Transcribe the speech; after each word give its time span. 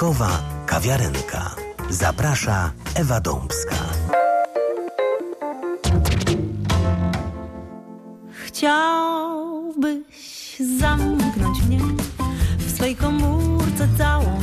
Pikowa 0.00 0.32
Kawiarenka. 0.66 1.56
Zaprasza 1.90 2.72
Ewa 2.94 3.20
Dąbska. 3.20 3.76
Chciałbyś 8.46 10.06
zamknąć 10.78 11.62
mnie 11.62 11.78
w 12.58 12.76
swej 12.76 12.96
komórce 12.96 13.88
całą 13.98 14.40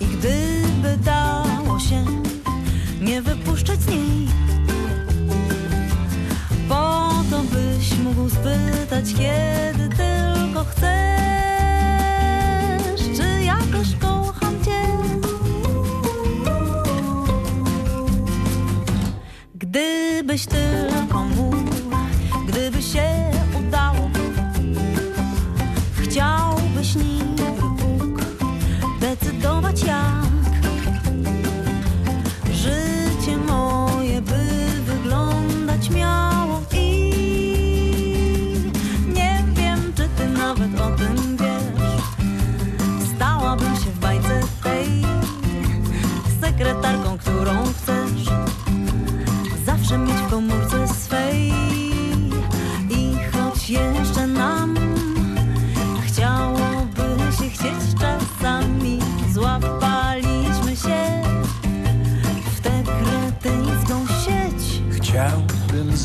i 0.00 0.06
gdyby 0.06 0.96
dało 1.04 1.80
się 1.80 2.04
nie 3.00 3.22
wypuszczać 3.22 3.80
z 3.80 3.86
niej 3.86 4.28
po 6.68 7.10
to 7.30 7.42
byś 7.42 7.98
mógł 7.98 8.30
spytać 8.30 9.04
kiedy 9.14 9.77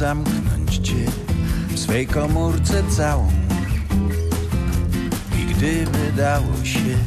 zamknąć 0.04 0.78
cię 0.78 1.06
w 1.70 1.80
swej 1.80 2.08
komórce 2.08 2.84
całą. 2.98 3.32
I 5.40 5.54
gdyby 5.54 6.12
dało 6.18 6.64
się 6.64 6.98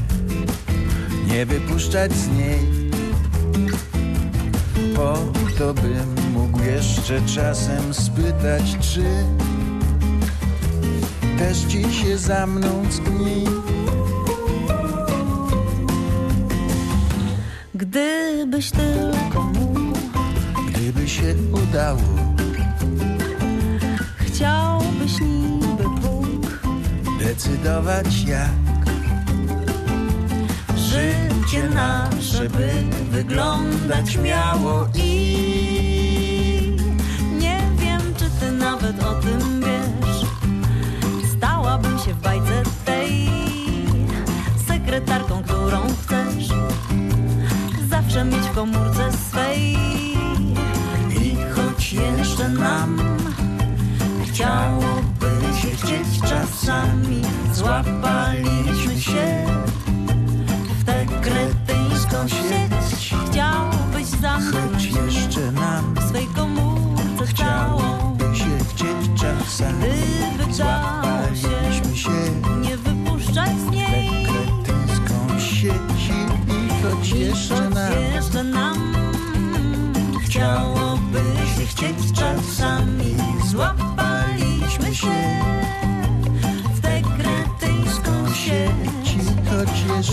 nie 1.26 1.46
wypuszczać 1.46 2.12
z 2.12 2.28
niej 2.28 2.90
Po 4.94 5.18
to 5.58 5.74
bym 5.74 6.32
mógł 6.32 6.62
jeszcze 6.62 7.20
czasem 7.34 7.94
spytać, 7.94 8.76
czy 8.80 9.04
też 11.38 11.58
ci 11.58 11.92
się 11.94 12.18
za 12.18 12.46
mną 12.46 12.82
tchni 12.90 13.44
Gdybyś 17.74 18.70
tylko 18.70 19.42
mógł. 19.42 19.98
Gdyby 20.68 21.08
się 21.08 21.34
udało 21.52 22.26
decydować 27.36 28.24
jak 28.24 28.50
Życie 30.76 31.68
nasze 31.74 32.48
by 32.48 32.70
wyglądać 33.10 34.18
miało 34.18 34.88
i 34.94 36.76
nie 37.38 37.60
wiem, 37.78 38.00
czy 38.16 38.24
ty 38.40 38.52
nawet 38.52 39.02
o 39.04 39.14
tym 39.14 39.60
wiesz. 39.60 40.26
Stałabym 41.36 41.98
się 41.98 42.14
w 42.14 42.20
bajce 42.22 42.62
tej 42.84 43.28
sekretarką, 44.68 45.42
którą 45.42 45.80
chcesz. 46.02 46.48
Zawsze 47.90 48.24
mieć 48.24 48.42
w 48.42 48.54
komórce 48.54 49.12
swej 49.12 49.76
i 51.22 51.36
choć 51.54 51.92
jeszcze 51.92 52.48
nam 52.48 53.00
chciałoby 54.24 54.85
chcieć 55.86 56.20
czasami, 56.20 57.22
złapaliśmy 57.52 59.00
się 59.00 59.46
w 60.80 60.84
tę 60.84 61.06
kretyńską 61.22 62.28
sieć 62.28 63.26
Chciałbyś 63.30 64.06
Choć 64.10 64.20
zamknąć 64.20 64.84
jeszcze 64.84 65.52
nam 65.52 65.94
w 65.94 66.08
swej 66.08 66.26
komórce 66.26 67.26
całą 67.26 67.26
chciałoby 67.26 68.36
się 68.36 68.58
chcieć 68.74 69.20
czasami. 69.20 69.78
Gdyby 70.34 70.52
Złapaliśmy 70.52 71.96
się 71.96 72.10
nie 72.60 72.76
wypuszczać 72.76 73.50
z 73.50 73.64
w 73.64 73.70
niej. 73.70 74.26
kretyńską 74.26 75.40
sieci 75.40 76.18
I 76.48 76.82
choć 76.82 77.08
jeszcze 77.08 77.70
nam 77.70 77.92
jeszcze 78.14 78.44
nam 78.44 78.94
Chciałoby 80.20 81.22
się 81.56 81.66
chcieć 81.66 82.12
czasami. 82.12 83.16
Złapaliśmy 83.46 83.85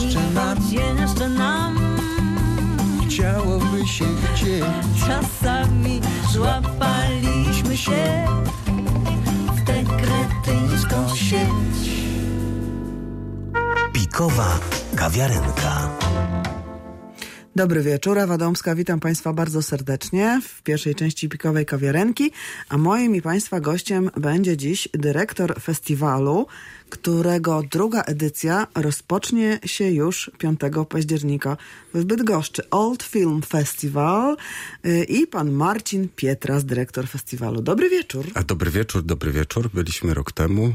jeszcze 0.01 0.19
nam. 0.33 0.57
Jeszcze 1.01 1.29
nam. 1.29 1.97
Chciałoby 3.07 3.87
się 3.87 4.05
chcieć 4.33 4.63
Czasami 5.07 6.01
złapaliśmy 6.31 7.77
się 7.77 8.25
w 9.55 9.63
tę 9.65 9.83
kretyńską 9.83 11.15
sieć. 11.15 11.89
Pikowa 13.93 14.59
Kawiarenka. 14.95 15.89
Dobry 17.55 17.81
wieczór, 17.81 18.17
Ewa 18.17 18.37
Domska, 18.37 18.75
witam 18.75 18.99
Państwa 18.99 19.33
bardzo 19.33 19.61
serdecznie 19.61 20.41
w 20.43 20.63
pierwszej 20.63 20.95
części 20.95 21.29
Pikowej 21.29 21.65
Kawiarenki, 21.65 22.31
a 22.69 22.77
moim 22.77 23.15
i 23.15 23.21
Państwa 23.21 23.59
gościem 23.59 24.09
będzie 24.17 24.57
dziś 24.57 24.89
dyrektor 24.93 25.61
festiwalu, 25.61 26.47
którego 26.93 27.63
druga 27.71 28.01
edycja 28.01 28.67
rozpocznie 28.75 29.59
się 29.65 29.91
już 29.91 30.31
5 30.37 30.59
października 30.89 31.57
w 31.93 32.03
Bydgoszczy. 32.05 32.69
Old 32.69 33.03
Film 33.03 33.41
Festival 33.41 34.37
y, 34.85 35.03
i 35.03 35.27
pan 35.27 35.51
Marcin 35.51 36.09
Pietras, 36.15 36.65
dyrektor 36.65 37.07
festiwalu. 37.07 37.61
Dobry 37.61 37.89
wieczór. 37.89 38.25
A 38.33 38.43
dobry 38.43 38.71
wieczór, 38.71 39.03
dobry 39.03 39.31
wieczór. 39.31 39.69
Byliśmy 39.73 40.13
rok 40.13 40.31
temu 40.31 40.65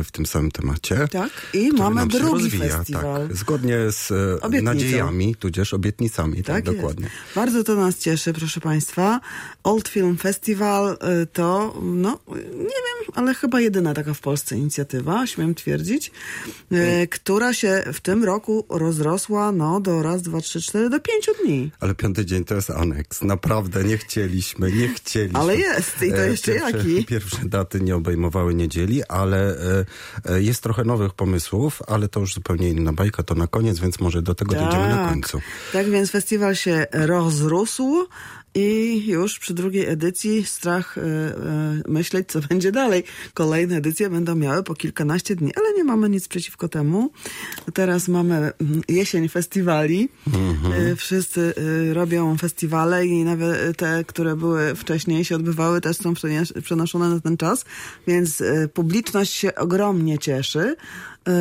y, 0.00 0.04
w 0.04 0.10
tym 0.12 0.26
samym 0.26 0.50
temacie. 0.50 1.08
Tak, 1.08 1.30
i 1.54 1.72
mamy 1.72 2.06
drugi 2.06 2.42
rozwija, 2.42 2.78
festiwal. 2.78 3.28
Tak, 3.28 3.36
zgodnie 3.36 3.76
z 3.90 4.10
e, 4.10 4.40
Obietnicą. 4.40 4.74
nadziejami, 4.74 5.34
tudzież 5.34 5.74
obietnicami, 5.74 6.36
tak, 6.36 6.46
Tak 6.46 6.64
dokładnie. 6.64 7.08
Bardzo 7.34 7.64
to 7.64 7.74
nas 7.74 7.98
cieszy, 7.98 8.32
proszę 8.32 8.60
Państwa. 8.60 9.20
Old 9.64 9.88
Film 9.88 10.16
Festival 10.16 10.98
y, 11.22 11.26
to, 11.26 11.74
no, 11.82 12.18
nie 12.52 12.80
wiem, 12.86 13.14
ale 13.14 13.34
chyba 13.34 13.60
jedyna 13.60 13.94
taka 13.94 14.14
w 14.14 14.20
Polsce 14.20 14.56
inicjatywa, 14.56 15.26
śmiem 15.26 15.54
twierdzić, 15.54 15.63
y, 15.66 17.08
która 17.10 17.54
się 17.54 17.84
w 17.92 18.00
tym 18.00 18.24
roku 18.24 18.66
rozrosła, 18.68 19.52
no, 19.52 19.80
do 19.80 20.02
raz, 20.02 20.22
dwa, 20.22 20.40
trzy, 20.40 20.60
cztery, 20.60 20.90
do 20.90 21.00
pięciu 21.00 21.32
dni. 21.44 21.70
Ale 21.80 21.94
piąty 21.94 22.26
dzień 22.26 22.44
to 22.44 22.54
jest 22.54 22.70
aneks. 22.70 23.22
Naprawdę 23.22 23.84
nie 23.84 23.98
chcieliśmy, 23.98 24.72
nie 24.72 24.88
chcieliśmy. 24.88 25.38
Ale 25.38 25.56
jest, 25.56 26.02
i 26.02 26.10
to 26.10 26.24
E, 26.24 26.30
jeszcze 26.30 26.52
pierwsze, 26.52 26.78
jaki? 26.78 27.04
Pierwsze 27.04 27.38
daty 27.44 27.80
nie 27.80 27.96
obejmowały 27.96 28.54
niedzieli, 28.54 29.04
ale 29.04 29.56
e, 29.58 29.84
e, 30.24 30.42
jest 30.42 30.62
trochę 30.62 30.84
nowych 30.84 31.14
pomysłów, 31.14 31.82
ale 31.86 32.08
to 32.08 32.20
już 32.20 32.34
zupełnie 32.34 32.68
inna 32.68 32.92
bajka, 32.92 33.22
to 33.22 33.34
na 33.34 33.46
koniec, 33.46 33.78
więc 33.78 34.00
może 34.00 34.22
do 34.22 34.34
tego 34.34 34.54
dojdziemy 34.54 34.88
na 34.88 35.08
końcu. 35.08 35.40
Tak 35.72 35.90
więc 35.90 36.10
festiwal 36.10 36.54
się 36.54 36.86
rozrósł 36.92 38.06
i 38.54 39.02
już 39.06 39.38
przy 39.38 39.54
drugiej 39.54 39.86
edycji 39.86 40.44
strach 40.44 40.98
e, 40.98 41.02
e, 41.02 41.34
myśleć, 41.88 42.28
co 42.28 42.40
będzie 42.40 42.72
dalej. 42.72 43.04
Kolejne 43.34 43.76
edycje 43.76 44.10
będą 44.10 44.34
miały 44.34 44.62
po 44.62 44.74
kilkanaście 44.74 45.36
dni, 45.36 45.52
ale 45.56 45.74
nie 45.76 45.84
mamy 45.84 46.08
nic 46.10 46.28
przeciwko 46.28 46.68
temu. 46.68 47.10
Teraz 47.74 48.08
mamy 48.08 48.34
mm, 48.34 48.82
jesień 48.88 49.28
festiwali. 49.28 50.08
E, 50.90 50.96
Wszyscy 50.96 51.54
robią 51.92 52.38
festiwale 52.38 53.06
i 53.06 53.24
nawet 53.24 53.76
te, 53.76 54.04
które 54.04 54.36
były 54.36 54.74
wcześniej 54.74 55.24
się 55.24 55.36
odbywały, 55.36 55.80
też 55.80 55.96
są 55.96 56.14
przenoszone 56.62 57.08
na 57.08 57.20
ten 57.20 57.36
czas, 57.36 57.64
więc 58.06 58.42
publiczność 58.74 59.32
się 59.32 59.54
ogromnie 59.54 60.18
cieszy. 60.18 60.76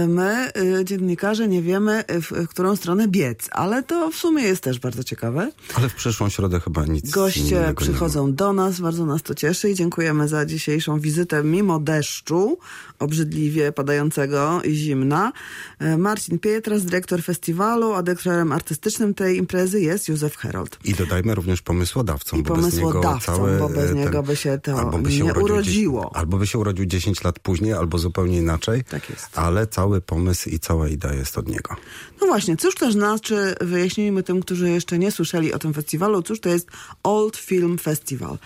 My, 0.08 0.52
e, 0.80 0.86
dziennikarze, 0.86 1.48
nie 1.48 1.62
wiemy, 1.62 2.06
e, 2.08 2.22
w 2.22 2.48
którą 2.48 2.76
stronę 2.76 3.08
biec, 3.08 3.50
ale 3.52 3.84
to 3.84 4.12
w 4.12 4.16
sumie 4.16 4.44
jest 4.44 4.64
też 4.64 4.80
bardzo 4.80 5.04
ciekawe. 5.04 5.52
Ale 5.74 5.90
w 5.90 5.96
przyszłą 5.96 6.30
środę 6.30 6.60
chyba 6.60 6.86
nic 6.86 7.12
Goście 7.12 7.74
przychodzą 7.78 8.34
do 8.34 8.54
nas, 8.54 8.80
bardzo 8.80 9.06
nas 9.06 9.24
to 9.24 9.36
cieszy 9.36 9.70
i 9.70 9.76
dziękujemy 9.76 10.28
za 10.28 10.46
dzisiejszą 10.46 11.00
wizytę 11.00 11.44
mimo 11.44 11.80
deszczu, 11.80 12.58
obrzydliwie 13.04 13.72
padającego 13.72 14.62
i 14.64 14.76
zimna. 14.76 15.32
E, 15.80 15.98
Marcin 15.98 16.40
Pietras, 16.40 16.86
dyrektor 16.86 17.24
festiwalu, 17.24 17.94
a 17.94 18.04
dyrektorem 18.04 18.52
artystycznym 18.52 19.14
tej 19.14 19.38
imprezy 19.38 19.82
jest 19.82 20.10
Józef 20.10 20.38
Herold. 20.38 20.80
I 20.84 20.94
dodajmy 20.94 21.36
również 21.36 21.62
pomysłodawcą, 21.62 22.38
I 22.38 22.44
bo 22.44 22.56
bez 22.56 22.78
niego 22.78 23.20
bo 23.60 23.70
bez 23.70 23.94
niego 23.94 24.24
by 24.24 24.36
się 24.36 24.60
to 24.64 24.80
albo 24.80 24.98
by 24.98 25.10
nie 25.10 25.24
urodził 25.24 25.44
urodziło. 25.44 26.02
10, 26.02 26.18
albo 26.18 26.38
by 26.38 26.48
się 26.48 26.60
urodził 26.60 26.86
10 26.86 27.24
lat 27.24 27.40
później, 27.40 27.74
albo 27.74 27.98
zupełnie 27.98 28.38
inaczej. 28.38 28.84
Tak 28.84 29.10
jest. 29.10 29.40
Ale 29.40 29.68
cały 29.68 30.02
pomysł 30.02 30.50
i 30.50 30.60
cała 30.60 30.88
idea 30.88 31.14
jest 31.14 31.38
od 31.38 31.48
niego. 31.48 31.76
No 32.22 32.28
właśnie, 32.28 32.58
cóż 32.58 32.76
to 32.76 32.92
znaczy, 32.92 33.56
wyjaśnijmy 33.62 34.24
tym, 34.24 34.42
którzy 34.42 34.70
jeszcze 34.70 35.00
nie 35.00 35.12
słyszeli 35.12 35.54
o 35.54 35.60
tym 35.60 35.74
festiwalu, 35.74 36.22
cóż 36.22 36.40
to 36.40 36.50
jest 36.50 36.68
Old 37.04 37.38
Film 37.38 37.78
Festival. 37.78 38.38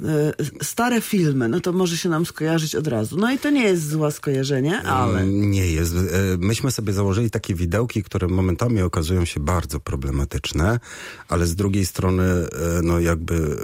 E, 0.00 0.64
Stare 0.64 1.00
filmy, 1.00 1.48
no 1.48 1.60
to 1.60 1.72
może 1.72 1.96
się 1.96 2.08
nam 2.08 2.26
skojarzyć 2.26 2.74
od 2.74 2.86
razu. 2.86 3.16
No 3.18 3.32
i 3.32 3.38
to 3.38 3.50
nie 3.50 3.62
jest 3.62 3.88
złe 3.88 4.12
skojarzenie, 4.12 4.82
ale... 4.82 5.20
Mm, 5.20 5.50
Nie 5.50 5.66
jest. 5.66 5.94
E, 5.94 5.98
Myśmy 6.38 6.70
sobie 6.70 6.92
założyli 6.92 7.30
takie 7.30 7.54
widełki, 7.54 8.02
które 8.02 8.28
momentami 8.28 8.82
okazują 8.82 9.24
się 9.24 9.40
bardzo 9.40 9.80
problematyczne, 9.80 10.80
ale 11.28 11.46
z 11.46 11.54
drugiej 11.54 11.86
strony, 11.86 12.22
e, 12.22 12.48
no 12.82 13.00
jakby 13.00 13.56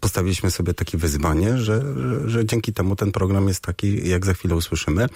postawiliśmy 0.00 0.50
sobie 0.50 0.74
takie 0.74 0.98
wyzwanie, 0.98 1.58
że, 1.58 1.84
że, 2.26 2.46
dzięki 2.46 2.72
temu 2.72 2.96
ten 2.96 3.12
program 3.12 3.48
jest 3.48 3.60
taki, 3.60 4.08
jak 4.08 4.26
za 4.26 4.34
chwilę 4.34 4.56
usłyszymy. 4.56 5.06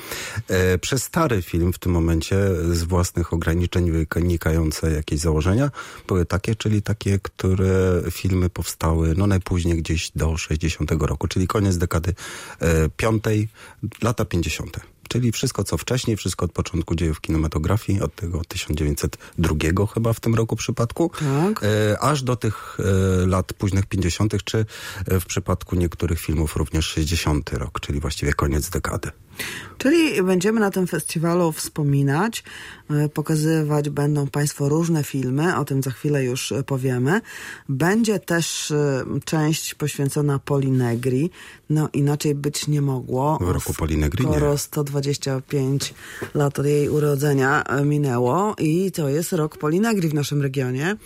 Przez 0.80 1.02
stary 1.02 1.42
film 1.42 1.72
w 1.72 1.78
tym 1.78 1.92
momencie 1.92 2.36
z 2.72 2.82
własnych 2.82 3.32
ograniczeń 3.32 3.92
wynikające 4.14 4.92
jakieś 4.92 5.20
założenia 5.20 5.70
były 6.08 6.26
takie, 6.26 6.54
czyli 6.54 6.82
takie, 6.82 7.18
które 7.18 8.02
filmy 8.10 8.50
powstały 8.50 9.14
no 9.16 9.26
najpóźniej 9.26 9.76
gdzieś 9.82 10.10
do 10.14 10.36
60 10.36 10.55
roku, 11.06 11.28
czyli 11.28 11.46
koniec 11.46 11.76
dekady 11.78 12.14
e, 12.60 12.88
piątej, 12.88 13.48
lata 14.02 14.24
50. 14.24 14.80
Czyli 15.08 15.32
wszystko, 15.32 15.64
co 15.64 15.78
wcześniej, 15.78 16.16
wszystko 16.16 16.44
od 16.44 16.52
początku 16.52 16.94
dziejów 16.94 17.20
kinematografii, 17.20 18.00
od 18.00 18.14
tego 18.14 18.42
1902 18.48 19.86
chyba 19.94 20.12
w 20.12 20.20
tym 20.20 20.34
roku 20.34 20.56
przypadku, 20.56 21.10
Tak. 21.18 21.64
e, 21.64 21.98
aż 22.00 22.22
do 22.22 22.36
tych 22.36 22.78
e, 22.80 23.26
lat 23.26 23.52
późnych 23.52 23.86
50., 23.86 24.44
czy 24.44 24.66
w 25.06 25.24
przypadku 25.24 25.76
niektórych 25.76 26.20
filmów 26.20 26.56
również 26.56 26.86
60 26.86 27.52
rok, 27.52 27.80
czyli 27.80 28.00
właściwie 28.00 28.32
koniec 28.32 28.70
dekady. 28.70 29.10
Czyli 29.78 30.22
będziemy 30.22 30.60
na 30.60 30.70
tym 30.70 30.86
festiwalu 30.86 31.52
wspominać, 31.52 32.44
e, 32.90 33.08
pokazywać 33.08 33.90
będą 33.90 34.26
Państwo 34.26 34.68
różne 34.68 35.04
filmy, 35.04 35.56
o 35.56 35.64
tym 35.64 35.82
za 35.82 35.90
chwilę 35.90 36.24
już 36.24 36.54
powiemy. 36.66 37.20
Będzie 37.68 38.18
też 38.18 38.70
e, 38.70 39.04
część 39.24 39.74
poświęcona 39.74 40.38
Polinegri, 40.38 41.30
no 41.70 41.88
inaczej 41.92 42.34
być 42.34 42.68
nie 42.68 42.82
mogło. 42.82 43.38
W 43.40 43.48
roku 43.48 43.74
Polinegri 43.74 44.26
nie. 44.26 44.32
Skoro 44.32 44.58
125 44.58 45.94
lat 46.34 46.58
od 46.58 46.66
jej 46.66 46.88
urodzenia 46.88 47.64
e, 47.64 47.84
minęło 47.84 48.54
i 48.58 48.92
to 48.92 49.08
jest 49.08 49.32
rok 49.32 49.58
Polinegri 49.58 50.08
w 50.08 50.14
naszym 50.14 50.42
regionie. 50.42 50.96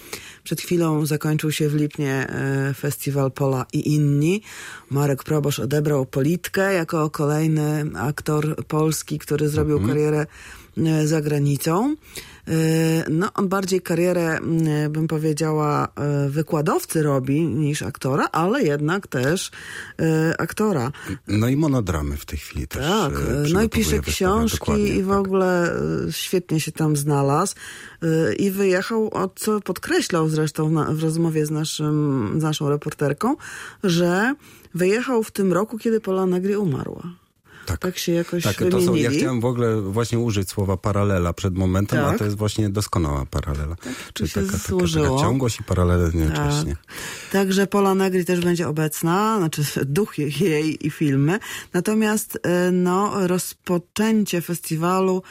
Przed 0.45 0.61
chwilą 0.61 1.07
zakończył 1.07 1.53
się 1.53 1.69
w 1.69 1.75
Lipnie 1.75 2.27
e, 2.29 2.75
festiwal 2.75 3.31
Pola 3.33 3.67
i 3.73 3.95
inni. 3.95 4.43
Marek 4.91 5.25
Probosz 5.25 5.59
odebrał 5.61 6.07
Politkę 6.07 6.75
jako 6.75 7.11
kolejny 7.11 7.85
aktor 7.97 8.65
polski, 8.67 9.19
który 9.19 9.49
zrobił 9.49 9.77
Mhm. 9.77 9.95
karierę 9.95 10.27
e, 10.79 11.07
za 11.07 11.21
granicą. 11.21 11.97
E, 12.51 13.11
No, 13.11 13.33
on 13.35 13.49
bardziej 13.49 13.81
karierę, 13.81 14.37
m, 14.37 14.93
bym 14.93 15.09
powiedziała, 15.09 15.89
e, 15.97 16.29
wykładowcy 16.29 17.03
robi 17.03 17.47
niż 17.47 17.83
aktora, 17.83 18.29
ale 18.33 18.63
jednak 18.63 19.07
też 19.07 19.51
e, 19.99 20.41
aktora. 20.41 20.93
No 21.29 21.49
i 21.49 21.57
monodramy 21.57 22.17
w 22.17 22.25
tej 22.25 22.39
chwili 22.39 22.69
też. 22.69 22.87
Tak, 22.87 23.13
no 23.53 23.63
i 23.63 23.69
pisze 23.69 23.99
książki 23.99 24.73
i 24.73 25.03
w 25.03 25.09
tak. 25.09 25.17
ogóle 25.17 25.75
świetnie 26.11 26.61
się 26.61 26.73
tam 26.73 26.97
znalazł 26.97 27.55
i 28.39 28.51
wyjechał, 28.51 29.15
o 29.15 29.29
co 29.37 29.61
podkreślał 29.61 30.29
zresztą 30.29 30.95
w 30.95 31.03
rozmowie 31.03 31.47
z, 31.47 31.51
naszym, 31.51 32.35
z 32.39 32.43
naszą 32.43 32.69
reporterką, 32.69 33.37
że 33.85 34.35
wyjechał 34.75 35.23
w 35.23 35.31
tym 35.31 35.53
roku, 35.53 35.79
kiedy 35.79 36.01
Pola 36.01 36.27
Negri 36.27 36.57
umarła. 36.57 37.03
Tak. 37.67 37.81
Tak 37.81 37.99
się 37.99 38.13
jakoś 38.13 38.43
Tak, 38.43 38.57
to 38.57 38.71
są, 38.71 38.79
wymienili. 38.79 39.03
ja 39.03 39.11
chciałem 39.11 39.41
w 39.41 39.45
ogóle 39.45 39.81
właśnie 39.81 40.19
użyć 40.19 40.51
słowa 40.51 40.77
paralela 40.77 41.33
przed 41.33 41.55
momentem, 41.55 42.05
a 42.05 42.09
Tak. 42.11 42.19
to 42.19 42.25
jest 42.25 42.37
właśnie 42.37 42.69
doskonała 42.71 43.27
paralela. 43.27 43.77
Czyli 44.13 44.29
się 44.31 44.41
taka, 44.41 44.59
taka, 44.59 44.87
taka 44.95 45.21
ciągłość 45.21 45.61
i 45.61 45.65
paralela 45.65 46.05
jednocześnie. 46.05 46.77
Tak. 46.77 46.95
Także 47.33 47.67
Pola 47.67 47.95
Negri 47.95 48.25
też 48.25 48.41
będzie 48.41 48.69
obecna, 48.69 49.39
znaczy 49.39 49.63
duch 49.87 50.19
jej- 50.19 50.87
i 50.87 50.91
filmy. 50.91 51.39
Natomiast 51.73 52.39
e, 52.43 52.71
no, 52.73 53.27
rozpoczęcie 53.27 54.41
festiwalu 54.41 55.23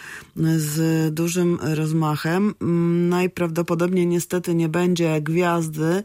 z 0.58 1.14
dużym 1.14 1.60
rozmachem 1.62 2.54
mm, 2.62 3.10
najprawdopodobniej 3.10 4.08
niestety 4.08 4.56
nie 4.56 4.70
będzie 4.70 5.22
gwiazdy, 5.22 5.86
e, 5.86 6.04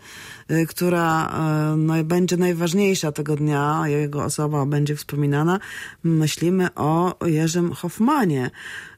która 0.69 1.29
e, 1.29 1.77
no, 1.77 2.05
będzie 2.05 2.37
najważniejsza 2.37 3.13
tego 3.13 3.37
dnia, 3.37 3.83
jego 3.87 4.25
osoba 4.25 4.67
będzie 4.67 4.97
wspominana. 4.97 5.61
Myślimy 6.03 6.75
o 6.75 7.15
Jerzym 7.27 7.73
Hoffmanie, 7.73 8.51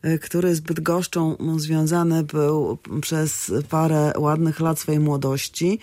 e, 0.03 0.19
który 0.19 0.55
z 0.55 0.61
Bydgoszczą 0.61 1.37
związany 1.57 2.23
był 2.23 2.79
przez 3.01 3.53
parę 3.71 4.13
ładnych 4.19 4.61
lat 4.61 4.79
swojej 4.79 5.01
młodości. 5.01 5.79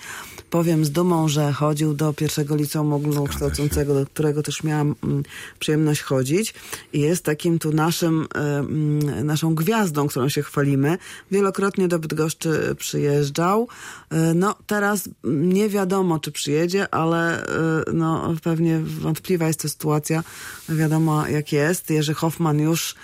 Powiem 0.54 0.86
z 0.86 0.92
dumą, 0.92 1.28
że 1.28 1.54
chodził 1.54 1.94
do 1.94 2.14
pierwszego 2.14 2.56
liceum 2.56 2.94
ogólnokształcącego, 2.94 3.94
do 3.94 4.06
którego 4.06 4.44
też 4.44 4.64
miałam 4.64 4.96
mm, 5.04 5.24
przyjemność 5.60 6.02
chodzić. 6.02 6.54
I 6.94 7.00
jest 7.00 7.26
takim 7.26 7.60
tu 7.60 7.72
naszym, 7.72 8.28
e, 8.36 8.40
mm, 8.40 9.26
naszą 9.26 9.56
gwiazdą, 9.56 10.08
którą 10.08 10.30
się 10.30 10.42
chwalimy. 10.42 10.98
Wielokrotnie 11.32 11.88
do 11.88 12.00
Bydgoszczy 12.00 12.76
przyjeżdżał. 12.78 13.68
E, 14.10 14.34
No 14.34 14.56
teraz 14.68 15.10
nie 15.24 15.70
wiadomo, 15.70 16.20
czy 16.20 16.32
przyjedzie, 16.32 16.94
ale 16.94 17.46
e, 17.46 17.84
no, 17.94 18.36
pewnie 18.44 18.80
wątpliwa 18.80 19.48
jest 19.48 19.62
to 19.62 19.70
sytuacja. 19.70 20.24
Wiadomo, 20.70 21.28
jak 21.28 21.52
jest. 21.52 21.90
Jerzy 21.90 22.14
Hoffman 22.14 22.60
już 22.60 22.96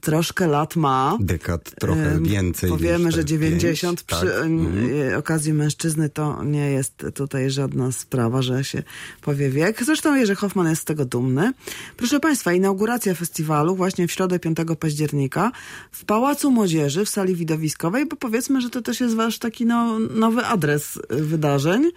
troszkę 0.00 0.46
lat 0.46 0.76
ma. 0.76 1.16
Dekad 1.20 1.70
trochę 1.80 2.20
więcej. 2.22 2.70
Powiemy, 2.70 3.12
że 3.12 3.18
te 3.18 3.24
90 3.24 4.04
pięć, 4.04 4.20
przy 4.20 4.26
tak. 4.32 4.44
em, 4.44 4.58
Mhm. 4.66 5.12
e, 5.12 5.18
okazji 5.18 5.52
mężczyzny 5.52 6.08
to 6.08 6.44
nie 6.44 6.70
jest 6.70 7.06
tutaj 7.14 7.50
żadna 7.50 7.92
sprawa, 7.92 8.42
że 8.42 8.64
się 8.64 8.82
powie 9.22 9.50
wiek. 9.50 9.84
Zresztą 9.84 10.14
Jerzy 10.14 10.34
Hoffman 10.34 10.68
jest 10.68 10.82
z 10.82 10.84
tego 10.84 11.04
dumny. 11.04 11.52
Proszę 11.96 12.20
Państwa, 12.20 12.52
inauguracja 12.52 13.14
festiwalu 13.14 13.76
właśnie 13.76 14.08
w 14.08 14.12
środę 14.12 14.38
5 14.38 14.56
października 14.80 15.52
w 15.92 16.04
Pałacu 16.04 16.50
Młodzieży 16.50 17.04
w 17.04 17.08
sali 17.08 17.34
widowiskowej, 17.34 18.06
bo 18.06 18.16
powiedzmy, 18.16 18.60
że 18.60 18.70
to 18.70 18.82
też 18.82 19.00
jest 19.00 19.14
wasz 19.14 19.38
taki 19.38 19.66
no, 19.66 19.98
nowy 19.98 20.44
adres 20.46 20.98
wydarzeń. 21.10 21.90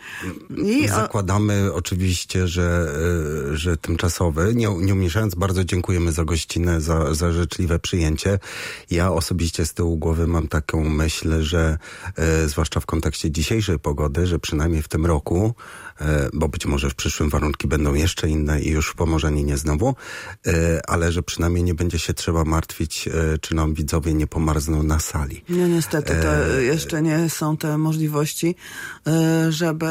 I 0.66 0.88
Zakładamy 0.88 1.74
oczywiście, 1.74 2.48
że, 2.48 2.88
e, 3.52 3.58
że 3.58 3.78
tymczasowy. 3.78 4.52
Nie, 4.56 4.68
nie 4.80 4.94
umniejszając, 4.94 5.36
bardzo 5.36 5.64
dziękujemy 5.64 6.12
za 6.12 6.26
gościnę, 6.26 6.82
za, 6.82 7.14
za 7.14 7.32
życzliwe 7.32 7.80
przyjęcie. 7.80 7.91
Ja 8.90 9.12
osobiście 9.12 9.66
z 9.66 9.74
tyłu 9.74 9.98
głowy 9.98 10.28
mam 10.28 10.48
taką 10.48 10.90
myśl, 10.90 11.42
że 11.42 11.78
e, 12.16 12.48
zwłaszcza 12.48 12.80
w 12.80 12.86
kontekście 12.86 13.32
dzisiejszej 13.32 13.80
pogody, 13.80 14.28
że 14.28 14.40
przynajmniej 14.40 14.82
w 14.82 14.88
tym 14.88 15.06
roku, 15.06 15.54
bo 16.34 16.48
być 16.50 16.66
może 16.66 16.90
w 16.90 16.96
przyszłym 16.96 17.30
warunki 17.30 17.68
będą 17.68 17.94
jeszcze 17.94 18.30
inne 18.30 18.62
i 18.62 18.70
już 18.70 18.90
w 18.90 18.96
Pomorzaninie 18.96 19.58
znowu, 19.58 19.96
e, 20.48 20.82
ale 20.88 21.12
że 21.12 21.24
przynajmniej 21.24 21.64
nie 21.64 21.74
będzie 21.74 22.00
się 22.00 22.14
trzeba 22.14 22.44
martwić, 22.44 23.08
e, 23.08 23.12
czy 23.42 23.56
nam 23.56 23.74
widzowie 23.74 24.14
nie 24.14 24.28
pomarzną 24.28 24.84
na 24.84 25.00
sali. 25.00 25.44
No 25.50 25.68
niestety, 25.68 26.14
to 26.22 26.60
jeszcze 26.60 27.02
nie 27.02 27.30
są 27.30 27.58
te 27.58 27.78
możliwości, 27.78 28.56
e, 29.08 29.52
żeby 29.52 29.86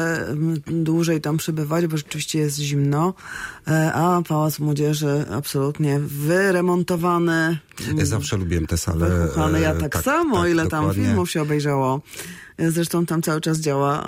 dłużej 0.65 1.21
tam 1.21 1.37
przebywać, 1.37 1.87
bo 1.87 1.97
rzeczywiście 1.97 2.39
jest 2.39 2.57
zimno, 2.57 3.13
e, 3.67 3.93
a 3.93 4.21
Pałac 4.27 4.59
Młodzieży 4.59 5.25
absolutnie 5.31 5.99
wyremontowany, 5.99 7.57
zawsze 8.01 8.37
lubiłem 8.37 8.67
te 8.67 8.77
sale. 8.77 9.09
wychuchany. 9.09 9.61
Ja 9.61 9.71
e, 9.71 9.77
tak, 9.77 9.97
samo, 10.03 10.41
tak, 10.41 10.51
ile 10.51 10.67
tam 10.67 10.81
dokładnie. 10.81 11.03
filmów 11.03 11.31
się 11.31 11.41
obejrzało. 11.41 12.01
Zresztą 12.59 13.05
tam 13.05 13.21
cały 13.21 13.41
czas 13.41 13.59
działa 13.59 14.03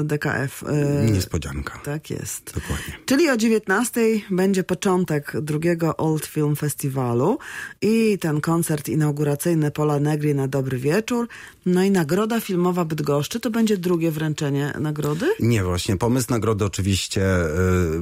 e, 0.00 0.04
DKF. 0.04 0.64
e, 0.68 1.10
Niespodzianka. 1.10 1.78
Tak 1.84 2.10
jest. 2.10 2.44
Dokładnie. 2.54 2.94
Czyli 3.06 3.30
o 3.30 3.36
19 3.36 4.00
będzie 4.30 4.64
początek 4.64 5.32
drugiego 5.42 5.96
Old 5.96 6.26
Film 6.26 6.56
Festiwalu 6.56 7.38
i 7.82 8.18
ten 8.20 8.40
koncert 8.40 8.88
inauguracyjny 8.88 9.70
Pola 9.70 9.98
Negri 10.00 10.34
na 10.34 10.48
dobry 10.48 10.78
wieczór. 10.78 11.28
No 11.66 11.82
i 11.82 11.90
nagroda 11.90 12.40
filmowa 12.40 12.84
Bydgoszczy 12.84 13.40
to 13.40 13.50
będzie 13.50 13.76
drugie 13.76 14.10
wręczenie 14.10 14.72
nagrody? 14.80 15.26
Nie, 15.40 15.64
właśnie 15.64 15.96
pomysł 15.96 16.26
nagrody 16.30 16.64
oczywiście 16.64 17.22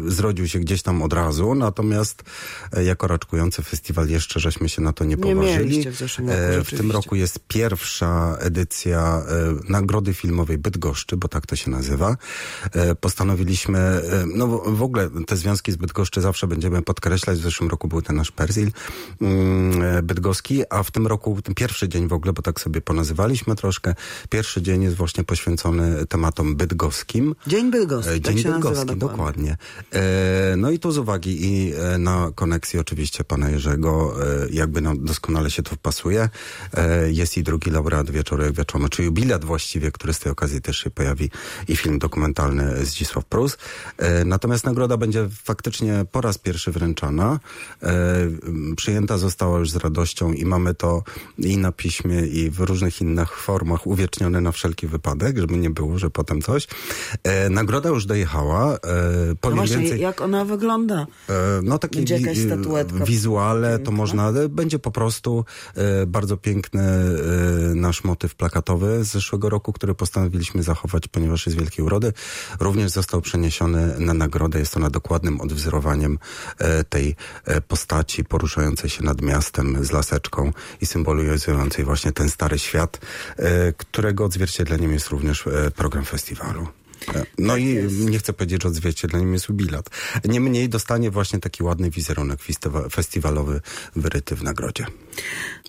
y, 0.07 0.11
zrodził 0.11 0.49
się 0.49 0.59
gdzieś 0.59 0.83
tam 0.83 1.03
od 1.03 1.13
razu, 1.13 1.55
natomiast 1.55 2.23
y, 2.79 2.85
jako 2.85 3.07
raczkujący 3.07 3.63
festiwal 3.63 4.09
jeszcze 4.09 4.41
żeśmy 4.41 4.69
się 4.69 4.83
na 4.83 4.93
to 4.93 5.05
nie 5.05 5.17
Nie 5.17 5.23
poważyli. 5.23 5.83
w 5.83 6.01
roku, 6.01 6.31
E, 6.33 6.65
w 6.65 6.71
tym 6.71 6.91
roku 6.93 7.15
jest 7.17 7.39
pierwsza 7.49 8.37
edycja 8.41 9.23
y, 9.67 9.71
na, 9.73 9.83
Nagrody 9.85 10.15
Filmowej 10.15 10.59
Bydgoszczy, 10.59 11.17
bo 11.17 11.29
tak 11.29 11.47
to 11.47 11.57
się 11.57 11.71
nazywa. 11.71 12.17
E, 12.73 12.95
postanowiliśmy, 12.95 13.79
e, 13.79 14.03
no 14.35 14.47
w- 14.49 14.83
ogóle 14.83 15.11
te 15.27 15.37
związki 15.37 15.73
z 15.73 15.77
Bydgoszczy 15.77 16.21
zawsze 16.21 16.47
będziemy 16.47 16.83
podkreślać. 16.83 17.39
W 17.39 17.43
zeszłym 17.43 17.71
roku 17.71 17.89
był 17.89 18.03
ten 18.03 18.17
nasz 18.17 18.31
Perzil 18.31 18.71
mm, 19.21 19.83
e, 19.83 20.03
bydgoski, 20.03 20.63
a 20.71 20.83
w 20.83 20.91
tym 20.91 21.07
roku 21.07 21.43
ten 21.43 21.55
pierwszy 21.55 21.89
dzień 21.89 22.09
w 22.09 22.13
ogóle, 22.13 22.33
bo 22.33 22.43
tak 22.43 22.61
sobie 22.61 22.81
ponazywaliśmy 22.81 23.55
troszkę, 23.57 23.95
pierwszy 24.31 24.63
dzień 24.63 24.83
jest 24.83 24.97
właśnie 24.97 25.25
poświęcony 25.25 26.07
tematom 26.07 26.57
bydgoskim. 26.57 27.35
Dzień 27.47 27.71
Bydgoski, 27.71 28.21
tak 28.21 28.35
Dzień 28.35 28.45
nazywa 28.45 28.55
Bydgoski, 28.55 28.97
dokładnie. 28.97 28.97
dokładnie. 28.99 29.57
No 30.57 30.71
i 30.71 30.79
tu 30.79 30.93
z 30.93 30.99
uwagi 30.99 31.47
i 31.47 31.73
na 31.99 32.31
koneksji 32.35 32.79
oczywiście 32.79 33.25
pana 33.25 33.51
Jerzego, 33.51 34.15
jakby 34.51 34.81
no, 34.81 34.97
doskonale 34.97 35.51
się 35.51 35.63
to 35.63 35.75
wpasuje. 35.75 36.29
Jest 37.07 37.37
i 37.37 37.43
drugi 37.43 37.71
laureat 37.71 38.11
Wieczorek 38.11 38.53
Wieczomy, 38.53 38.89
czy 38.89 39.03
jubilat 39.05 39.45
właściwie, 39.45 39.74
który 39.81 40.13
z 40.15 40.19
tej 40.19 40.33
okazji 40.33 40.61
też 40.61 40.79
się 40.79 40.91
pojawi 40.91 41.31
i 41.69 41.77
film 41.77 41.99
dokumentalny 41.99 42.87
Zdzisław 42.87 43.25
Prus. 43.25 43.57
E, 43.99 44.25
natomiast 44.25 44.65
nagroda 44.65 44.97
będzie 44.97 45.29
faktycznie 45.45 46.05
po 46.13 46.21
raz 46.21 46.39
pierwszy 46.39 46.73
wręczana. 46.73 47.41
E, 47.83 47.95
przyjęta 48.77 49.19
została 49.19 49.59
już 49.59 49.71
z 49.71 49.77
radością 49.77 50.33
i 50.33 50.45
mamy 50.45 50.75
to 50.75 51.03
i 51.39 51.59
na 51.59 51.73
piśmie, 51.73 52.21
i 52.27 52.51
w 52.51 52.61
różnych 52.61 53.01
innych 53.01 53.37
formach 53.37 53.87
uwiecznione 53.87 54.41
na 54.41 54.53
wszelki 54.53 54.87
wypadek, 54.87 55.39
żeby 55.39 55.57
nie 55.57 55.71
było, 55.71 55.99
że 55.99 56.11
potem 56.11 56.43
coś. 56.43 56.67
E, 57.23 57.51
nagroda 57.51 57.89
już 57.89 58.07
dojechała. 58.07 58.79
No 59.45 59.51
właśnie, 59.51 59.79
więcej. 59.79 60.01
jak 60.01 60.21
ona 60.21 60.45
wygląda? 60.45 61.07
No 61.63 61.79
takie 61.79 61.99
Będzie 61.99 62.19
jakaś 62.19 62.39
statuetka 62.39 63.05
wizuale 63.05 63.71
to 63.71 63.77
piękna? 63.79 63.97
można, 63.97 64.29
e, 64.29 64.49
będzie 64.49 64.79
po 64.79 64.91
prostu 64.91 65.45
bardzo 66.07 66.37
piękny 66.37 66.83
nasz 67.75 68.05
motyw 68.05 68.35
plakatowy 68.35 69.05
z 69.05 69.09
zeszłego 69.09 69.49
roku, 69.49 69.64
który 69.73 69.95
postanowiliśmy 69.95 70.63
zachować, 70.63 71.09
ponieważ 71.09 71.47
jest 71.47 71.59
wielkiej 71.59 71.85
urody. 71.85 72.13
Również 72.61 72.91
został 72.91 73.21
przeniesiony 73.21 73.99
na 73.99 74.15
nagrodę. 74.15 74.59
Jest 74.59 74.77
ona 74.77 74.91
dokładnym 74.91 75.41
odwzorowaniem 75.41 76.19
e, 76.59 76.85
tej 76.85 77.17
e, 77.45 77.61
postaci 77.61 78.25
poruszającej 78.25 78.91
się 78.91 79.05
nad 79.05 79.23
miastem 79.23 79.85
z 79.85 79.93
laseczką 79.93 80.53
i 80.81 80.87
symbolizującej 80.87 81.85
właśnie 81.85 82.13
ten 82.13 82.31
stary 82.31 82.59
świat, 82.59 83.01
e, 83.37 83.73
którego 83.73 84.25
odzwierciedleniem 84.25 84.93
jest 84.93 85.09
również 85.09 85.45
program 85.77 86.05
festiwalu. 86.05 86.69
No 87.39 87.57
i 87.57 87.89
nie 87.91 88.19
chcę 88.19 88.33
powiedzieć, 88.33 88.63
że 88.63 88.69
odzwierciedleniem 88.69 89.33
jest 89.33 89.49
jubilat. 89.49 89.91
Niemniej 90.25 90.69
dostanie 90.69 91.11
właśnie 91.11 91.39
taki 91.39 91.63
ładny 91.63 91.91
wizerunek 91.91 92.41
festiwa- 92.41 92.91
festiwalowy 92.91 93.61
wyryty 93.97 94.37
w 94.37 94.43
nagrodzie. 94.43 94.87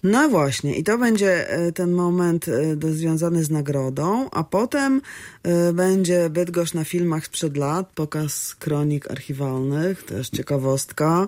No 0.03 0.29
właśnie, 0.29 0.75
i 0.75 0.83
to 0.83 0.97
będzie 0.97 1.49
e, 1.49 1.71
ten 1.71 1.91
moment 1.91 2.45
e, 2.47 2.93
związany 2.93 3.43
z 3.43 3.49
nagrodą, 3.49 4.29
a 4.31 4.43
potem 4.43 5.01
e, 5.43 5.73
będzie 5.73 6.29
Bydgoszcz 6.29 6.73
na 6.73 6.83
filmach 6.83 7.25
sprzed 7.25 7.57
lat, 7.57 7.89
pokaz 7.95 8.55
kronik 8.55 9.11
archiwalnych, 9.11 10.03
też 10.03 10.29
ciekawostka 10.29 11.27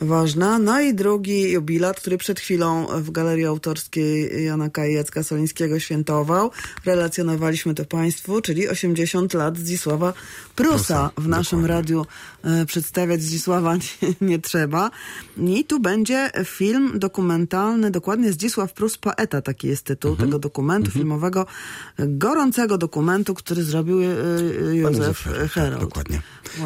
ważna. 0.00 0.58
No 0.58 0.80
i 0.80 0.94
drugi 0.94 1.50
jubilat, 1.50 2.00
który 2.00 2.18
przed 2.18 2.40
chwilą 2.40 2.86
w 2.86 3.10
Galerii 3.10 3.46
Autorskiej 3.46 4.44
Jana 4.44 4.70
Kajecka 4.70 5.22
Solińskiego 5.22 5.80
świętował. 5.80 6.50
Relacjonowaliśmy 6.84 7.74
to 7.74 7.84
Państwu, 7.84 8.40
czyli 8.40 8.68
80 8.68 9.34
lat 9.34 9.58
Zdzisława 9.58 10.12
Prusa. 10.56 10.76
Prusa, 10.76 11.10
W 11.18 11.28
naszym 11.28 11.62
dokładnie. 11.62 11.76
radiu 11.76 12.06
przedstawiać 12.66 13.22
Zdzisława 13.22 13.76
nie, 13.76 13.82
nie 14.20 14.38
trzeba. 14.38 14.90
I 15.38 15.64
tu 15.64 15.80
będzie 15.80 16.30
film 16.44 16.92
dokumentalny, 16.98 17.55
dokładnie 17.90 18.32
Zdzisław 18.32 18.72
Prus 18.72 18.98
Poeta, 18.98 19.42
taki 19.42 19.68
jest 19.68 19.84
tytuł 19.84 20.10
Mhm. 20.10 20.28
tego 20.28 20.38
dokumentu 20.38 20.90
filmowego, 20.90 21.46
gorącego 21.98 22.78
dokumentu, 22.78 23.34
który 23.34 23.62
zrobił 23.62 24.00
e, 24.02 24.04
e, 24.70 24.76
Józef 24.76 25.22
Herald, 25.24 25.52
Herold. 25.52 25.80
tak, 25.80 25.80
Dokładnie. 25.88 26.22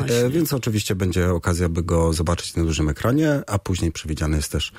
E, 0.09 0.31
więc 0.31 0.53
oczywiście 0.53 0.95
będzie 0.95 1.31
okazja, 1.31 1.69
by 1.69 1.83
go 1.83 2.13
zobaczyć 2.13 2.57
na 2.57 2.65
dużym 2.65 2.89
ekranie, 2.89 3.43
a 3.47 3.59
później 3.59 3.93
przewidziane 3.93 4.37
jest 4.37 4.53
też 4.53 4.73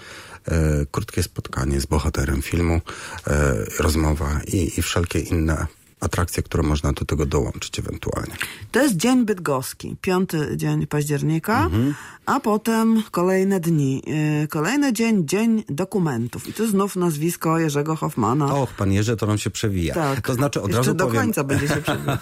e, 0.45 0.85
krótkie 0.91 1.23
spotkanie 1.23 1.81
z 1.81 1.85
bohaterem 1.85 2.41
filmu, 2.41 2.81
e, 3.27 3.55
rozmowa 3.79 4.41
i, 4.47 4.71
i 4.79 4.81
wszelkie 4.81 5.19
inne 5.19 5.67
atrakcje, 6.01 6.43
które 6.43 6.63
można 6.63 6.93
do 6.93 7.05
tego 7.05 7.25
dołączyć 7.25 7.79
ewentualnie. 7.79 8.33
To 8.71 8.81
jest 8.83 8.95
dzień 8.97 9.25
bydgoski, 9.25 9.95
piąty 10.01 10.57
dzień 10.57 10.87
października, 10.87 11.63
Mhm. 11.65 11.93
a 12.25 12.39
potem 12.39 13.03
kolejne 13.11 13.59
dni. 13.59 14.03
E, 14.43 14.47
Kolejny 14.47 14.93
dzień, 14.93 15.27
dzień 15.27 15.63
dokumentów. 15.69 16.47
I 16.47 16.53
tu 16.53 16.67
znów 16.69 16.95
nazwisko 16.95 17.59
Jerzego 17.59 17.95
Hoffmana. 17.95 18.55
Och, 18.55 18.69
pan 18.73 18.91
Jerzy, 18.91 19.17
to 19.17 19.25
nam 19.25 19.37
się 19.37 19.49
przewija. 19.49 19.93
Tak. 19.93 20.27
To 20.27 20.33
znaczy, 20.33 20.61
od 20.61 20.67
Jeszcze 20.67 20.77
razu 20.77 20.93
do 20.93 21.05
powiem... 21.07 21.21
końca 21.21 21.43
będzie 21.43 21.67
się 21.67 21.75
przewijał. 21.81 22.17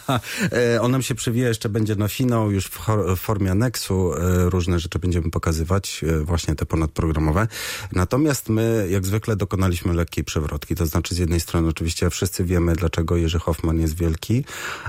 E, 0.76 0.82
On 0.82 0.92
nam 0.92 1.02
się 1.02 1.16
przewija, 1.16 1.48
jeszcze 1.48 1.70
będzie 1.70 1.96
na 1.96 2.08
finał, 2.08 2.52
już 2.52 2.66
w, 2.66 2.80
w 3.16 3.20
formie 3.20 3.52
aneksu 3.52 4.14
e, 4.14 4.50
różne 4.50 4.80
rzeczy 4.80 5.00
będziemy 5.00 5.32
pokazywać, 5.32 6.02
e, 6.08 6.20
właśnie 6.20 6.56
te 6.56 6.66
ponadprogramowe. 6.66 7.48
Natomiast 7.92 8.50
my, 8.50 8.88
jak 8.90 9.06
zwykle, 9.06 9.36
dokonaliśmy 9.36 9.94
lekkiej 9.94 10.24
przewrotki. 10.24 10.76
To 10.76 10.86
znaczy, 10.86 11.16
z 11.16 11.18
jednej 11.18 11.40
strony 11.40 11.68
oczywiście 11.68 12.10
wszyscy 12.10 12.44
wiemy, 12.44 12.76
dlaczego 12.76 13.16
Jerzy 13.18 13.40
Hoffman 13.40 13.69
jest 13.78 13.96
wielki 13.96 14.44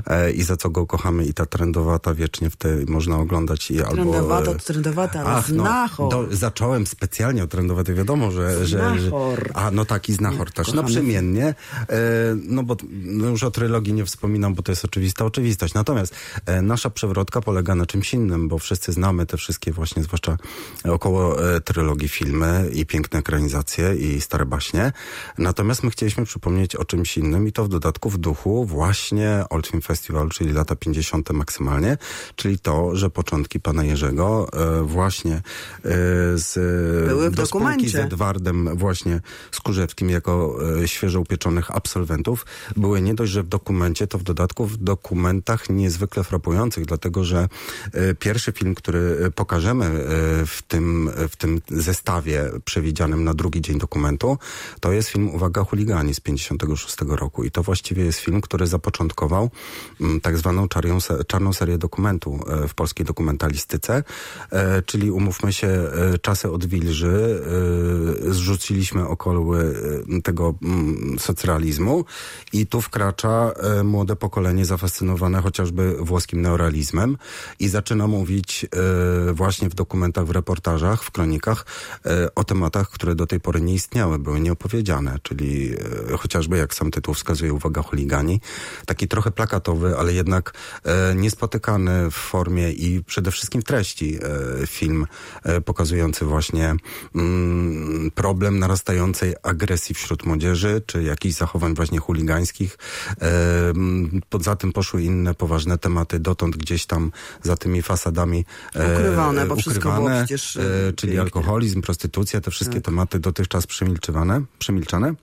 e, 0.07 0.33
i 0.33 0.43
za 0.43 0.57
co 0.57 0.71
go 0.71 0.87
kochamy 0.87 1.25
i 1.25 1.35
ta 1.35 1.47
trendowata 1.47 2.15
wiecznie 2.15 2.51
w 2.51 2.57
tej 2.57 2.87
można 2.87 3.17
oglądać 3.17 3.71
i 3.71 3.83
albo... 3.83 3.95
Trendowata 3.95 4.51
e, 4.51 4.55
to 4.55 4.65
trendowata, 4.65 5.21
ale 5.21 5.31
Ach, 5.31 5.49
no, 5.49 5.63
znachor. 5.63 6.11
do, 6.11 6.37
zacząłem 6.37 6.87
specjalnie 6.87 7.45
od 7.45 7.51
trendowatej, 7.51 7.95
wiadomo, 7.95 8.31
że... 8.31 8.67
że, 8.67 8.67
że 8.67 9.01
Znachor. 9.01 9.51
a, 9.55 9.71
no 9.71 9.85
taki 9.85 10.13
znachor 10.13 10.53
też. 10.53 10.67
Kochany 10.67 10.83
Naprzemiennie. 10.83 11.55
E, 11.89 11.97
no 12.43 12.63
bo 12.63 12.77
no 12.91 13.29
już 13.29 13.43
o 13.43 13.51
trylogii 13.51 13.93
nie 13.93 14.05
wspominam, 14.05 14.55
bo 14.55 14.63
to 14.63 14.73
jest 14.73 14.85
oczywista 14.85 15.25
oczywistość. 15.25 15.75
Natomiast 15.75 16.15
e, 16.47 16.63
nasza 16.63 16.91
przewrotka 16.91 17.41
polega 17.41 17.75
na 17.75 17.87
czymś 17.87 18.15
innym, 18.15 18.49
bo 18.49 18.59
wszyscy 18.59 18.93
znamy 18.93 19.27
te 19.27 19.37
wszystkie 19.37 19.73
właśnie, 19.73 20.03
zwłaszcza 20.03 20.37
około 20.85 21.55
e, 21.55 21.61
trylogii 21.61 22.09
filmy 22.09 22.71
i 22.73 22.87
piękne 22.87 23.19
ekranizacje 23.19 23.95
i 23.95 24.21
stare 24.21 24.47
baśnie. 24.47 24.93
Natomiast 25.39 25.83
my 25.83 25.91
chcieliśmy 25.91 26.25
przypomnieć 26.25 26.77
o 26.77 26.85
czymś 26.85 27.19
innym 27.19 27.49
i 27.49 27.53
to 27.53 27.65
w 27.65 27.69
dodatku 27.69 28.11
w 28.11 28.19
duchu 28.19 28.67
właśnie 28.71 29.45
Old 29.51 29.67
Film 29.67 29.83
Festival, 29.83 30.29
czyli 30.29 30.53
lata 30.53 30.77
50. 30.77 31.31
maksymalnie, 31.31 31.99
czyli 32.37 32.59
to, 32.59 32.97
że 32.97 33.11
początki 33.11 33.61
pana 33.61 33.85
Jerzego 33.85 34.49
e, 34.53 34.83
właśnie 34.83 35.35
e, 35.35 35.43
z 36.35 36.55
Były 37.09 37.31
w 37.31 37.35
do 37.35 37.43
dokumencie. 37.43 37.89
z 37.89 37.95
Edwardem 37.95 38.77
właśnie 38.77 39.21
Skórzewskim 39.51 40.11
jako 40.11 40.57
e, 40.83 40.89
świeżo 40.89 41.21
upieczonych 41.21 41.71
absolwentów 41.71 42.47
były 42.77 43.03
nie 43.03 43.15
dość, 43.15 43.33
że 43.33 43.43
w 43.43 43.49
dokumencie, 43.49 44.07
to 44.07 44.19
w 44.19 44.23
dodatku 44.23 44.67
w 44.67 44.77
dokumentach 44.77 45.71
niezwykle 45.71 46.25
frapujących, 46.25 46.87
dlatego 46.87 47.25
że 47.25 47.49
pierwszy 48.19 48.53
film, 48.53 48.75
który 48.75 49.31
pokażemy 49.35 49.91
w 50.47 50.59
tym, 50.69 51.11
w 51.29 51.37
tym 51.37 51.61
zestawie 51.69 52.51
przewidzianym 52.65 53.25
na 53.25 53.35
drugi 53.35 53.61
dzień 53.61 53.79
dokumentu, 53.79 54.39
to 54.81 54.93
jest 54.93 55.09
film 55.09 55.31
Uwaga 55.31 55.65
chuligani 55.65 56.15
z 56.15 56.21
56 56.21 56.97
roku 57.09 57.45
i 57.45 57.51
to 57.51 57.63
właściwie 57.63 58.05
jest 58.05 58.19
film, 58.19 58.41
który 58.41 58.60
zapoczątkował 58.67 59.51
mm, 60.01 60.21
tak 60.21 60.39
zwaną 60.39 60.69
czarną, 60.69 61.01
se- 61.01 61.25
czarną 61.25 61.53
serię 61.53 61.79
dokumentu 61.79 62.41
e, 62.49 62.69
w 62.69 62.75
polskiej 62.75 63.07
dokumentalistyce, 63.07 64.03
e, 64.51 64.83
czyli 64.83 65.11
umówmy 65.11 65.53
się, 65.53 65.67
e, 65.69 66.19
czasy 66.19 66.51
odwilży, 66.51 67.41
zrzuciliśmy 68.29 69.09
okoły 69.09 69.75
tego 70.25 70.55
mm, 70.63 71.19
socrealizmu 71.19 72.05
i 72.53 72.67
tu 72.67 72.81
wkracza 72.81 73.53
młode 73.85 74.17
pokolenie 74.17 74.65
zafascynowane 74.65 75.43
chociażby 75.43 75.97
włoskim 76.01 76.41
neorealizmem 76.41 77.17
i 77.59 77.69
zaczyna 77.69 78.07
mówić 78.07 78.67
właśnie 79.33 79.69
w 79.69 79.75
dokumentach, 79.75 80.27
w 80.27 80.31
reportażach, 80.31 81.03
w 81.05 81.11
kronikach 81.11 81.67
o 82.35 82.45
tematach, 82.45 82.91
które 82.91 83.15
do 83.15 83.27
tej 83.27 83.41
pory 83.41 83.61
nie 83.61 83.75
istniały, 83.75 84.19
były 84.19 84.41
nieopowiedziane, 84.41 85.19
czyli 85.23 85.71
chociażby 86.19 86.57
jak 86.59 86.75
sam 86.75 86.91
tytuł 86.91 87.15
wskazuje, 87.15 87.53
uwaga, 87.53 87.83
chuligani, 87.83 88.41
taki 88.87 89.09
trochę 89.09 89.31
plakatowy, 89.31 89.99
ale 89.99 90.13
jednak 90.13 90.53
e, 90.85 91.15
niespotykany 91.15 92.11
w 92.11 92.15
formie 92.15 92.73
i 92.73 93.05
przede 93.05 93.31
wszystkim 93.31 93.61
w 93.61 93.65
treści 93.65 94.19
e, 94.63 94.67
film 94.67 95.07
e, 95.43 95.61
pokazujący 95.61 96.25
właśnie 96.25 96.75
mm, 97.15 98.11
problem 98.15 98.59
narastającej 98.59 99.35
agresji 99.43 99.95
wśród 99.95 100.27
młodzieży, 100.27 100.83
czy 100.87 101.03
jakichś 101.03 101.35
zachowań 101.35 101.75
właśnie 101.75 101.99
chuligańskich. 101.99 102.79
Mm, 103.21 104.21
poza 104.29 104.57
tym 104.57 104.73
poszły 104.73 105.03
inne 105.03 105.35
poważne 105.35 105.79
tematy, 105.79 106.19
dotąd 106.21 106.57
gdzieś 106.57 106.87
tam 106.87 107.13
za 107.43 107.57
tymi 107.57 107.83
fasadami 107.83 108.45
Ukrywane, 108.75 109.47
bo 109.47 109.57
wszystko 109.57 109.83
było 109.83 109.95
ukrywane, 109.95 110.25
przecież, 110.25 110.53
czyli 110.97 111.13
pięknie. 111.13 111.21
alkoholizm, 111.21 111.81
prostytucja, 111.83 112.41
te 112.41 112.51
wszystkie 112.51 112.81
tematy 112.81 113.19
dotychczas 113.19 113.67
przemilczywane, 113.67 114.43
przemilczane. 114.59 115.15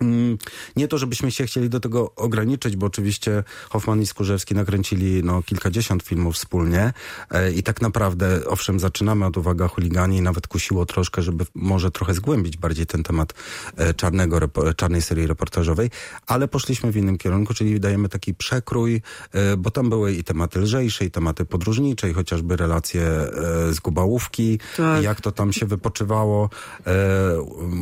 Mm, 0.00 0.38
Nie 0.76 0.88
to, 0.88 0.98
żebyśmy 0.98 1.30
się 1.30 1.46
chcieli 1.46 1.68
do 1.68 1.80
tego 1.80 2.14
ograniczyć, 2.14 2.76
bo 2.76 2.86
oczywiście 2.86 3.44
Hoffman 3.70 4.02
i 4.02 4.06
Skurzewski 4.06 4.54
nakręcili 4.54 5.24
no, 5.24 5.42
kilkadziesiąt 5.42 6.02
filmów 6.02 6.34
wspólnie 6.34 6.92
e, 7.30 7.52
i 7.52 7.62
tak 7.62 7.80
naprawdę, 7.82 8.40
owszem, 8.46 8.80
zaczynamy 8.80 9.26
od 9.26 9.36
uwaga 9.36 9.68
chuligani 9.68 10.16
i 10.16 10.20
nawet 10.22 10.46
kusiło 10.46 10.86
troszkę, 10.86 11.22
żeby 11.22 11.46
może 11.54 11.90
trochę 11.90 12.14
zgłębić 12.14 12.56
bardziej 12.56 12.86
ten 12.86 13.02
temat 13.02 13.34
e, 13.76 13.94
czarnego, 13.94 14.38
czarnej 14.76 15.02
serii 15.02 15.26
reportażowej, 15.26 15.90
ale 16.26 16.48
poszliśmy 16.48 16.92
w 16.92 16.96
innym 16.96 17.18
kierunku, 17.18 17.54
czyli 17.54 17.80
dajemy 17.80 18.08
taki 18.08 18.34
przekrój, 18.34 19.02
e, 19.32 19.56
bo 19.56 19.70
tam 19.70 19.90
były 19.90 20.12
i 20.12 20.24
tematy 20.24 20.58
lżejsze, 20.60 21.04
i 21.04 21.10
tematy 21.10 21.44
podróżnicze, 21.44 22.10
i 22.10 22.12
chociażby 22.12 22.56
relacje 22.56 23.00
z 23.70 23.80
Gubałówki, 23.80 24.58
Tak. 24.76 25.02
jak 25.02 25.20
to 25.20 25.32
tam 25.32 25.52
się 25.52 25.66
wypoczywało 25.66 26.50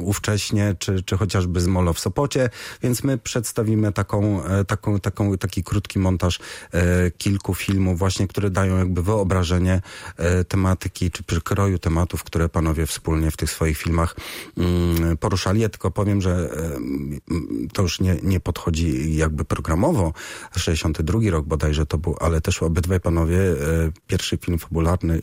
ówcześnie, 0.03 0.77
czy, 0.79 1.03
czy 1.03 1.17
chociażby 1.17 1.61
z 1.61 1.67
Molo 1.67 1.93
w 1.93 2.01
Sopocie, 2.09 2.50
więc 2.83 3.05
my 3.05 3.19
przedstawimy 3.19 3.93
taką, 3.93 4.45
e, 4.45 4.65
taką, 4.65 5.00
taką, 5.00 5.38
taki 5.38 5.65
krótki 5.65 5.99
montaż 5.99 6.41
e, 6.73 7.11
kilku 7.11 7.55
filmów 7.55 7.99
właśnie, 7.99 8.29
które 8.29 8.50
dają 8.50 8.79
jakby 8.79 9.03
wyobrażenie 9.03 9.81
e, 10.17 10.45
tematyki, 10.45 11.11
czy 11.11 11.23
przekroju 11.23 11.79
tematów, 11.79 12.25
które 12.25 12.49
panowie 12.49 12.87
wspólnie 12.87 13.31
w 13.31 13.37
tych 13.37 13.50
swoich 13.50 13.79
filmach 13.79 14.17
mm, 14.57 15.17
poruszali. 15.17 15.61
Ja 15.61 15.69
tylko 15.69 15.91
powiem, 15.91 16.21
że 16.21 16.50
to 17.73 17.83
już 17.83 18.00
nie, 18.00 18.17
nie 18.23 18.41
podchodzi 18.41 19.17
jakby 19.17 19.45
programowo, 19.45 20.12
62 20.57 21.21
rok 21.31 21.47
bodajże 21.47 21.87
to 21.87 21.99
był, 21.99 22.17
ale 22.21 22.41
też 22.41 22.62
obydwaj 22.62 23.00
panowie, 23.00 23.38
pierwszy 24.07 24.37
film 24.37 24.59
fabularny 24.59 25.23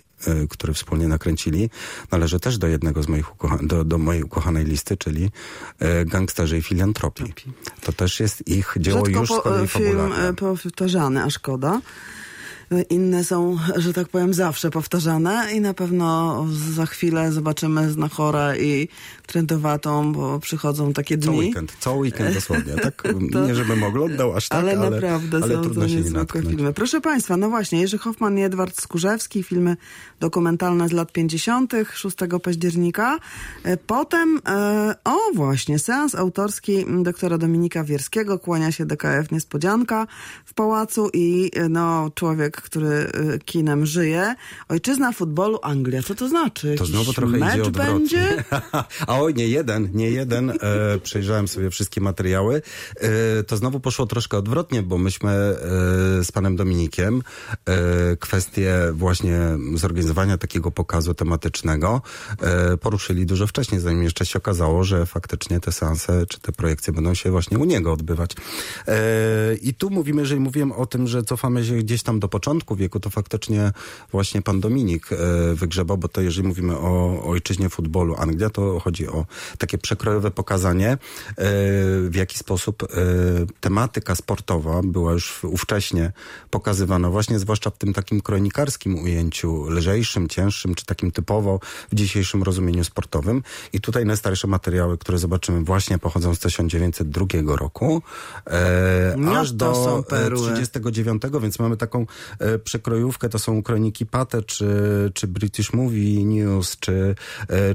który 0.50 0.74
wspólnie 0.74 1.08
nakręcili, 1.08 1.70
należy 2.12 2.40
też 2.40 2.58
do 2.58 2.68
jednego 2.68 3.04
z 3.04 3.08
moich 3.08 3.26
do, 3.62 3.84
do 3.84 3.98
mojej 3.98 4.24
ukochanej 4.24 4.66
listy, 4.66 4.98
czyli 4.98 5.30
e, 5.80 6.06
Gangsterzy 6.06 6.58
i 6.58 6.62
Filantropii. 6.62 7.34
To 7.82 7.94
też 7.94 8.20
jest 8.20 8.48
ich 8.48 8.76
dzieło 8.80 9.06
Rzadko 9.06 9.20
już 9.20 9.30
z 9.30 9.34
po, 9.34 9.42
kolei 9.42 9.64
e, 9.64 9.68
film 9.68 10.14
e, 10.14 10.34
powtarzany, 10.34 11.24
a 11.24 11.30
szkoda. 11.30 11.82
E, 12.72 12.82
Inne 12.82 13.24
są, 13.24 13.58
że 13.76 13.94
tak 13.94 14.08
powiem, 14.08 14.34
zawsze 14.34 14.72
powtarzane 14.72 15.48
i 15.54 15.62
na 15.62 15.74
pewno 15.74 16.46
za 16.74 16.86
chwilę 16.86 17.32
zobaczymy 17.32 17.92
Znachora 17.92 18.56
i 18.56 18.88
Trendowatą, 19.26 20.14
bo 20.14 20.40
przychodzą 20.40 20.94
takie 20.94 21.18
Co 21.18 21.32
dni. 21.32 21.40
weekend, 21.40 21.76
co 21.80 21.94
weekend 21.96 22.34
dosłownie. 22.36 22.74
Tak, 22.84 23.04
To- 23.32 23.48
nie 23.48 23.56
żebym 23.56 23.84
oglądał 23.84 24.36
aż 24.36 24.50
tak, 24.50 24.60
ale, 24.60 24.72
ale, 24.80 24.90
naprawdę 24.90 25.40
ale 25.44 25.56
są 25.56 25.62
trudno 25.62 25.82
to 25.82 25.88
się 25.88 25.96
nie 25.96 26.02
niezwykłe 26.02 26.22
natknąć. 26.24 26.48
filmy. 26.48 26.74
Proszę 26.74 27.02
Państwa, 27.02 27.38
no 27.38 27.50
właśnie, 27.50 27.82
Jerzy 27.82 27.98
Hoffman 27.98 28.38
i 28.38 28.42
Edward 28.44 28.82
Skurzewski, 28.82 29.44
filmy 29.44 29.78
dokumentalne 30.20 30.90
z 30.90 30.92
lat 30.92 31.12
50., 31.12 31.74
6 31.94 32.16
października. 32.44 33.18
E, 33.64 33.78
Potem, 33.78 34.42
e, 34.48 34.96
o 35.04 35.18
właśnie, 35.36 35.80
seans 35.80 36.16
autorski 36.16 36.86
doktora 37.04 37.38
Dominika 37.38 37.84
Wierskiego, 37.84 38.40
kłania 38.40 38.72
się 38.72 38.86
DKF 38.86 39.32
Niespodzianka 39.32 40.08
w 40.46 40.54
Pałacu 40.54 41.10
i 41.14 41.52
e, 41.56 41.70
no, 41.70 42.12
człowiek, 42.16 42.62
który 42.62 43.12
kinem 43.46 43.86
żyje. 43.86 44.36
Ojczyzna 44.70 45.12
futbolu 45.12 45.60
Anglia. 45.62 46.04
Co 46.04 46.16
to 46.16 46.28
znaczy? 46.28 46.76
To 46.78 46.86
znowu 46.86 47.14
trochę 47.14 47.38
mecz 47.38 47.54
idzie 47.54 47.64
odwrotnie. 47.64 47.94
będzie? 47.94 48.44
Oj, 49.22 49.34
nie 49.34 49.48
jeden, 49.48 49.90
nie 49.94 50.12
jeden. 50.12 50.50
E, 50.50 50.56
przejrzałem 51.04 51.48
sobie 51.48 51.70
wszystkie 51.70 52.02
materiały. 52.02 52.62
E, 52.96 53.44
to 53.44 53.58
znowu 53.58 53.80
poszło 53.80 54.06
troszkę 54.06 54.38
odwrotnie, 54.38 54.84
bo 54.84 54.98
myśmy 54.98 55.32
e, 55.32 55.56
z 56.24 56.32
panem 56.32 56.56
Dominikiem 56.56 57.22
e, 57.66 58.18
kwestię 58.18 58.76
właśnie 58.94 59.40
zorganizowania 59.74 60.38
takiego 60.38 60.72
pokazu 60.72 61.14
tematycznego 61.14 62.02
e, 62.42 62.78
poruszyli 62.78 63.26
dużo 63.26 63.48
wcześniej, 63.48 63.82
zanim 63.82 64.04
jeszcze 64.04 64.26
się 64.26 64.40
okazało, 64.40 64.84
że 64.84 65.06
faktycznie 65.06 65.60
te 65.60 65.72
seanse 65.72 66.26
czy 66.26 66.40
te 66.40 66.52
projekcje 66.52 66.94
będą 66.94 67.14
się 67.14 67.32
właśnie 67.32 67.58
u 67.58 67.66
niego 67.66 67.94
odbywać. 67.94 68.32
E, 68.88 69.56
I 69.56 69.74
tu 69.74 69.90
mówimy, 69.90 70.22
jeżeli 70.22 70.40
mówiłem 70.40 70.72
o 70.72 70.86
tym, 70.86 71.08
że 71.08 71.24
cofamy 71.24 71.66
się 71.66 71.76
gdzieś 71.76 72.04
tam 72.04 72.20
do 72.20 72.28
początku 72.28 72.76
wieku, 72.76 73.00
to 73.00 73.10
faktycznie 73.10 73.72
właśnie 74.12 74.42
pan 74.42 74.60
Dominik 74.60 75.10
wygrzebał, 75.54 75.98
bo 75.98 76.08
to 76.08 76.22
jeżeli 76.22 76.48
mówimy 76.48 76.78
o 76.78 77.24
ojczyźnie 77.24 77.70
futbolu 77.70 78.16
Anglia, 78.18 78.50
to 78.50 78.80
chodzi 78.80 79.05
o 79.08 79.26
takie 79.58 79.78
przekrojowe 79.78 80.32
pokazanie, 80.32 80.92
e, 80.92 80.98
w 82.10 82.16
jaki 82.16 82.38
sposób 82.38 82.84
e, 82.84 82.88
tematyka 83.60 84.16
sportowa 84.16 84.82
była 84.84 85.14
już 85.14 85.44
ówcześnie 85.44 86.12
pokazywana, 86.50 87.10
właśnie 87.10 87.40
zwłaszcza 87.40 87.70
w 87.70 87.78
tym 87.78 87.94
takim 87.94 88.22
kronikarskim 88.22 89.04
ujęciu, 89.04 89.70
lżejszym, 89.70 90.30
cięższym, 90.30 90.76
czy 90.76 90.86
takim 90.86 91.12
typowo 91.12 91.60
w 91.92 91.96
dzisiejszym 91.96 92.44
rozumieniu 92.44 92.84
sportowym. 92.84 93.44
I 93.74 93.82
tutaj 93.82 94.06
najstarsze 94.06 94.48
materiały, 94.48 94.98
które 94.98 95.18
zobaczymy, 95.18 95.64
właśnie 95.64 96.00
pochodzą 96.00 96.36
z 96.36 96.40
1902 96.40 97.56
roku, 97.56 98.02
e, 98.48 99.16
No 99.18 99.40
aż 99.40 99.52
do 99.52 99.76
są 99.76 100.04
perły. 100.04 100.54
39, 100.54 101.24
więc 101.42 101.60
mamy 101.60 101.78
taką 101.78 102.06
przekrojówkę, 102.64 103.30
to 103.30 103.40
są 103.40 103.64
kroniki 103.64 104.06
Pate, 104.06 104.44
czy, 104.44 104.68
czy 105.14 105.28
British 105.28 105.74
Movie 105.74 106.26
News, 106.26 106.78
czy, 106.80 107.16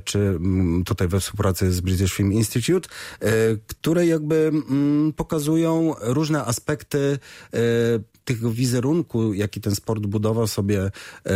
czy 0.04 0.18
mm, 0.18 0.84
tutaj 0.84 1.08
we 1.08 1.19
współpracy 1.20 1.72
z 1.72 1.80
British 1.80 2.14
Film 2.14 2.32
Institute, 2.32 2.88
e, 3.20 3.30
które 3.66 4.06
jakby 4.06 4.34
mm, 4.34 5.12
pokazują 5.12 5.94
różne 6.00 6.44
aspekty 6.44 7.18
e, 7.52 7.58
tego 8.34 8.50
wizerunku, 8.50 9.34
jaki 9.34 9.60
ten 9.60 9.74
sport 9.74 10.06
budował 10.06 10.46
sobie, 10.46 10.82
e, 10.82 11.30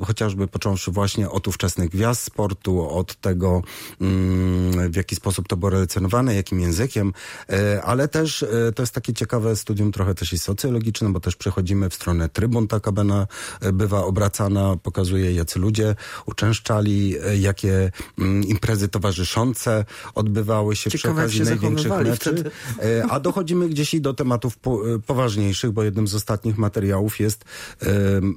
chociażby 0.00 0.48
począwszy 0.48 0.90
właśnie 0.90 1.30
od 1.30 1.48
ówczesnych 1.48 1.90
gwiazd 1.90 2.22
sportu, 2.22 2.90
od 2.90 3.14
tego, 3.14 3.62
mm, 4.00 4.92
w 4.92 4.96
jaki 4.96 5.16
sposób 5.16 5.48
to 5.48 5.56
było 5.56 5.70
relacjonowane, 5.70 6.34
jakim 6.34 6.60
językiem, 6.60 7.12
e, 7.48 7.82
ale 7.82 8.08
też 8.08 8.42
e, 8.42 8.72
to 8.74 8.82
jest 8.82 8.94
takie 8.94 9.12
ciekawe 9.12 9.56
studium 9.56 9.92
trochę 9.92 10.14
też 10.14 10.32
i 10.32 10.38
socjologiczne, 10.38 11.12
bo 11.12 11.20
też 11.20 11.36
przechodzimy 11.36 11.90
w 11.90 11.94
stronę 11.94 12.28
trybun, 12.28 12.68
ta 12.68 12.80
kabena 12.80 13.26
e, 13.60 13.72
bywa 13.72 14.04
obracana, 14.04 14.76
pokazuje 14.82 15.32
jacy 15.32 15.58
ludzie 15.58 15.94
uczęszczali, 16.26 17.14
e, 17.26 17.36
jakie 17.36 17.90
mm, 18.18 18.44
imprezy 18.44 18.88
towarzyszące 18.88 19.84
odbywały 20.14 20.76
się 20.76 20.90
przy 20.90 20.98
Ciekawe, 20.98 21.20
jak 21.20 21.24
okazji 21.24 21.38
się 21.38 21.44
największych 21.44 21.92
meczy. 21.92 22.16
wtedy. 22.16 22.50
E, 22.82 23.06
A 23.10 23.20
dochodzimy 23.20 23.68
gdzieś 23.68 23.94
i 23.94 24.00
do 24.00 24.14
tematów 24.14 24.56
po, 24.56 24.80
poważniejszych, 25.06 25.70
bo 25.70 25.82
jednym 25.82 26.08
z 26.08 26.14
ostatnich 26.28 26.58
materiałów 26.58 27.20
jest 27.20 27.44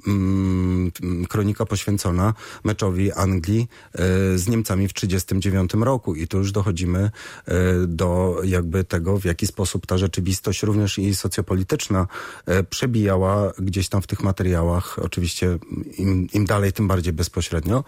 mm, 0.06 0.90
kronika 1.28 1.66
poświęcona 1.66 2.34
meczowi 2.64 3.12
Anglii 3.12 3.68
e, 3.94 3.98
z 4.38 4.48
Niemcami 4.48 4.88
w 4.88 4.92
1939 4.92 5.84
roku. 5.84 6.14
I 6.14 6.28
tu 6.28 6.38
już 6.38 6.52
dochodzimy 6.52 7.10
e, 7.46 7.52
do 7.86 8.40
jakby 8.44 8.84
tego, 8.84 9.18
w 9.18 9.24
jaki 9.24 9.46
sposób 9.46 9.86
ta 9.86 9.98
rzeczywistość, 9.98 10.62
również 10.62 10.98
i 10.98 11.14
socjopolityczna, 11.14 12.06
e, 12.46 12.62
przebijała 12.62 13.52
gdzieś 13.58 13.88
tam 13.88 14.02
w 14.02 14.06
tych 14.06 14.22
materiałach. 14.22 14.98
Oczywiście 14.98 15.58
im, 15.98 16.28
im 16.32 16.44
dalej, 16.44 16.72
tym 16.72 16.88
bardziej 16.88 17.12
bezpośrednio, 17.12 17.84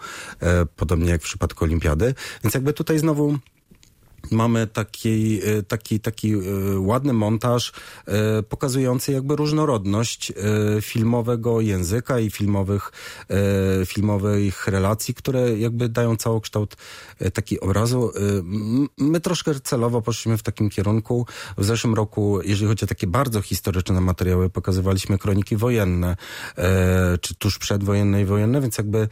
podobnie 0.75 1.09
jak 1.09 1.21
w 1.21 1.23
przypadku 1.23 1.65
Olimpiady. 1.65 2.13
Więc 2.43 2.53
jakby 2.53 2.73
tutaj 2.73 2.99
znowu 2.99 3.37
mamy 4.31 4.67
taki, 4.67 5.39
e, 5.43 5.63
taki, 5.63 5.99
taki 5.99 6.33
e, 6.33 6.39
ładny 6.79 7.13
montaż 7.13 7.71
e, 8.05 8.43
pokazujący 8.43 9.11
jakby 9.11 9.35
różnorodność 9.35 10.33
filmowego 10.81 11.61
języka 11.61 12.19
i 12.19 12.29
filmowych, 12.29 12.91
filmowych 13.85 14.67
relacji, 14.67 15.13
które 15.13 15.57
jakby 15.57 15.89
dają 15.89 16.17
całokształt 16.17 16.75
taki 17.33 17.59
obrazu. 17.59 18.11
My 18.97 19.19
troszkę 19.19 19.59
celowo 19.59 20.01
poszliśmy 20.01 20.37
w 20.37 20.43
takim 20.43 20.69
kierunku. 20.69 21.25
W 21.57 21.65
zeszłym 21.65 21.93
roku, 21.93 22.39
jeżeli 22.43 22.67
chodzi 22.67 22.85
o 22.85 22.87
takie 22.87 23.07
bardzo 23.07 23.41
historyczne 23.41 24.01
materiały, 24.01 24.49
pokazywaliśmy 24.49 25.17
kroniki 25.17 25.57
wojenne, 25.57 26.15
czy 27.21 27.35
tuż 27.35 27.57
przedwojenne 27.57 28.21
i 28.21 28.25
wojenne, 28.25 28.61
więc 28.61 28.77
jakby 28.77 29.07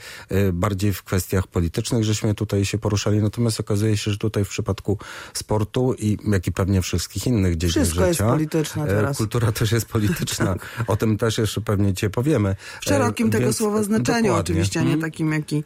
bardziej 0.54 0.94
w 0.94 1.04
kwestiach 1.04 1.48
politycznych 1.48 2.04
żeśmy 2.04 2.36
tutaj 2.36 2.66
się 2.66 2.78
poruszali. 2.78 3.22
Natomiast 3.22 3.60
okazuje 3.60 3.98
się, 3.98 4.12
że 4.12 4.18
tutaj 4.18 4.46
w 4.46 4.50
przypadku 4.50 4.98
sportu 5.34 5.94
i 6.00 6.18
jak 6.32 6.48
i 6.48 6.52
pewnie 6.52 6.82
wszystkich 6.82 7.28
innych 7.28 7.58
dziedzin 7.58 7.84
Wszystko 7.84 8.06
jest 8.06 8.20
życia. 8.20 8.30
polityczne 8.32 8.84
e, 8.84 8.88
teraz. 8.88 9.18
Kultura 9.18 9.52
też 9.52 9.72
jest 9.72 9.86
polityczna. 9.86 10.56
O 10.88 10.98
tym 10.98 11.18
też 11.18 11.38
jeszcze 11.38 11.62
pewnie 11.62 11.94
dzisiaj 11.94 12.10
powiemy. 12.10 12.56
W 12.82 12.86
szerokim 12.86 13.28
E, 13.28 13.30
tego 13.30 13.44
więc- 13.44 13.58
słowa 13.58 13.84
znaczeniu 13.84 14.28
dokładnie. 14.28 14.40
oczywiście, 14.42 14.80
a 14.80 14.84
nie 14.84 14.94
Mhm. 14.94 15.12
takim, 15.12 15.32
jaki, 15.32 15.64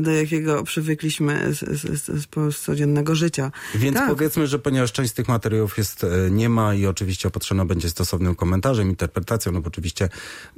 do 0.00 0.10
jakiego 0.10 0.62
przywykliśmy 0.64 1.54
z, 1.54 1.58
z, 1.80 2.24
z, 2.54 2.60
codziennego 2.60 3.14
życia. 3.14 3.52
Więc 3.74 3.96
tak. 3.96 4.08
powiedzmy, 4.08 4.46
że 4.46 4.58
ponieważ 4.58 4.92
część 4.92 5.10
z 5.10 5.14
tych 5.14 5.28
materiałów 5.28 5.78
jest 5.78 6.04
e, 6.04 6.30
nie 6.30 6.48
ma 6.48 6.74
i 6.74 6.86
oczywiście 6.86 7.28
opatrzona 7.28 7.64
będzie 7.64 7.90
stosownym 7.90 8.34
komentarzem, 8.34 8.88
interpretacją, 8.88 9.52
no 9.52 9.60
bo 9.60 9.68
oczywiście 9.68 10.08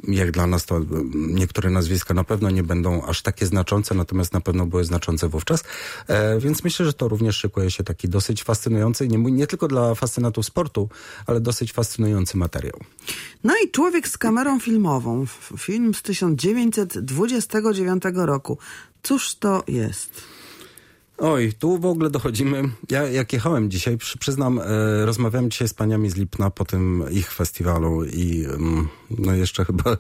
jak 0.08 0.30
dla 0.30 0.46
nas 0.46 0.66
to 0.66 0.76
e, 0.78 0.82
niektóre 1.14 1.70
nazwiska 1.70 2.14
na 2.14 2.24
pewno 2.24 2.50
nie 2.50 2.62
będą 2.62 3.06
aż 3.06 3.22
takie 3.22 3.46
znaczące, 3.46 3.94
natomiast 3.94 4.32
na 4.32 4.40
pewno 4.40 4.66
były 4.66 4.84
znaczące 4.84 5.28
wówczas. 5.28 5.64
E, 6.08 6.38
więc 6.40 6.64
myślę, 6.64 6.86
że 6.86 6.92
to 6.92 7.08
również 7.08 7.36
szykuje 7.36 7.70
się 7.70 7.84
taki 7.84 8.08
dosyć 8.12 8.42
fascynujący, 8.42 9.08
nie, 9.08 9.18
nie 9.18 9.46
tylko 9.46 9.68
dla 9.68 9.94
fascynatów 9.94 10.46
sportu, 10.46 10.88
ale 11.26 11.40
dosyć 11.40 11.72
fascynujący 11.72 12.36
materiał. 12.36 12.80
No 13.44 13.54
i 13.64 13.70
Człowiek 13.72 14.08
z 14.08 14.18
kamerą 14.18 14.60
filmową. 14.60 15.24
Film 15.58 15.94
z 15.94 16.02
1929 16.02 18.02
roku. 18.14 18.58
Cóż 19.02 19.34
to 19.34 19.64
jest? 19.68 20.22
Oj, 21.18 21.52
tu 21.58 21.78
w 21.78 21.86
ogóle 21.86 22.10
dochodzimy. 22.10 22.62
Ja 22.90 23.08
jak 23.08 23.32
jechałem 23.32 23.70
dzisiaj, 23.70 23.98
przy, 23.98 24.18
przyznam, 24.18 24.58
e, 24.58 24.62
rozmawiałem 25.06 25.50
dzisiaj 25.50 25.68
z 25.68 25.74
paniami 25.74 26.10
z 26.10 26.16
Lipna 26.16 26.50
po 26.50 26.64
tym 26.64 27.04
ich 27.10 27.32
festiwalu 27.32 28.04
i 28.04 28.44
mm, 28.44 28.88
no 29.18 29.34
jeszcze 29.34 29.64
chyba 29.64 29.84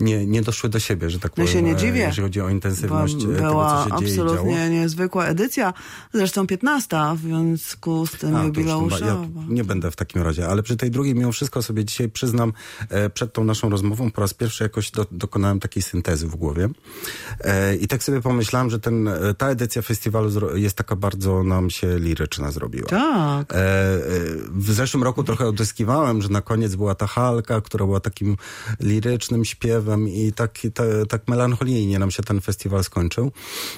nie, 0.00 0.26
nie 0.26 0.42
doszły 0.42 0.68
do 0.70 0.78
siebie, 0.78 1.10
że 1.10 1.18
tak 1.18 1.32
Ja 1.32 1.34
powiem. 1.34 1.48
się 1.52 1.62
nie 1.62 1.76
dziwię. 1.76 2.00
Jeżeli 2.00 2.22
chodzi 2.22 2.40
o 2.40 2.48
intensywność 2.48 3.14
e, 3.14 3.18
tego, 3.18 3.84
co 3.84 3.84
się 3.84 4.06
dzieje 4.06 4.22
absolutnie 4.22 4.70
niezwykła 4.70 5.26
edycja, 5.26 5.74
zresztą 6.14 6.46
15, 6.46 6.96
w 7.16 7.20
związku 7.20 8.06
z 8.06 8.10
tym 8.10 8.44
jubileuszowa. 8.44 9.06
ja 9.06 9.26
nie 9.48 9.64
będę 9.64 9.90
w 9.90 9.96
takim 9.96 10.22
razie, 10.22 10.48
ale 10.48 10.62
przy 10.62 10.76
tej 10.76 10.90
drugiej 10.90 11.14
mimo 11.14 11.32
wszystko 11.32 11.62
sobie 11.62 11.84
dzisiaj 11.84 12.08
przyznam, 12.08 12.52
e, 12.88 13.10
przed 13.10 13.32
tą 13.32 13.44
naszą 13.44 13.70
rozmową 13.70 14.10
po 14.10 14.20
raz 14.20 14.34
pierwszy 14.34 14.64
jakoś 14.64 14.90
do, 14.90 15.06
dokonałem 15.12 15.60
takiej 15.60 15.82
syntezy 15.82 16.26
w 16.28 16.36
głowie. 16.36 16.68
E, 17.40 17.76
I 17.76 17.88
tak 17.88 18.02
sobie 18.02 18.20
pomyślałem, 18.20 18.70
że 18.70 18.80
ten, 18.80 19.08
ta 19.38 19.48
edycja 19.48 19.82
festiwalu 19.82 20.56
jest 20.56 20.76
taka 20.76 20.96
bardzo 20.96 21.44
nam 21.44 21.70
się 21.70 21.98
liryczna 21.98 22.50
zrobiła. 22.50 22.88
Tak. 22.88 23.54
W 24.50 24.72
zeszłym 24.72 25.02
roku 25.02 25.24
trochę 25.24 25.46
odzyskiwałem, 25.46 26.22
że 26.22 26.28
na 26.28 26.40
koniec 26.42 26.74
była 26.74 26.94
ta 26.94 27.06
halka, 27.06 27.60
która 27.60 27.86
była 27.86 27.97
takim 28.00 28.36
lirycznym 28.80 29.44
śpiewem 29.44 30.08
i 30.08 30.32
tak, 30.32 30.58
ta, 30.74 30.82
tak 31.08 31.28
melancholijnie 31.28 31.98
nam 31.98 32.10
się 32.10 32.22
ten 32.22 32.40
festiwal 32.40 32.84
skończył. 32.84 33.32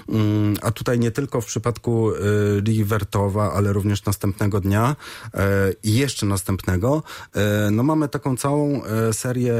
Mm, 0.08 0.54
A 0.62 0.70
tutaj 0.70 0.98
nie 0.98 1.10
tylko 1.10 1.40
w 1.40 1.46
przypadku 1.46 2.10
y, 2.10 2.16
Ligi 2.64 2.84
Wertowa, 2.84 3.52
ale 3.52 3.72
również 3.72 4.04
następnego 4.04 4.60
dnia 4.60 4.96
e, 5.34 5.72
i 5.82 5.94
jeszcze 5.94 6.26
następnego, 6.26 7.02
e, 7.34 7.70
no 7.70 7.82
mamy 7.82 8.08
taką 8.08 8.36
całą 8.36 8.82
serię 9.12 9.54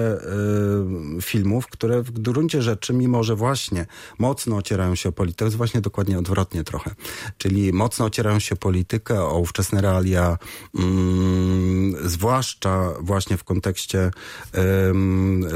filmów, 1.22 1.66
które 1.66 2.02
w 2.02 2.10
gruncie 2.10 2.62
rzeczy, 2.62 2.92
mimo 2.92 3.22
że 3.22 3.36
właśnie 3.36 3.86
mocno 4.18 4.56
ocierają 4.56 4.94
się 4.94 5.08
o 5.08 5.12
politykę, 5.12 5.44
jest 5.44 5.56
właśnie 5.56 5.80
dokładnie 5.80 6.18
odwrotnie 6.18 6.64
trochę. 6.64 6.94
Czyli 7.38 7.72
mocno 7.72 8.04
ocierają 8.04 8.38
się 8.38 8.54
o 8.54 8.58
politykę, 8.58 9.22
o 9.22 9.38
ówczesne 9.38 9.80
realia, 9.80 10.38
mm, 10.74 12.08
zwłaszcza 12.08 12.88
właśnie 13.00 13.36
w 13.36 13.44
kontekście 13.44 14.10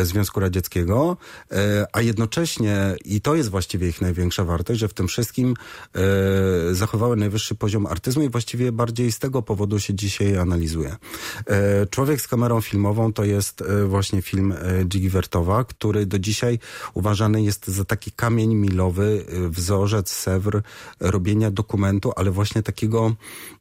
Związku 0.03 0.41
Radzieckiego, 0.41 1.17
e, 1.53 1.87
a 1.93 2.01
jednocześnie, 2.01 2.97
i 3.05 3.21
to 3.21 3.35
jest 3.35 3.51
właściwie 3.51 3.89
ich 3.89 4.01
największa 4.01 4.45
wartość, 4.45 4.81
że 4.81 4.89
w 4.89 4.95
tym 4.95 5.09
wszystkim 5.09 5.55
e, 5.95 6.75
zachowały 6.75 7.17
najwyższy 7.17 7.55
poziom 7.55 7.87
artyzmu 7.87 8.23
i 8.23 8.29
właściwie 8.29 8.73
bardziej 8.73 9.13
z 9.13 9.19
tego 9.19 9.43
powodu 9.43 9.81
się 9.81 9.95
dzisiaj 9.95 10.39
analizuje. 10.39 10.97
E, 11.47 11.87
Człowiek 11.87 12.21
z 12.21 12.29
kamerą 12.29 12.61
filmową 12.61 13.13
to 13.13 13.25
jest 13.25 13.65
właśnie 13.87 14.23
film 14.23 14.53
e, 14.53 14.57
Dzigi 14.87 15.09
Wertowa, 15.09 15.65
który 15.65 16.07
do 16.07 16.19
dzisiaj 16.19 16.59
uważany 16.95 17.43
jest 17.43 17.67
za 17.69 17.85
taki 17.85 18.13
kamień 18.13 18.55
milowy, 18.55 19.25
wzorzec, 19.49 20.11
sewr 20.11 20.63
robienia 21.01 21.51
dokumentu, 21.51 22.13
ale 22.17 22.31
właśnie 22.31 22.63
takiego 22.63 23.15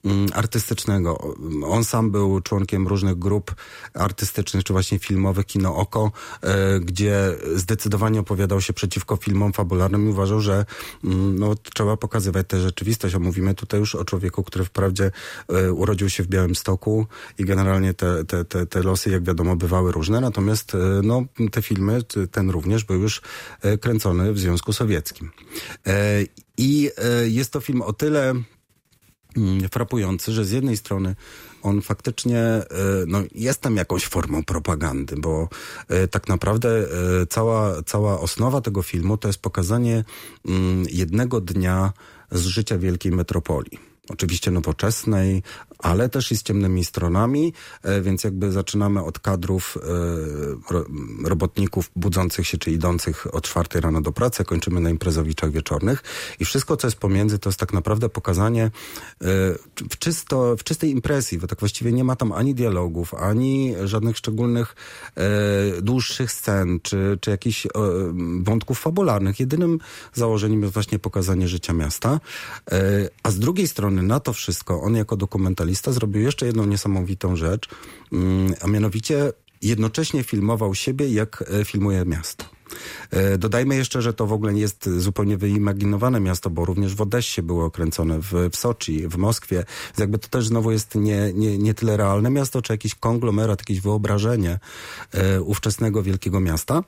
mm, 0.06 0.28
artystycznego. 0.34 1.36
On 1.66 1.86
sam 1.86 2.12
był 2.12 2.42
członkiem 2.42 2.88
różnych 2.88 3.20
grup 3.20 3.56
artystycznych, 3.94 4.64
czy 4.64 4.74
właśnie 4.74 5.00
filmowych, 5.00 5.23
Kino 5.48 5.76
Oko, 5.76 6.12
e, 6.42 6.80
gdzie 6.80 7.36
zdecydowanie 7.56 8.20
opowiadał 8.20 8.62
się 8.62 8.74
przeciwko 8.74 9.16
filmom 9.16 9.54
fabularnym 9.54 10.08
i 10.08 10.10
uważał, 10.10 10.40
że 10.40 10.66
mm, 11.04 11.40
no, 11.40 11.56
trzeba 11.74 11.98
pokazywać 11.98 12.48
tę 12.48 12.60
rzeczywistość. 12.60 13.16
Mówimy 13.16 13.54
tutaj 13.54 13.80
już 13.80 13.96
o 13.96 14.06
człowieku, 14.06 14.44
który 14.44 14.66
wprawdzie 14.66 15.12
e, 15.50 15.74
urodził 15.74 16.10
się 16.10 16.24
w 16.24 16.28
Białymstoku 16.28 17.08
i 17.38 17.46
generalnie 17.46 17.94
te, 17.94 18.26
te, 18.26 18.46
te, 18.46 18.66
te 18.66 18.84
losy, 18.84 19.10
jak 19.10 19.24
wiadomo, 19.24 19.56
bywały 19.56 19.92
różne, 19.92 20.22
natomiast 20.22 20.76
e, 20.76 20.78
no, 21.04 21.26
te 21.52 21.62
filmy, 21.62 22.00
ten 22.32 22.50
również 22.50 22.84
był 22.84 23.02
już 23.02 23.22
kręcony 23.82 24.34
w 24.34 24.40
Związku 24.40 24.74
Sowieckim. 24.74 25.32
I 26.58 26.92
jest 27.26 27.54
to 27.54 27.60
film 27.60 27.82
o 27.82 27.94
tyle 27.94 28.34
mm, 29.38 29.70
frapujący, 29.72 30.32
że 30.32 30.46
z 30.46 30.52
jednej 30.52 30.78
strony 30.78 31.16
on 31.64 31.82
faktycznie 31.82 32.40
e, 32.40 32.66
no, 33.08 33.20
jest 33.36 33.62
tam 33.62 33.76
jakąś 33.76 34.06
formą 34.06 34.44
propagandy, 34.44 35.16
bo 35.16 35.50
e, 35.88 36.08
tak 36.08 36.28
naprawdę 36.28 36.70
e, 36.70 36.86
cała, 37.30 37.84
cała 37.84 38.20
osnowa 38.20 38.62
tego 38.62 38.82
filmu 38.82 39.18
to 39.18 39.28
jest 39.28 39.42
pokazanie 39.42 40.04
mm, 40.48 40.86
jednego 40.90 41.42
dnia 41.42 41.94
z 42.32 42.46
życia 42.46 42.78
wielkiej 42.78 43.12
metropolii. 43.12 43.93
Oczywiście 44.10 44.52
nowoczesnej, 44.52 45.44
ale 45.80 46.10
też 46.10 46.32
i 46.32 46.38
z 46.38 46.44
ciemnymi 46.44 46.86
stronami, 46.86 47.54
e, 47.84 48.02
więc 48.02 48.24
jakby 48.24 48.52
zaczynamy 48.52 49.04
od 49.04 49.20
kadrów 49.20 49.78
e, 49.78 50.74
ro, 50.74 50.86
robotników 51.24 51.92
budzących 51.96 52.48
się 52.48 52.58
czy 52.58 52.72
idących 52.72 53.36
o 53.36 53.42
czwartej 53.42 53.82
rano 53.82 54.02
do 54.02 54.12
pracy, 54.12 54.46
kończymy 54.46 54.80
na 54.80 54.90
imprezowiczach 54.90 55.52
wieczornych 55.52 56.04
i 56.40 56.46
wszystko, 56.46 56.78
co 56.78 56.88
jest 56.88 56.98
pomiędzy, 56.98 57.40
to 57.40 57.50
jest 57.50 57.60
tak 57.60 57.74
naprawdę 57.74 58.10
pokazanie 58.10 58.64
e, 58.64 58.72
w, 59.90 59.98
czysto, 60.00 60.56
w 60.58 60.64
czystej 60.64 60.92
impresji, 60.92 61.38
bo 61.38 61.48
tak 61.48 61.60
właściwie 61.60 61.92
nie 61.92 62.04
ma 62.04 62.16
tam 62.16 62.32
ani 62.32 62.56
dialogów, 62.56 63.14
ani 63.14 63.74
żadnych 63.84 64.18
szczególnych 64.18 64.76
dłuższych 65.82 66.32
scen, 66.32 66.80
czy, 66.84 67.18
czy 67.22 67.32
jakichś 67.32 67.68
wątków 68.40 68.80
fabularnych. 68.80 69.40
Jedynym 69.40 69.80
założeniem 70.14 70.62
jest 70.62 70.74
właśnie 70.74 71.00
pokazanie 71.00 71.48
życia 71.48 71.74
miasta. 71.74 72.20
A 73.24 73.32
z 73.32 73.40
drugiej 73.40 73.68
strony 73.68 73.93
na 74.02 74.20
to 74.20 74.34
wszystko 74.34 74.82
on 74.82 74.96
jako 74.96 75.18
dokumentalista 75.18 75.92
zrobił 75.92 76.22
jeszcze 76.22 76.46
jedną 76.46 76.66
niesamowitą 76.66 77.36
rzecz, 77.36 77.70
mm, 78.12 78.54
a 78.62 78.68
mianowicie 78.68 79.34
jednocześnie 79.62 80.24
filmował 80.24 80.76
siebie, 80.76 81.08
jak 81.10 81.44
e, 81.62 81.66
filmuje 81.66 82.06
miasto. 82.06 82.46
E, 83.12 83.38
Dodajmy 83.38 83.76
jeszcze, 83.76 84.02
że 84.02 84.14
to 84.14 84.28
w 84.28 84.34
ogóle 84.34 84.54
nie 84.54 84.62
jest 84.62 84.90
zupełnie 84.98 85.38
wyimaginowane 85.38 86.20
miasto, 86.20 86.50
bo 86.50 86.66
również 86.66 86.96
w 86.96 87.02
Odessie 87.02 87.42
było 87.42 87.72
kręcone, 87.72 88.20
w, 88.20 88.32
w 88.52 88.56
Soczi, 88.56 89.08
w 89.08 89.18
Moskwie. 89.18 89.56
Więc 89.56 90.00
jakby 90.00 90.20
to 90.20 90.28
też 90.28 90.48
znowu 90.48 90.72
jest 90.72 90.96
nie, 90.96 91.34
nie, 91.34 91.58
nie 91.58 91.74
tyle 91.74 91.98
realne 91.98 92.30
miasto, 92.30 92.62
czy 92.62 92.74
jakiś 92.74 92.96
konglomerat, 92.96 93.62
jakieś 93.62 93.82
wyobrażenie 93.82 94.60
e, 95.12 95.42
ówczesnego 95.42 96.04
wielkiego 96.04 96.40
miasta. 96.40 96.84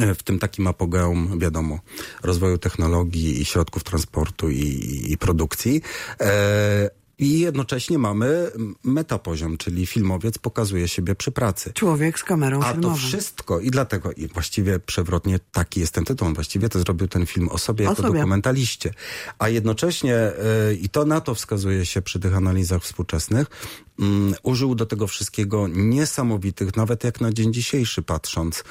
E, 0.00 0.14
W 0.14 0.22
tym 0.22 0.38
takim 0.38 0.66
apogeum, 0.66 1.38
wiadomo, 1.38 1.78
rozwoju 2.22 2.58
technologii 2.58 3.40
i 3.40 3.44
środków 3.44 3.84
transportu 3.84 4.50
i, 4.50 5.02
i, 5.10 5.18
produkcji. 5.18 5.82
E, 6.20 6.90
I 7.18 7.38
jednocześnie 7.40 7.98
mamy 7.98 8.50
metapoziom, 8.84 9.56
czyli 9.56 9.86
filmowiec 9.86 10.38
pokazuje 10.38 10.88
siebie 10.88 11.14
przy 11.14 11.30
pracy. 11.32 11.72
Człowiek 11.72 12.18
z 12.18 12.24
kamerą 12.24 12.60
A 12.62 12.64
to 12.64 12.72
filmową. 12.72 12.96
wszystko 12.96 13.60
i 13.60 13.70
dlatego, 13.70 14.12
i 14.12 14.28
właściwie 14.28 14.78
przewrotnie 14.78 15.38
taki 15.52 15.80
jest 15.80 15.94
ten 15.94 16.04
tytuł, 16.04 16.34
właściwie 16.34 16.68
to 16.68 16.78
zrobił 16.80 17.08
ten 17.08 17.26
film 17.26 17.48
o 17.48 17.58
sobie 17.58 17.86
O 17.86 17.90
jako 17.90 18.02
sobie. 18.02 18.14
dokumentaliście. 18.14 18.94
A 19.38 19.48
jednocześnie, 19.48 20.16
y, 20.70 20.74
i 20.74 20.88
to 20.88 21.04
na 21.04 21.20
to 21.20 21.34
wskazuje 21.34 21.86
się 21.86 22.02
przy 22.02 22.20
tych 22.20 22.36
analizach 22.36 22.82
współczesnych, 22.82 23.46
mm, 23.98 24.34
użył 24.42 24.74
do 24.74 24.86
tego 24.86 25.06
wszystkiego 25.06 25.68
niesamowitych, 25.68 26.76
nawet 26.76 27.04
jak 27.04 27.20
na 27.20 27.32
dzień 27.32 27.52
dzisiejszy 27.52 28.02
patrząc, 28.02 28.64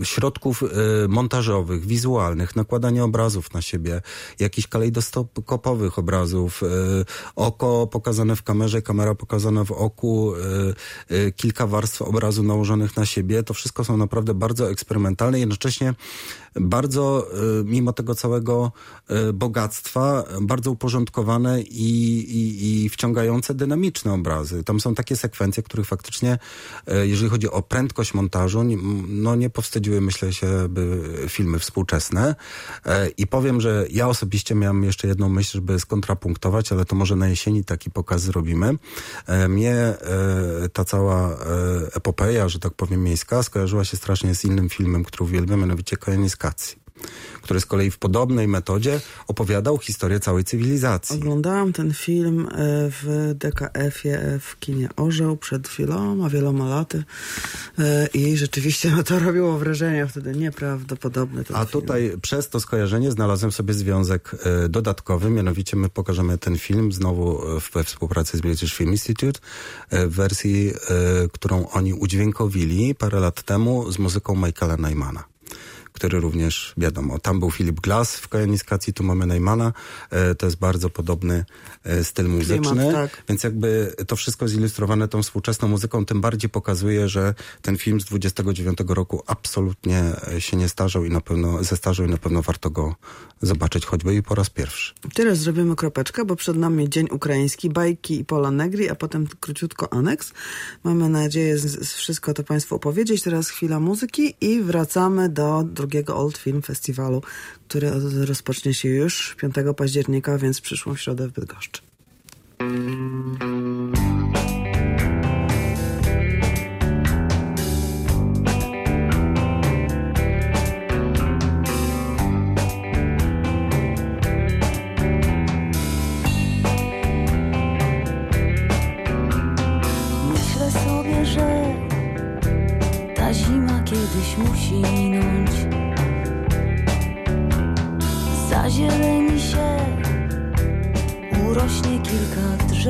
y, 0.00 0.04
środków 0.04 0.62
y, 0.62 0.66
montażowych, 1.08 1.86
wizualnych, 1.86 2.56
nakładania 2.56 3.04
obrazów 3.04 3.54
na 3.54 3.62
siebie, 3.62 4.02
jakichś 4.38 4.68
kalejdoskopowych 4.68 5.98
obrazów, 5.98 6.62
y, 6.62 6.66
oko 7.36 7.86
pokazane 7.86 8.36
w 8.36 8.42
kamerze, 8.42 8.82
kamera 8.82 9.14
pokazana 9.14 9.64
w 9.64 9.72
oku, 9.72 10.32
kilka 11.36 11.66
warstw 11.66 12.02
obrazu 12.02 12.42
nałożonych 12.42 12.96
na 12.96 13.06
siebie. 13.06 13.42
To 13.42 13.54
wszystko 13.54 13.84
są 13.84 13.96
naprawdę 13.96 14.34
bardzo 14.34 14.70
eksperymentalne, 14.70 15.40
jednocześnie 15.40 15.94
bardzo, 16.60 17.28
mimo 17.64 17.92
tego 17.92 18.14
całego 18.14 18.72
bogactwa, 19.34 20.24
bardzo 20.40 20.70
uporządkowane 20.70 21.62
i, 21.62 22.18
i, 22.18 22.84
i 22.84 22.88
wciągające 22.88 23.54
dynamiczne 23.62 24.12
obrazy. 24.12 24.64
Tam 24.64 24.80
są 24.80 24.94
takie 24.94 25.16
sekwencje, 25.16 25.62
których 25.62 25.86
faktycznie, 25.86 26.38
y, 26.88 27.08
jeżeli 27.08 27.30
chodzi 27.30 27.50
o 27.50 27.62
prędkość 27.62 28.14
montażu, 28.14 28.64
no 29.08 29.36
nie 29.36 29.50
powstydziły, 29.50 30.00
myślę 30.00 30.32
się, 30.32 30.68
by 30.68 31.02
filmy 31.28 31.58
współczesne. 31.58 32.34
E, 32.86 33.08
I 33.08 33.26
powiem, 33.26 33.60
że 33.60 33.86
ja 33.90 34.08
osobiście 34.08 34.54
miałem 34.54 34.84
jeszcze 34.84 35.08
jedną 35.08 35.28
myśl, 35.28 35.52
żeby 35.52 35.80
skontrapunktować, 35.80 36.72
ale 36.72 36.84
to 36.84 36.96
może 36.96 37.16
na 37.16 37.28
jesieni 37.28 37.64
taki 37.64 37.90
pokaz 37.90 38.22
zrobimy. 38.22 38.74
E, 39.26 39.48
Mnie 39.48 39.74
e, 39.74 39.96
ta 40.72 40.84
cała 40.84 41.30
e, 41.30 41.36
epopeja, 41.94 42.48
że 42.48 42.58
tak 42.58 42.74
powiem, 42.74 43.02
miejska, 43.04 43.42
skojarzyła 43.42 43.84
się 43.84 43.96
strasznie 43.96 44.34
z 44.34 44.44
innym 44.44 44.68
filmem, 44.68 45.04
który 45.04 45.24
uwielbiam, 45.24 45.60
mianowicie 45.60 45.96
Koniec 45.96 46.36
Kacji, 46.36 46.81
który 47.42 47.60
z 47.60 47.66
kolei 47.66 47.90
w 47.90 47.98
podobnej 47.98 48.48
metodzie 48.48 49.00
opowiadał 49.28 49.78
historię 49.78 50.20
całej 50.20 50.44
cywilizacji. 50.44 51.16
Oglądałam 51.16 51.72
ten 51.72 51.94
film 51.94 52.46
e, 52.46 52.54
w 52.90 53.32
DKF-ie 53.34 54.38
w 54.40 54.58
kinie 54.58 54.88
Orzeł 54.96 55.36
przed 55.36 55.68
wieloma, 55.68 56.28
wieloma 56.28 56.68
laty 56.68 57.04
E, 57.78 58.06
i 58.14 58.36
rzeczywiście 58.36 58.90
no, 58.90 59.02
to 59.02 59.18
robiło 59.18 59.58
wrażenie 59.58 60.06
wtedy 60.06 60.32
nieprawdopodobne. 60.32 61.40
A 61.40 61.44
film. 61.44 61.66
tutaj 61.66 62.12
przez 62.22 62.48
to 62.48 62.60
skojarzenie 62.60 63.10
znalazłem 63.10 63.52
sobie 63.52 63.74
związek 63.74 64.36
e, 64.64 64.68
dodatkowy, 64.68 65.30
mianowicie 65.30 65.76
my 65.76 65.88
pokażemy 65.88 66.38
ten 66.38 66.58
film 66.58 66.92
znowu 66.92 67.56
e, 67.56 67.60
we 67.74 67.84
współpracy 67.84 68.36
z 68.36 68.40
British 68.40 68.74
Film 68.74 68.90
Institute 68.90 69.40
e, 69.90 70.06
w 70.06 70.14
wersji, 70.14 70.70
e, 70.70 71.28
którą 71.32 71.68
oni 71.68 71.94
udźwiękowili 71.94 72.94
parę 72.94 73.20
lat 73.20 73.42
temu 73.42 73.92
z 73.92 73.98
muzyką 73.98 74.36
Michaela 74.36 74.76
Nymana 74.76 75.31
który 76.02 76.20
również, 76.20 76.74
wiadomo, 76.76 77.18
tam 77.18 77.40
był 77.40 77.50
Philip 77.50 77.80
Glass 77.80 78.16
w 78.16 78.28
kojeniskacji, 78.28 78.92
tu 78.92 79.04
mamy 79.04 79.26
Neymana. 79.26 79.72
E, 80.10 80.34
to 80.34 80.46
jest 80.46 80.58
bardzo 80.58 80.90
podobny 80.90 81.44
e, 81.84 82.04
styl 82.04 82.28
muzyczny. 82.28 82.92
tak. 82.92 83.22
Więc 83.28 83.44
jakby 83.44 83.94
to 84.06 84.16
wszystko 84.16 84.48
zilustrowane 84.48 85.08
tą 85.08 85.22
współczesną 85.22 85.68
muzyką, 85.68 86.04
tym 86.04 86.20
bardziej 86.20 86.50
pokazuje, 86.50 87.08
że 87.08 87.34
ten 87.62 87.76
film 87.76 88.00
z 88.00 88.04
29 88.04 88.78
roku 88.88 89.22
absolutnie 89.26 90.02
e, 90.34 90.40
się 90.40 90.56
nie 90.56 90.68
starzał 90.68 91.04
i 91.04 91.10
na 91.10 91.20
pewno 91.20 91.64
zestarzał 91.64 92.06
i 92.06 92.10
na 92.10 92.16
pewno 92.16 92.42
warto 92.42 92.70
go 92.70 92.94
zobaczyć 93.42 93.86
choćby 93.86 94.14
i 94.14 94.22
po 94.22 94.34
raz 94.34 94.50
pierwszy. 94.50 94.94
Teraz 95.14 95.38
zrobimy 95.38 95.76
kropeczkę, 95.76 96.24
bo 96.24 96.36
przed 96.36 96.56
nami 96.56 96.90
Dzień 96.90 97.08
Ukraiński, 97.10 97.70
bajki 97.70 98.20
i 98.20 98.24
Pola 98.24 98.50
Negri, 98.50 98.88
a 98.88 98.94
potem 98.94 99.26
króciutko 99.40 99.92
aneks. 99.92 100.32
Mamy 100.84 101.08
nadzieję 101.08 101.58
z, 101.58 101.88
z 101.88 101.92
wszystko 101.92 102.34
to 102.34 102.44
Państwu 102.44 102.74
opowiedzieć. 102.74 103.22
Teraz 103.22 103.48
chwila 103.48 103.80
muzyki 103.80 104.34
i 104.40 104.62
wracamy 104.62 105.28
do 105.28 105.62
drugiego 105.64 105.91
Old 106.14 106.38
Film 106.38 106.62
Festiwalu, 106.62 107.22
który 107.68 107.90
rozpocznie 108.26 108.74
się 108.74 108.88
już 108.88 109.36
5 109.40 109.54
października, 109.76 110.38
więc 110.38 110.60
przyszłą 110.60 110.96
środę 110.96 111.28
w 111.28 111.32
Bydgoszczy. 111.32 111.82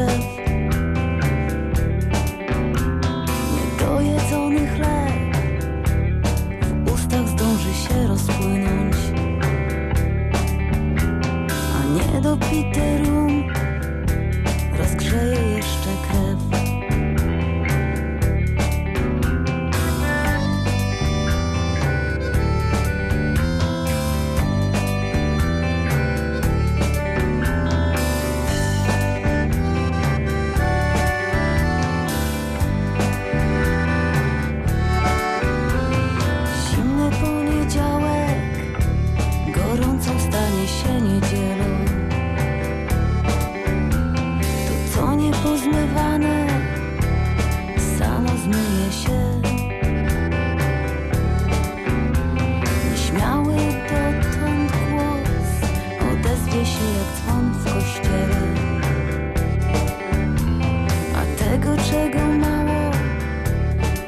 Kilka 0.07 0.32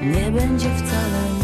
nie 0.05 0.31
będzie 0.31 0.71
wcale 0.71 1.44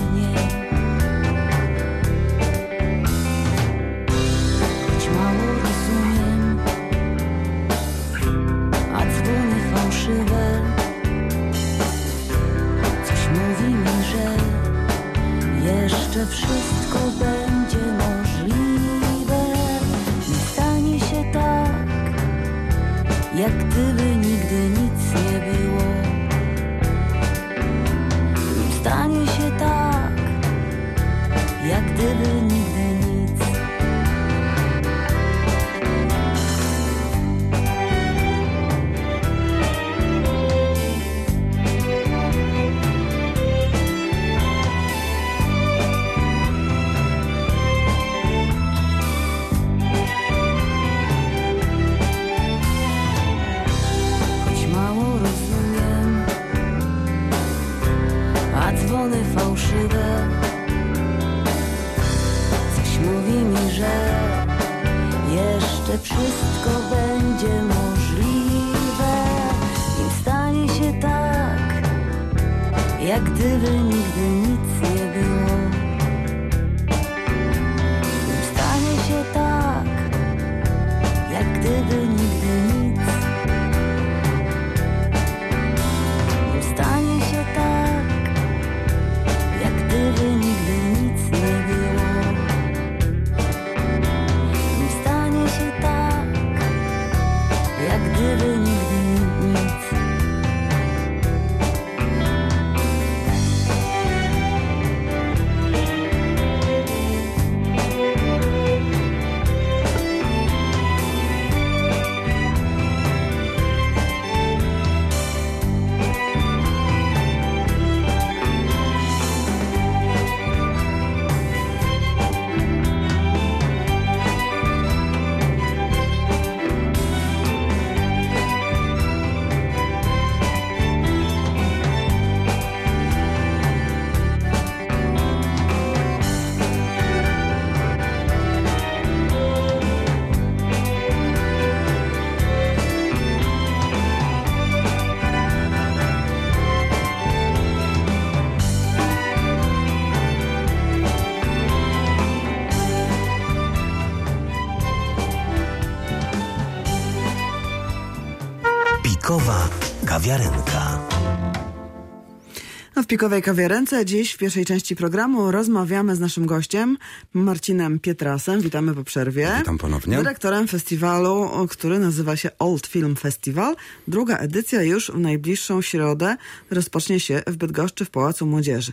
Pikowej 163.11 163.43
Kawiarence 163.43 164.05
dziś 164.05 164.33
w 164.33 164.39
pierwszej 164.39 164.65
części 164.65 164.97
programu 164.97 165.51
rozmawiamy 165.51 166.17
z 166.17 166.21
naszym 166.21 166.47
gościem 166.47 166.99
Marcinem 167.33 168.01
Pietrasem. 168.01 168.61
Witamy 168.61 168.95
po 168.95 169.05
przerwie. 169.05 169.53
Witam 169.59 169.79
ponownie. 169.79 170.17
Dyrektorem 170.17 170.69
festiwalu, 170.69 171.51
który 171.71 171.99
nazywa 171.99 172.37
się 172.37 172.51
Old 172.59 172.87
Film 172.87 173.17
Festival. 173.17 173.77
Druga 174.09 174.37
edycja 174.37 174.83
już 174.83 175.11
w 175.11 175.19
najbliższą 175.19 175.83
środę 175.83 176.37
rozpocznie 176.71 177.21
się 177.21 177.43
w 177.47 177.57
Bydgoszczy 177.57 178.05
w 178.05 178.11
Pałacu 178.11 178.47
Młodzieży. 178.47 178.93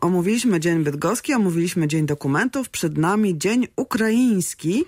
Omówiliśmy 0.00 0.60
Dzień 0.60 0.84
Bydgoski, 0.84 1.34
omówiliśmy 1.34 1.88
Dzień 1.88 2.06
Dokumentów. 2.06 2.68
Przed 2.68 2.98
nami 2.98 3.38
Dzień 3.38 3.66
Ukraiński. 3.76 4.84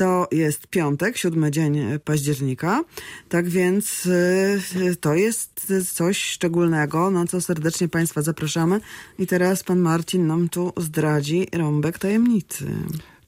To 0.00 0.28
jest 0.32 0.66
piątek, 0.66 1.16
siódmy 1.16 1.50
dzień 1.50 1.80
października. 2.04 2.84
Tak 3.28 3.48
więc 3.48 4.06
y, 4.06 4.96
to 5.00 5.14
jest 5.14 5.72
coś 5.92 6.22
szczególnego, 6.22 7.10
na 7.10 7.26
co 7.26 7.40
serdecznie 7.40 7.88
Państwa 7.88 8.22
zapraszamy. 8.22 8.80
I 9.18 9.26
teraz 9.26 9.62
Pan 9.62 9.78
Marcin 9.78 10.26
nam 10.26 10.48
tu 10.48 10.72
zdradzi 10.76 11.48
rąbek 11.52 11.98
tajemnicy. 11.98 12.66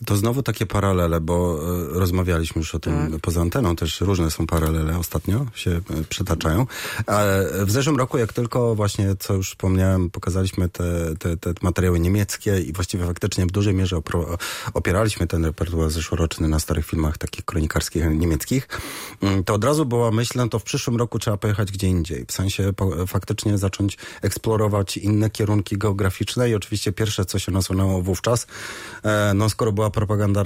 To 0.07 0.17
znowu 0.17 0.43
takie 0.43 0.67
paralele, 0.67 1.21
bo 1.21 1.61
e, 1.95 1.99
rozmawialiśmy 1.99 2.59
już 2.61 2.75
o 2.75 2.79
tym 2.79 3.11
Tak. 3.13 3.21
poza 3.21 3.41
anteną, 3.41 3.77
też 3.77 4.01
różne 4.01 4.31
są 4.31 4.47
paralele 4.47 4.99
ostatnio, 4.99 5.47
się 5.55 5.71
e, 5.71 5.81
przytaczają. 6.09 6.67
Ale 7.07 7.51
w 7.67 7.71
zeszłym 7.71 7.97
roku, 7.97 8.19
jak 8.19 8.33
tylko 8.33 8.75
właśnie, 8.75 9.17
co 9.19 9.35
już 9.35 9.51
wspomniałem, 9.51 10.11
pokazaliśmy 10.11 10.69
te, 10.69 10.85
te, 11.19 11.37
te 11.37 11.53
materiały 11.63 12.01
niemieckie 12.01 12.61
i 12.61 12.73
właściwie 12.73 13.07
faktycznie 13.07 13.47
w 13.47 13.51
dużej 13.51 13.75
mierze 13.75 13.97
opro, 13.97 14.39
opieraliśmy 14.75 15.27
ten 15.27 15.45
repertuar 15.45 15.91
zeszłoroczny 15.91 16.49
na 16.49 16.59
starych 16.59 16.87
filmach 16.87 17.19
takich 17.19 17.45
kronikarskich 17.45 18.05
niemieckich, 18.11 18.69
mm, 19.23 19.45
to 19.45 19.55
od 19.55 19.65
razu 19.65 19.87
była 19.87 20.11
myśl, 20.11 20.33
no 20.37 20.49
to 20.49 20.59
w 20.59 20.63
przyszłym 20.63 20.97
roku 20.97 21.19
trzeba 21.19 21.37
pojechać 21.37 21.73
gdzie 21.73 21.89
indziej. 21.89 22.25
W 22.29 22.33
sensie 22.33 22.73
po, 22.77 23.07
faktycznie 23.07 23.59
zacząć 23.59 23.99
eksplorować 24.23 24.97
inne 24.97 25.31
kierunki 25.31 25.79
geograficzne 25.79 26.51
i 26.51 26.55
oczywiście 26.55 26.93
pierwsze, 26.93 27.25
co 27.25 27.39
się 27.39 27.53
nasunęło 27.53 28.03
wówczas, 28.03 28.47
e, 29.03 29.33
no 29.35 29.51
skoro 29.51 29.73
była 29.73 29.91
propaganda 29.93 30.45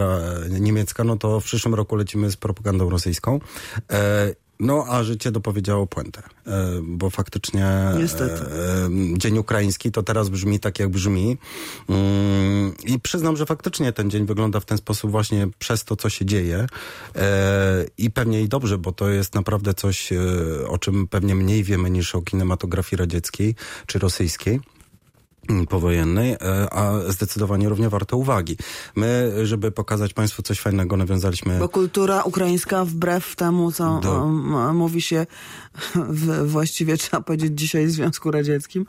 niemiecka, 0.60 1.04
no 1.04 1.16
to 1.16 1.40
w 1.40 1.44
przyszłym 1.44 1.74
roku 1.74 1.96
lecimy 1.96 2.30
z 2.30 2.36
propagandą 2.36 2.90
rosyjską. 2.90 3.40
E, 3.92 4.34
no, 4.60 4.84
a 4.88 5.02
życie 5.02 5.30
dopowiedziało 5.30 5.86
puentę, 5.86 6.22
e, 6.46 6.80
bo 6.82 7.10
faktycznie 7.10 7.66
Niestety. 7.98 8.42
e, 8.42 9.18
Dzień 9.18 9.38
Ukraiński 9.38 9.92
to 9.92 10.02
teraz 10.02 10.28
brzmi 10.28 10.60
tak, 10.60 10.78
jak 10.78 10.88
brzmi. 10.88 11.38
Mm, 11.88 12.74
I 12.84 13.00
przyznam, 13.00 13.36
że 13.36 13.46
faktycznie 13.46 13.92
ten 13.92 14.10
dzień 14.10 14.26
wygląda 14.26 14.60
w 14.60 14.64
ten 14.64 14.78
sposób 14.78 15.10
właśnie 15.10 15.48
przez 15.58 15.84
to, 15.84 15.96
co 15.96 16.10
się 16.10 16.24
dzieje. 16.24 16.66
I 17.98 18.10
pewnie 18.10 18.42
i 18.42 18.48
dobrze, 18.48 18.78
bo 18.78 18.92
to 18.92 19.08
jest 19.08 19.34
naprawdę 19.34 19.74
coś, 19.74 20.10
o 20.68 20.78
czym 20.78 21.08
pewnie 21.08 21.34
mniej 21.34 21.64
wiemy 21.64 21.90
niż 21.90 22.14
o 22.14 22.22
kinematografii 22.22 22.98
radzieckiej 22.98 23.54
czy 23.86 23.98
rosyjskiej 23.98 24.60
powojennej, 25.68 26.32
e, 26.32 26.38
a 26.74 26.92
zdecydowanie 27.08 27.68
równie 27.68 27.88
warte 27.88 28.16
uwagi. 28.16 28.56
My, 28.96 29.32
żeby 29.42 29.72
pokazać 29.72 30.12
Państwu 30.12 30.42
coś 30.42 30.60
fajnego, 30.60 30.96
nawiązaliśmy... 30.96 31.58
Bo 31.58 31.68
kultura 31.68 32.22
ukraińska, 32.22 32.84
wbrew 32.84 33.36
temu, 33.36 33.72
co 33.72 34.00
Do- 34.02 34.24
um, 34.24 34.76
mówi 34.76 35.00
się 35.02 35.26
w, 35.94 36.50
właściwie, 36.50 36.96
trzeba 36.96 37.20
powiedzieć, 37.22 37.52
dzisiaj 37.54 37.86
w 37.86 37.90
Związku 37.90 38.30
Radzieckim 38.30 38.86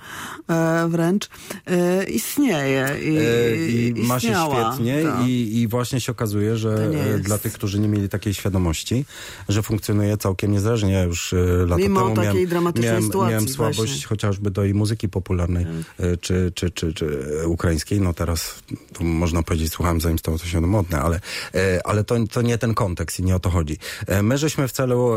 e, 0.50 0.88
wręcz, 0.90 1.30
e, 1.66 2.04
istnieje. 2.04 2.88
I, 3.04 3.18
E, 3.18 3.68
I 3.68 3.94
ma 4.04 4.20
się 4.20 4.28
świetnie 4.28 5.04
tak. 5.04 5.28
i, 5.28 5.62
i 5.62 5.68
właśnie 5.68 6.02
się 6.02 6.12
okazuje, 6.12 6.52
To 6.52 6.58
że 6.58 6.92
dla 7.20 7.38
tych, 7.38 7.54
którzy 7.54 7.80
nie 7.80 7.88
mieli 7.88 8.10
takiej 8.10 8.34
świadomości, 8.34 9.06
że 9.50 9.64
funkcjonuje 9.64 10.18
całkiem 10.18 10.52
niezależnie. 10.52 10.94
Ja 10.94 11.04
już 11.04 11.34
e, 11.34 11.38
lata 11.68 11.84
Mimo 11.84 12.02
temu 12.02 12.16
takiej 12.16 12.34
miałem, 12.34 12.50
dramatycznej 12.50 12.92
miałem, 12.92 13.04
sytuacji 13.04 13.32
miałem 13.32 13.50
słabość 13.50 13.78
właśnie. 13.78 14.02
Tak. 14.02 14.10
chociażby 14.10 14.52
do 14.52 14.64
jej 14.64 14.74
muzyki 14.74 15.10
popularnej 15.10 15.66
e, 16.00 16.18
czy, 16.18 16.52
czy, 16.56 16.72
czy, 16.72 16.94
czy 16.94 17.28
ukraińskiej. 17.46 18.02
No 18.02 18.14
teraz 18.14 18.64
tu 18.94 19.04
można 19.04 19.44
powiedzieć, 19.44 19.72
słuchałem 19.72 20.02
zanim 20.02 20.20
stało 20.20 20.38
to 20.38 20.46
się 20.46 20.62
modne, 20.62 21.00
ale, 21.00 21.20
e, 21.56 21.88
ale 21.88 22.04
to, 22.04 22.16
to 22.32 22.42
nie 22.42 22.58
ten 22.58 22.74
kontekst 22.74 23.20
i 23.20 23.24
nie 23.24 23.36
o 23.36 23.40
to 23.40 23.50
chodzi. 23.50 23.78
My 24.24 24.38
żeśmy 24.38 24.68
w 24.68 24.72
celu 24.72 25.12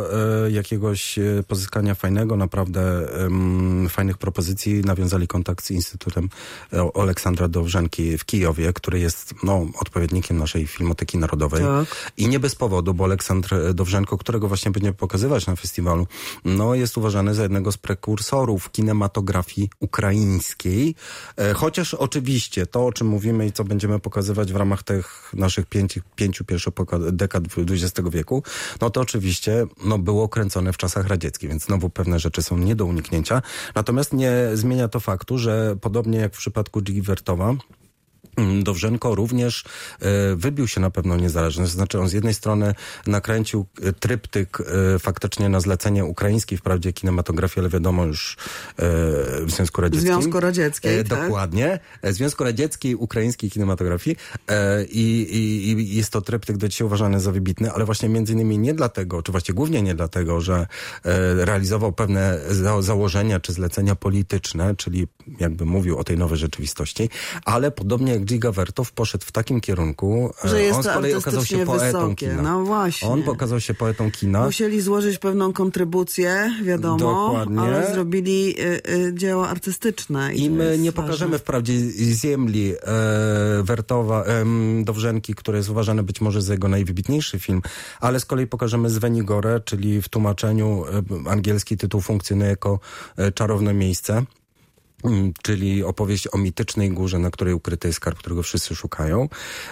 jakiegoś 0.50 1.18
e, 1.18 1.42
pozyskania 1.61 1.94
fajnego, 1.94 2.37
naprawdę 2.37 2.81
em, 3.25 3.88
fajnych 3.88 4.18
propozycji 4.18 4.81
nawiązali 4.81 5.27
kontakt 5.27 5.64
z 5.64 5.70
Instytutem 5.70 6.29
e, 6.73 6.90
Aleksandra 6.94 7.49
Dowrzenki 7.49 8.18
w 8.18 8.25
Kijowie, 8.25 8.73
który 8.73 9.01
jest 9.01 9.35
no, 9.42 9.66
odpowiednikiem 9.81 10.38
naszej 10.38 10.66
Filmoteki 10.66 11.18
Narodowej. 11.18 11.62
Tak. 11.62 12.12
I 12.16 12.29
nie 12.29 12.40
bez 12.40 12.55
powodu, 12.55 12.94
bo 12.94 13.05
Aleksandr 13.05 13.75
Dowrzenko, 13.75 14.18
którego 14.18 14.49
właśnie 14.49 14.70
będziemy 14.70 14.94
pokazywać 14.94 15.46
na 15.46 15.57
festiwalu, 15.57 16.07
no, 16.44 16.75
jest 16.75 16.99
uważany 16.99 17.35
za 17.35 17.42
jednego 17.42 17.73
z 17.73 17.77
prekursorów 17.77 18.70
kinematografii 18.70 19.70
ukraińskiej. 19.81 20.94
E, 21.37 21.55
chociaż 21.55 21.94
oczywiście 21.94 22.66
to, 22.66 22.87
o 22.87 22.92
czym 22.92 23.07
mówimy 23.07 23.46
i 23.46 23.53
co 23.53 23.64
będziemy 23.64 23.99
pokazywać 23.99 24.53
w 24.53 24.57
ramach 24.57 24.83
tych 24.83 25.33
naszych 25.35 25.66
pięciu, 25.66 26.01
pięciu 26.16 26.44
pierwszych 26.44 26.75
dekad 27.12 27.44
XX 27.59 28.09
wieku, 28.11 28.42
no 28.81 28.90
to 28.90 29.01
oczywiście 29.01 29.66
no, 29.85 29.99
było 29.99 30.29
kręcone 30.29 30.73
w 30.73 30.77
czasach 30.77 31.07
radzieckich, 31.07 31.49
więc 31.50 31.64
znowu 31.64 31.90
pewne 31.90 32.18
rzeczy 32.18 32.42
są 32.42 32.58
nie 32.58 32.76
do 32.76 32.84
uniknięcia. 32.84 33.42
Natomiast 33.74 34.12
nie 34.12 34.32
zmienia 34.54 34.88
to 34.88 35.00
faktu, 35.00 35.38
że 35.38 35.76
podobnie 35.80 36.18
jak 36.18 36.34
w 36.34 36.38
przypadku 36.38 36.80
Givertowa, 36.80 37.54
Dowrzenko 38.62 39.14
również 39.14 39.64
e, 40.00 40.36
wybił 40.36 40.68
się 40.68 40.80
na 40.80 40.90
pewną 40.90 41.16
niezależność. 41.16 41.72
To 41.72 41.76
znaczy 41.76 42.00
on 42.00 42.08
z 42.08 42.12
jednej 42.12 42.34
strony 42.34 42.74
nakręcił 43.06 43.66
e, 43.82 43.92
tryptyk 43.92 44.58
e, 44.60 44.98
faktycznie 44.98 45.48
na 45.48 45.60
zlecenie 45.60 46.04
ukraińskiej, 46.04 46.58
wprawdzie 46.58 46.92
kinematografii, 46.92 47.60
ale 47.62 47.68
wiadomo 47.68 48.04
już 48.04 48.36
w 48.78 49.50
Związku 49.50 49.80
Radzieckim. 49.80 50.12
Związku 50.12 50.40
Radzieckiej, 50.40 51.04
tak. 51.04 51.22
Dokładnie. 51.22 51.78
E, 52.02 52.12
Związku 52.12 52.44
Radzieckiej, 52.44 52.94
ukraińskiej 52.94 53.50
kinematografii 53.50 54.16
i, 54.90 55.26
i, 55.30 55.70
i 55.70 55.96
jest 55.96 56.10
to 56.10 56.20
tryptyk 56.20 56.56
do 56.56 56.68
dzisiaj 56.68 56.86
uważany 56.86 57.20
za 57.20 57.32
wybitny, 57.32 57.72
ale 57.72 57.84
właśnie 57.84 58.08
między 58.08 58.32
innymi 58.32 58.58
nie 58.58 58.74
dlatego, 58.74 59.22
czy 59.22 59.32
właściwie 59.32 59.56
głównie 59.56 59.82
nie 59.82 59.94
dlatego, 59.94 60.40
że 60.40 60.66
realizował 61.36 61.92
pewne 61.92 62.40
za, 62.50 62.82
założenia 62.82 63.40
czy 63.40 63.52
zlecenia 63.52 63.94
polityczne, 63.94 64.76
czyli 64.76 65.06
jakby 65.40 65.64
mówił 65.64 65.98
o 65.98 66.04
tej 66.04 66.18
nowej 66.18 66.38
rzeczywistości, 66.38 67.08
ale 67.44 67.70
podobnie 67.70 68.19
jak 68.20 68.24
Giga 68.28 68.52
Vertov 68.52 68.92
poszedł 68.94 69.24
w 69.26 69.33
takim 69.33 69.61
kierunku, 69.61 70.30
e, 70.44 70.48
Że 70.48 70.62
jest 70.62 70.76
on 70.76 70.83
z 70.83 70.87
kolei 70.87 71.14
okazał 71.14 71.44
się 71.44 71.66
poetą 71.66 71.98
wysokie. 72.09 72.14
kina. 72.16 72.42
No 72.42 72.64
właśnie. 72.64 73.09
On 73.09 73.28
okazał 73.28 73.61
się 73.61 73.74
poetą 73.74 74.11
kina. 74.11 74.44
Musieli 74.44 74.80
złożyć 74.80 75.18
pewną 75.18 75.52
kontrybucję, 75.52 76.52
wiadomo, 76.64 76.96
Dokładnie. 76.98 77.61
ale 77.61 77.92
zrobili 77.94 78.54
y, 78.61 78.80
y, 78.90 79.14
dzieło 79.14 79.48
artystyczne. 79.48 80.35
I 80.35 80.48
to 80.48 80.54
my 80.54 80.78
nie 80.78 80.90
ważne. 80.90 81.02
pokażemy 81.02 81.38
wprawdzie 81.38 81.74
ziemli 82.14 82.72
e, 82.72 82.76
Wertowa, 83.62 84.24
em, 84.24 84.85
Dowrzenki, 84.85 85.35
który 85.35 85.59
jest 85.59 85.70
uważany 85.70 86.02
być 86.02 86.20
może 86.20 86.42
za 86.42 86.52
jego 86.52 86.68
najwybitniejszy 86.68 87.38
film, 87.38 87.62
ale 88.00 88.20
z 88.20 88.24
kolei 88.24 88.46
pokażemy 88.46 88.90
Zwenigorę, 88.90 89.61
czyli 89.64 90.02
w 90.02 90.09
tłumaczeniu 90.09 90.85
e, 91.26 91.30
angielski 91.30 91.76
tytuł 91.76 92.00
funkcjonuje 92.00 92.50
jako 92.50 92.80
e, 93.16 93.33
Czarowne 93.33 93.74
Miejsce. 93.74 94.22
Mm, 95.04 95.32
Czyli 95.42 95.84
opowieść 95.84 96.28
o 96.32 96.38
mitycznej 96.38 96.90
górze, 96.90 97.18
na 97.18 97.30
której 97.30 97.54
ukryty 97.54 97.88
jest 97.88 97.96
skarb, 97.96 98.18
którego 98.18 98.42
wszyscy 98.42 98.74
szukają. 98.76 99.28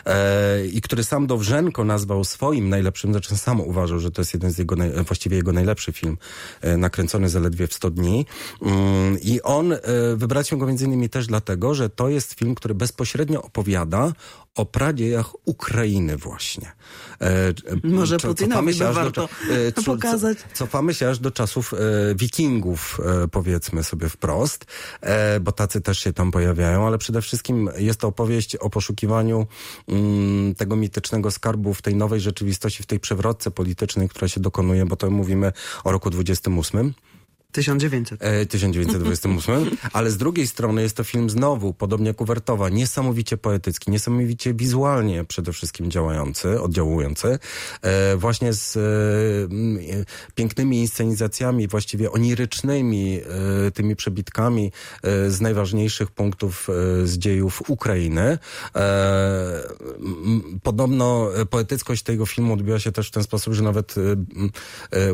E, 0.06 0.66
I 0.66 0.80
który 0.80 1.04
sam 1.04 1.26
Dowrzenko 1.26 1.84
nazwał 1.84 2.24
swoim 2.24 2.68
najlepszym, 2.68 3.12
znaczy 3.12 3.36
sam 3.36 3.60
uważał, 3.60 3.98
że 3.98 4.10
to 4.10 4.20
jest 4.20 4.34
jeden 4.34 4.50
z 4.50 4.58
jego, 4.58 4.76
naj, 4.76 4.90
właściwie 5.04 5.36
jego 5.36 5.52
najlepszy 5.52 5.92
film, 5.92 6.18
e, 6.60 6.76
nakręcony 6.76 7.28
zaledwie 7.28 7.66
w 7.66 7.74
100 7.74 7.90
dni. 7.90 8.26
Mm, 8.62 9.18
I 9.22 9.42
on, 9.42 9.72
e, 9.72 9.78
wybraliśmy 10.16 10.58
go 10.58 10.66
między 10.66 10.84
innymi 10.84 11.08
też 11.08 11.26
dlatego, 11.26 11.74
że 11.74 11.90
to 11.90 12.08
jest 12.08 12.32
film, 12.34 12.54
który 12.54 12.74
bezpośrednio 12.74 13.42
opowiada 13.42 14.12
o 14.54 14.66
pradziejach 14.66 15.26
Ukrainy 15.44 16.16
właśnie. 16.16 16.72
E, 17.20 17.54
Może 17.84 18.16
co- 18.16 18.28
Putinowi 18.28 18.72
by 18.72 18.78
do 18.78 18.92
warto 18.92 19.26
cza- 19.26 19.78
e, 19.78 19.82
pokazać. 19.82 20.38
Cofamy 20.54 20.94
się 20.94 21.08
aż 21.08 21.18
do 21.18 21.30
czasów 21.30 21.74
e, 21.74 21.76
wikingów, 22.14 23.00
e, 23.24 23.28
powiedzmy 23.28 23.84
sobie 23.84 24.08
wprost, 24.08 24.64
e, 25.02 25.17
bo 25.40 25.52
tacy 25.52 25.80
też 25.80 25.98
się 25.98 26.12
tam 26.12 26.30
pojawiają, 26.30 26.86
ale 26.86 26.98
przede 26.98 27.22
wszystkim 27.22 27.70
jest 27.76 28.00
to 28.00 28.08
opowieść 28.08 28.56
o 28.56 28.70
poszukiwaniu 28.70 29.46
mm, 29.88 30.54
tego 30.54 30.76
mitycznego 30.76 31.30
skarbu 31.30 31.74
w 31.74 31.82
tej 31.82 31.96
nowej 31.96 32.20
rzeczywistości, 32.20 32.82
w 32.82 32.86
tej 32.86 33.00
przewrotce 33.00 33.50
politycznej, 33.50 34.08
która 34.08 34.28
się 34.28 34.40
dokonuje, 34.40 34.86
bo 34.86 34.96
to 34.96 35.10
mówimy 35.10 35.52
o 35.84 35.92
roku 35.92 36.10
28. 36.10 36.94
1900. 37.52 38.22
E, 38.22 38.46
1928, 38.46 39.76
ale 39.92 40.10
z 40.10 40.16
drugiej 40.16 40.46
strony 40.46 40.82
jest 40.82 40.96
to 40.96 41.04
film 41.04 41.30
znowu, 41.30 41.74
podobnie 41.74 42.08
jak 42.08 42.20
Uwertowa, 42.20 42.68
niesamowicie 42.68 43.36
poetycki, 43.36 43.90
niesamowicie 43.90 44.54
wizualnie 44.54 45.24
przede 45.24 45.52
wszystkim 45.52 45.90
działający, 45.90 46.60
oddziałujący, 46.60 47.38
e, 47.82 48.16
właśnie 48.16 48.52
z 48.52 48.76
e, 48.76 48.80
e, 48.80 50.04
pięknymi 50.34 50.80
inscenizacjami, 50.80 51.68
właściwie 51.68 52.12
onirycznymi, 52.12 53.20
tymi 53.74 53.96
przebitkami 53.96 54.72
z 55.28 55.40
najważniejszych 55.40 56.10
punktów 56.10 56.68
z 57.04 57.18
dziejów 57.18 57.70
Ukrainy. 57.70 58.38
Podobno 60.62 61.30
poetyckość 61.50 62.02
tego 62.02 62.26
filmu 62.26 62.52
odbiła 62.54 62.78
się 62.78 62.92
też 62.92 63.08
w 63.08 63.10
ten 63.10 63.22
sposób, 63.22 63.54
że 63.54 63.62
nawet 63.62 63.94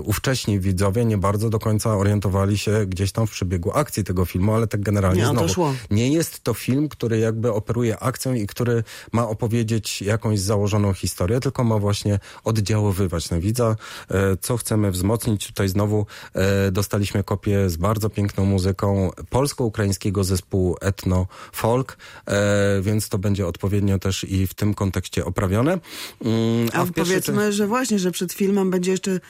ówcześni 0.02 0.60
widzowie 0.60 1.04
nie 1.04 1.18
bardzo 1.18 1.50
do 1.50 1.58
końca 1.58 1.96
orientowali 1.96 2.24
zorientowali 2.34 2.58
się 2.58 2.86
gdzieś 2.86 3.12
tam 3.12 3.26
w 3.26 3.30
przebiegu 3.30 3.72
akcji 3.72 4.04
tego 4.04 4.24
filmu, 4.24 4.54
ale 4.54 4.66
tak 4.66 4.80
generalnie 4.80 5.22
Nie, 5.22 5.28
znowu. 5.28 5.48
szło. 5.48 5.74
Nie 5.90 6.12
jest 6.12 6.40
to 6.42 6.54
film, 6.54 6.88
który 6.88 7.18
jakby 7.18 7.52
operuje 7.52 7.98
akcją 7.98 8.34
i 8.34 8.46
który 8.46 8.84
ma 9.12 9.28
opowiedzieć 9.28 10.02
jakąś 10.02 10.40
założoną 10.40 10.92
historię, 10.92 11.40
tylko 11.40 11.64
ma 11.64 11.78
właśnie 11.78 12.18
oddziaływać 12.44 13.30
na 13.30 13.40
widza, 13.40 13.76
e, 14.10 14.36
co 14.40 14.56
chcemy 14.56 14.90
wzmocnić. 14.90 15.46
Tutaj 15.46 15.68
znowu 15.68 16.06
e, 16.34 16.70
dostaliśmy 16.70 17.24
kopię 17.24 17.70
z 17.70 17.76
bardzo 17.76 18.10
piękną 18.10 18.44
muzyką 18.44 19.10
polsko-ukraińskiego 19.30 20.24
zespołu 20.24 20.76
Etno 20.80 21.26
Folk, 21.52 21.96
e, 22.26 22.82
więc 22.82 23.08
to 23.08 23.18
będzie 23.18 23.46
odpowiednio 23.46 23.98
też 23.98 24.24
i 24.24 24.46
w 24.46 24.54
tym 24.54 24.74
kontekście 24.74 25.24
oprawione. 25.24 25.72
Mm, 25.72 26.68
A 26.72 26.86
pierwszej 26.86 26.94
powiedzmy, 26.94 27.52
że 27.52 27.66
właśnie, 27.66 27.98
że 27.98 28.10
przed 28.10 28.32
filmem 28.32 28.70
będzie 28.70 28.90
jeszcze 28.90 29.20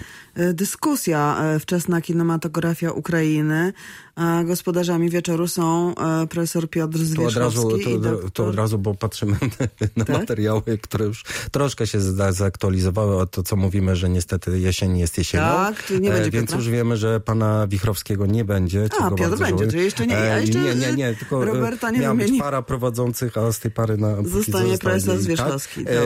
dyskusja 0.55 1.37
wczesna 1.61 2.01
kinematografia 2.01 2.84
Ukrainy. 2.93 3.73
A 4.17 4.45
gospodarzami 4.45 5.11
wieczoru 5.11 5.49
są 5.49 5.95
e, 5.95 6.27
profesor 6.27 6.71
Piotr 6.71 6.97
Tu 6.97 7.01
od, 7.03 7.07
Zwierzchowski 7.09 7.39
razu, 7.41 7.77
i 7.77 7.85
tu, 7.85 7.99
doktor... 7.99 8.31
tu 8.31 8.45
od 8.45 8.55
razu, 8.57 8.79
bo 8.79 8.95
patrzymy 8.95 9.37
na 9.97 10.05
Tak? 10.05 10.19
materiały, 10.19 10.63
które 10.83 11.05
już 11.05 11.25
troszkę 11.51 11.87
się 11.87 12.01
za- 12.01 12.33
zaktualizowały 12.33 13.17
o 13.17 13.27
to, 13.27 13.43
co 13.43 13.57
mówimy, 13.57 13.97
że 13.97 14.09
niestety 14.09 14.59
jesień 14.61 14.99
jest 14.99 15.19
jesienią. 15.19 15.45
Tak, 15.45 15.91
nie 16.01 16.11
będzie 16.11 16.31
Więc 16.31 16.45
Piotra? 16.47 16.57
już 16.57 16.69
wiemy, 16.69 16.97
że 16.97 17.21
pana 17.21 17.67
Wichrowskiego 17.67 18.27
nie 18.27 18.45
będzie. 18.45 18.89
A, 19.01 19.11
Piotr 19.11 19.39
będzie, 19.39 19.67
czyli 19.67 19.85
jeszcze 19.85 20.07
nie, 20.07 20.19
E, 20.19 20.41
jeszcze, 20.41 20.59
nie, 20.61 20.75
nie, 20.75 20.93
nie, 20.93 21.15
tylko 21.15 21.43
e, 21.43 21.47
Roberta 21.47 21.91
nie 21.91 21.99
miała 21.99 22.15
być 22.15 22.25
wymieni. 22.25 22.43
para 22.43 22.63
prowadzących, 22.63 23.39
a 23.39 23.53
z 23.53 23.59
tej 23.61 23.71
pary 23.71 23.97
na 23.97 24.17
Zostanie 24.23 24.79
profesor 24.79 25.19
Zwierzchowski, 25.19 25.81
E, 25.81 25.85
dobrze. 25.85 26.03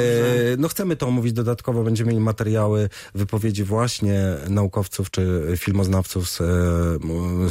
no 0.59 0.69
chcemy 0.69 0.97
to 0.97 1.07
omówić 1.07 1.33
dodatkowo, 1.33 1.83
będziemy 1.85 2.09
mieli 2.13 2.25
materiały, 2.25 2.89
wypowiedzi 3.15 3.65
właśnie 3.65 4.23
naukowców 4.49 5.11
czy 5.11 5.43
filmoznawców 5.57 6.29
z, 6.31 6.41
e, 6.41 6.45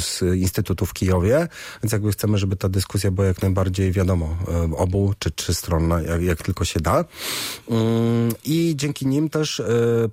z 0.00 0.24
Instytutu 0.48 0.86
w 0.86 0.92
Kijowie, 0.92 1.48
więc 1.82 1.92
jakby 1.92 2.12
chcemy, 2.12 2.38
żeby 2.38 2.56
ta 2.56 2.68
dyskusja 2.68 3.10
była 3.10 3.26
jak 3.26 3.42
najbardziej 3.42 3.92
wiadomo, 3.92 4.36
e, 4.48 4.76
obu 4.76 5.14
czy 5.18 5.30
trzystronna, 5.30 6.02
jak, 6.02 6.22
jak 6.22 6.42
tylko 6.42 6.64
się 6.64 6.80
da. 6.80 7.04
Mm, 7.70 8.32
I 8.44 8.72
dzięki 8.76 9.06
nim 9.06 9.28
też 9.28 9.60
e, 9.60 9.64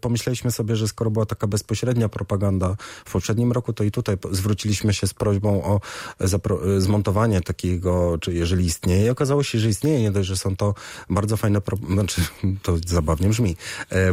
pomyśleliśmy 0.01 0.51
sobie, 0.51 0.75
że 0.75 0.88
skoro 0.88 1.11
była 1.11 1.25
taka 1.25 1.47
bezpośrednia 1.47 2.09
propaganda 2.09 2.75
w 3.05 3.11
poprzednim 3.11 3.51
roku, 3.51 3.73
to 3.73 3.83
i 3.83 3.91
tutaj 3.91 4.17
zwróciliśmy 4.31 4.93
się 4.93 5.07
z 5.07 5.13
prośbą 5.13 5.63
o 5.63 5.79
e, 6.19 6.81
zmontowanie 6.81 7.41
takiego, 7.41 8.17
czy 8.21 8.33
jeżeli 8.33 8.65
istnieje. 8.65 9.05
I 9.05 9.09
okazało 9.09 9.43
się, 9.43 9.59
że 9.59 9.69
istnieje, 9.69 10.01
nie 10.01 10.11
dość, 10.11 10.27
że 10.27 10.38
są 10.38 10.55
to 10.55 10.73
bardzo 11.09 11.38
fajne, 11.38 11.61
pro- 11.61 11.77
znaczy 11.77 12.21
to 12.63 12.77
zabawnie 12.88 13.29
brzmi, 13.29 13.55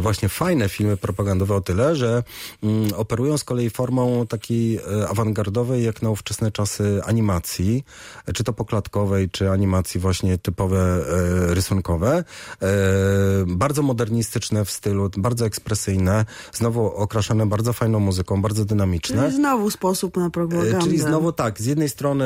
właśnie 0.01 0.29
fajne 0.29 0.69
filmy 0.69 0.97
propagandowe 0.97 1.55
o 1.55 1.61
tyle, 1.61 1.95
że 1.95 2.23
mm, 2.63 2.93
operują 2.93 3.37
z 3.37 3.43
kolei 3.43 3.69
formą 3.69 4.27
takiej 4.27 4.79
awangardowej, 5.09 5.83
jak 5.83 6.01
na 6.01 6.09
ówczesne 6.13 6.51
czasy 6.51 7.01
animacji, 7.05 7.83
e, 8.27 8.33
czy 8.33 8.43
to 8.43 8.53
poklatkowej, 8.53 9.29
czy 9.29 9.49
animacji 9.51 9.99
właśnie 9.99 10.37
typowe 10.37 10.79
e, 10.79 11.53
rysunkowe. 11.53 12.23
E, 12.61 12.67
bardzo 13.47 13.81
modernistyczne 13.81 14.65
w 14.65 14.71
stylu, 14.71 15.09
bardzo 15.17 15.45
ekspresyjne, 15.45 16.25
znowu 16.53 16.85
okraszane 16.95 17.45
bardzo 17.45 17.73
fajną 17.73 17.99
muzyką, 17.99 18.41
bardzo 18.41 18.65
dynamiczne. 18.65 19.23
Czyli 19.23 19.35
znowu 19.35 19.69
sposób 19.71 20.17
na 20.17 20.29
propagandę. 20.29 20.77
E, 20.77 20.81
Czyli 20.81 20.99
znowu 20.99 21.31
tak, 21.31 21.61
z 21.61 21.65
jednej 21.65 21.89
strony 21.89 22.25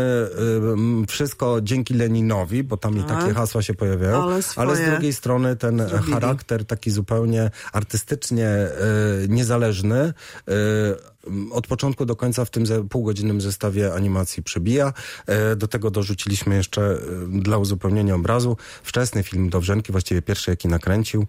m, 0.73 1.05
wszystko 1.07 1.61
dzięki 1.61 1.93
Leninowi, 1.93 2.63
bo 2.63 2.77
tam 2.77 2.97
i 2.97 3.03
Tak. 3.03 3.19
takie 3.19 3.33
hasła 3.33 3.61
się 3.61 3.73
pojawiają, 3.73 4.23
Ale 4.23 4.39
ale, 4.55 4.75
z 4.75 4.89
drugiej 4.91 5.13
strony 5.13 5.55
ten 5.55 5.81
e, 5.81 5.89
zrobili. 5.89 6.13
charakter 6.13 6.65
taki 6.65 6.91
zupełnie 6.91 7.51
artystycznie 7.73 8.47
y, 9.23 9.27
niezależny 9.29 9.99
m, 9.99 10.13
od 11.51 11.67
początku 11.67 12.05
do 12.05 12.15
końca 12.15 12.45
w 12.45 12.49
tym 12.49 12.65
półgodzinnym 12.89 13.41
zestawie 13.41 13.93
animacji 13.93 14.43
przebija. 14.43 14.93
E, 15.25 15.55
Do 15.55 15.67
tego 15.67 15.91
dorzuciliśmy 15.91 16.55
jeszcze 16.55 16.81
e, 16.81 16.97
dla 17.41 17.57
uzupełnienia 17.57 18.15
obrazu 18.15 18.57
wczesny 18.83 19.23
film 19.23 19.49
Dowrzenki, 19.49 19.91
właściwie 19.91 20.21
pierwszy 20.21 20.51
jaki 20.51 20.67
nakręcił 20.67 21.25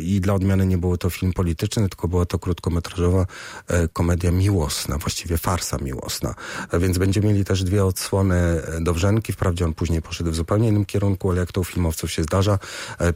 i 0.00 0.20
dla 0.20 0.34
odmiany 0.34 0.66
nie 0.66 0.78
było 0.78 0.96
to 0.96 1.10
film 1.10 1.32
polityczny, 1.32 1.88
tylko 1.88 2.08
była 2.08 2.26
to 2.26 2.38
krótkometrażowa 2.38 3.26
e, 3.68 3.88
komedia 3.88 4.30
miłosna, 4.30 4.98
właściwie 4.98 5.38
farsa 5.38 5.78
miłosna. 5.78 6.34
Więc 6.80 6.98
będziemy 6.98 7.28
mieli 7.28 7.44
też 7.44 7.64
dwie 7.64 7.84
odsłony 7.84 8.62
Dowrzenki, 8.80 9.32
wprawdzie 9.32 9.64
on 9.64 9.74
później 9.74 10.02
poszedł 10.02 10.30
w 10.30 10.34
zupełnie 10.34 10.68
innym 10.68 10.84
kierunku, 10.84 11.30
ale 11.30 11.40
jak 11.40 11.52
to 11.52 11.60
u 11.60 11.64
filmowców 11.64 12.12
się 12.12 12.22
zdarza, 12.22 12.58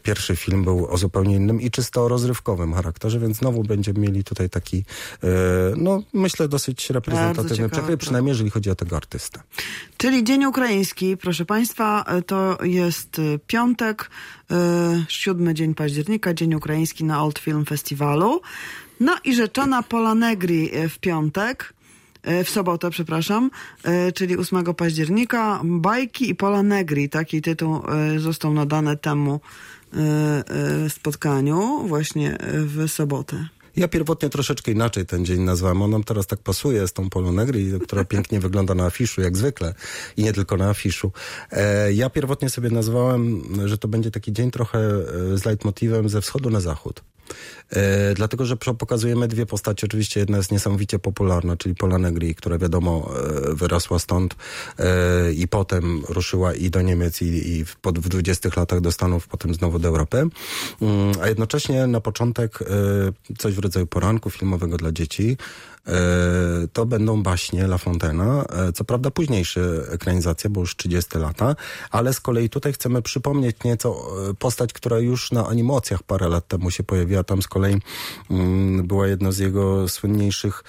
pierwszy 0.02 0.36
film 0.36 0.64
był 0.64 0.86
o 0.86 0.98
zupełnie 0.98 1.36
innym 1.36 1.60
i 1.60 1.70
czysto 1.70 2.08
rozrywkowym 2.08 2.74
charakterze, 2.74 3.18
więc 3.18 3.36
znowu 3.36 3.62
będziemy 3.62 4.00
mieli 4.00 4.24
tutaj 4.24 4.50
taki, 4.50 4.84
no 5.76 6.02
myślę, 6.12 6.48
dosyć 6.48 6.90
reprezentatywny 6.90 7.68
program. 7.68 7.98
przynajmniej 7.98 8.30
jeżeli 8.30 8.50
chodzi 8.50 8.70
o 8.70 8.74
tego 8.74 8.96
artystę. 8.96 9.40
Czyli 9.96 10.24
Dzień 10.24 10.44
Ukraiński, 10.44 11.16
proszę 11.16 11.44
Państwa, 11.44 12.04
e, 12.04 12.22
to 12.22 12.58
jest 12.62 13.18
e, 13.18 13.38
piątek, 13.46 14.10
e, 14.50 15.04
siódmy 15.08 15.54
dzień 15.54 15.74
października, 15.74 16.34
Dzień 16.34 16.54
Ukraiński 16.54 17.04
na 17.04 17.22
Old 17.22 17.38
Film 17.38 17.64
Festiwalu. 17.64 18.40
No 19.00 19.16
i 19.24 19.34
rzeczona 19.34 19.82
Pola 19.82 20.14
Negri 20.14 20.70
w 20.88 20.98
piątek, 20.98 21.74
w 22.44 22.50
sobotę, 22.50 22.90
przepraszam, 22.90 23.50
czyli 24.14 24.36
8 24.36 24.74
października, 24.74 25.60
Bajki 25.64 26.30
i 26.30 26.34
Pola 26.34 26.62
Negri, 26.62 27.08
taki 27.08 27.42
tytuł 27.42 27.82
został 28.16 28.54
nadany 28.54 28.96
temu 28.96 29.40
spotkaniu 30.88 31.84
właśnie 31.86 32.38
w 32.52 32.88
sobotę. 32.88 33.48
Ja 33.76 33.88
pierwotnie 33.88 34.28
troszeczkę 34.28 34.72
inaczej 34.72 35.06
ten 35.06 35.24
dzień 35.24 35.40
nazwałem. 35.40 35.82
On 35.82 35.90
nam 35.90 36.04
teraz 36.04 36.26
tak 36.26 36.38
pasuje 36.38 36.88
z 36.88 36.92
tą 36.92 37.10
Polą 37.10 37.32
Negri, 37.32 37.72
która 37.80 38.04
pięknie 38.04 38.40
wygląda 38.46 38.74
na 38.74 38.84
afiszu, 38.84 39.20
jak 39.20 39.36
zwykle. 39.36 39.74
I 40.16 40.22
nie 40.22 40.32
tylko 40.32 40.56
na 40.56 40.68
afiszu. 40.68 41.12
E, 41.50 41.92
ja 41.92 42.10
pierwotnie 42.10 42.50
sobie 42.50 42.70
nazwałem, 42.70 43.42
że 43.64 43.78
to 43.78 43.88
będzie 43.88 44.10
taki 44.10 44.32
dzień 44.32 44.50
trochę 44.50 44.78
e, 44.78 45.38
z 45.38 45.44
leitmotivem 45.44 46.08
ze 46.08 46.20
wschodu 46.20 46.50
na 46.50 46.60
zachód. 46.60 47.02
E, 47.70 48.14
dlatego, 48.14 48.46
że 48.46 48.56
pokazujemy 48.56 49.28
dwie 49.28 49.46
postacie. 49.46 49.86
Oczywiście 49.86 50.20
jedna 50.20 50.36
jest 50.36 50.52
niesamowicie 50.52 50.98
popularna, 50.98 51.56
czyli 51.56 51.74
Pola 51.74 51.98
Negri, 51.98 52.34
która 52.34 52.58
wiadomo 52.58 53.10
e, 53.50 53.54
wyrosła 53.54 53.98
stąd 53.98 54.36
e, 54.78 55.32
i 55.32 55.48
potem 55.48 56.02
ruszyła 56.08 56.54
i 56.54 56.70
do 56.70 56.82
Niemiec 56.82 57.22
i, 57.22 57.64
w, 57.64 57.76
20 57.92 58.48
latach 58.56 58.80
do 58.80 58.92
Stanów, 58.92 59.28
potem 59.28 59.54
znowu 59.54 59.78
do 59.78 59.88
Europy. 59.88 60.16
Mm, 60.16 60.32
a 61.22 61.28
jednocześnie 61.28 61.86
na 61.86 62.00
początek 62.00 62.58
coś 63.38 63.54
w 63.54 63.58
rodzaju 63.58 63.86
poranku 63.86 64.30
filmowego 64.30 64.76
dla 64.76 64.92
dzieci. 64.92 65.36
E, 65.86 66.68
to 66.72 66.86
będą 66.86 67.22
baśnie 67.22 67.64
La 67.64 67.76
Fontaine'a, 67.76 68.44
e, 68.68 68.72
co 68.72 68.84
prawda 68.84 69.10
późniejsze 69.10 69.60
ekranizacja, 69.90 70.50
bo 70.50 70.60
już 70.60 70.76
30 70.76 71.18
lata, 71.18 71.56
ale 71.90 72.14
z 72.14 72.20
kolei 72.20 72.48
tutaj 72.48 72.72
chcemy 72.72 73.02
przypomnieć 73.02 73.56
nieco 73.64 73.96
e, 74.30 74.34
postać, 74.34 74.72
która 74.72 74.98
już 74.98 75.32
na 75.32 75.46
animacjach 75.46 76.02
parę 76.02 76.28
lat 76.28 76.48
temu 76.48 76.70
się 76.70 76.82
pojawiła. 76.82 77.24
Tam 77.24 77.42
z 77.42 77.48
kolei 77.48 77.80
mm, 78.30 78.86
była 78.86 79.06
jedna 79.06 79.32
z 79.32 79.38
jego 79.38 79.88
słynniejszych 79.88 80.64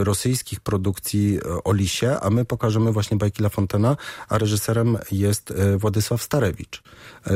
rosyjskich 0.00 0.60
produkcji 0.60 1.38
o 1.64 1.72
lisie, 1.72 2.16
a 2.20 2.30
my 2.30 2.44
pokażemy 2.44 2.92
właśnie 2.92 3.16
bajki 3.16 3.42
La 3.42 3.48
Fontaine'a, 3.48 3.96
a 4.28 4.38
reżyserem 4.38 4.98
jest 5.12 5.52
Władysław 5.76 6.22
Starewicz, 6.22 6.82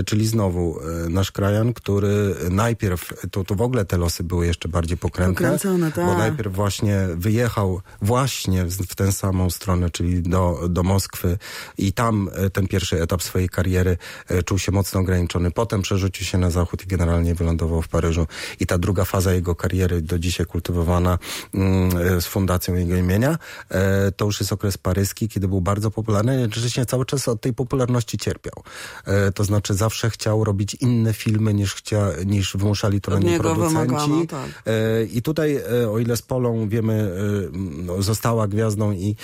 czyli 0.06 0.26
znowu 0.26 0.80
e, 0.80 1.08
nasz 1.08 1.32
krajan, 1.32 1.72
który 1.72 2.34
najpierw, 2.50 3.12
to, 3.30 3.44
to 3.44 3.54
w 3.54 3.60
ogóle 3.60 3.84
te 3.84 3.98
losy 3.98 4.24
były 4.24 4.46
jeszcze 4.46 4.68
bardziej 4.68 4.96
pokrętne, 4.96 5.50
Pokręcone, 5.50 5.92
tak. 5.92 6.06
bo 6.06 6.18
najpierw 6.18 6.52
właśnie 6.54 7.08
wyjechał 7.16 7.80
właśnie 8.02 8.64
w, 8.64 8.94
tę 8.94 9.12
samą 9.12 9.50
stronę, 9.50 9.90
czyli 9.90 10.22
do, 10.22 10.60
do 10.68 10.82
Moskwy 10.82 11.38
i 11.78 11.92
tam 11.92 12.30
e, 12.34 12.50
ten 12.50 12.68
pierwszy 12.68 13.02
etap 13.02 13.22
swojej 13.22 13.48
kariery 13.48 13.96
e, 14.28 14.42
czuł 14.42 14.58
się 14.58 14.72
mocno 14.72 15.00
ograniczony. 15.00 15.50
Potem 15.50 15.82
przerzucił 15.82 16.26
się 16.26 16.38
na 16.38 16.50
zachód 16.50 16.84
i 16.84 16.86
generalnie 16.86 17.34
wylądował 17.34 17.82
w 17.82 17.88
Paryżu. 17.88 18.26
I 18.60 18.66
ta 18.66 18.78
druga 18.78 19.04
faza 19.04 19.32
jego 19.34 19.54
kariery, 19.54 20.02
do 20.02 20.18
dzisiaj 20.18 20.46
kultywowana 20.46 21.18
mm, 21.54 22.16
e, 22.16 22.20
z 22.20 22.26
fundacją 22.26 22.74
jego 22.74 22.96
imienia, 22.96 23.38
e, 23.68 24.12
to 24.12 24.24
już 24.24 24.40
jest 24.40 24.52
okres 24.52 24.78
paryski, 24.78 25.28
kiedy 25.28 25.48
był 25.48 25.60
bardzo 25.60 25.90
popularny. 25.90 26.40
Jednocześnie 26.40 26.86
cały 26.86 27.06
czas 27.06 27.28
od 27.28 27.40
tej 27.40 27.54
popularności 27.54 28.18
cierpiał. 28.18 28.62
E, 29.04 29.32
to 29.32 29.44
znaczy 29.44 29.74
zawsze 29.80 30.10
chciał 30.10 30.44
robić 30.44 30.74
inne 30.74 31.12
filmy 31.12 31.54
niż, 31.54 31.74
chcia, 31.74 32.08
niż 32.26 32.56
wymuszali 32.56 33.00
to 33.00 33.10
na 33.10 33.18
nim 33.18 33.38
producenci. 33.38 33.74
wymagano, 33.74 34.26
tak. 34.26 34.62
E, 34.66 35.04
I 35.04 35.22
tutaj, 35.22 35.56
e, 35.56 35.90
o 35.90 35.98
ile 35.98 36.16
z 36.16 36.22
Polą 36.22 36.68
wiemy, 36.68 36.94
e, 36.94 37.58
no, 37.86 38.02
została 38.02 38.48
gwiazdą 38.48 38.92
i, 38.92 39.16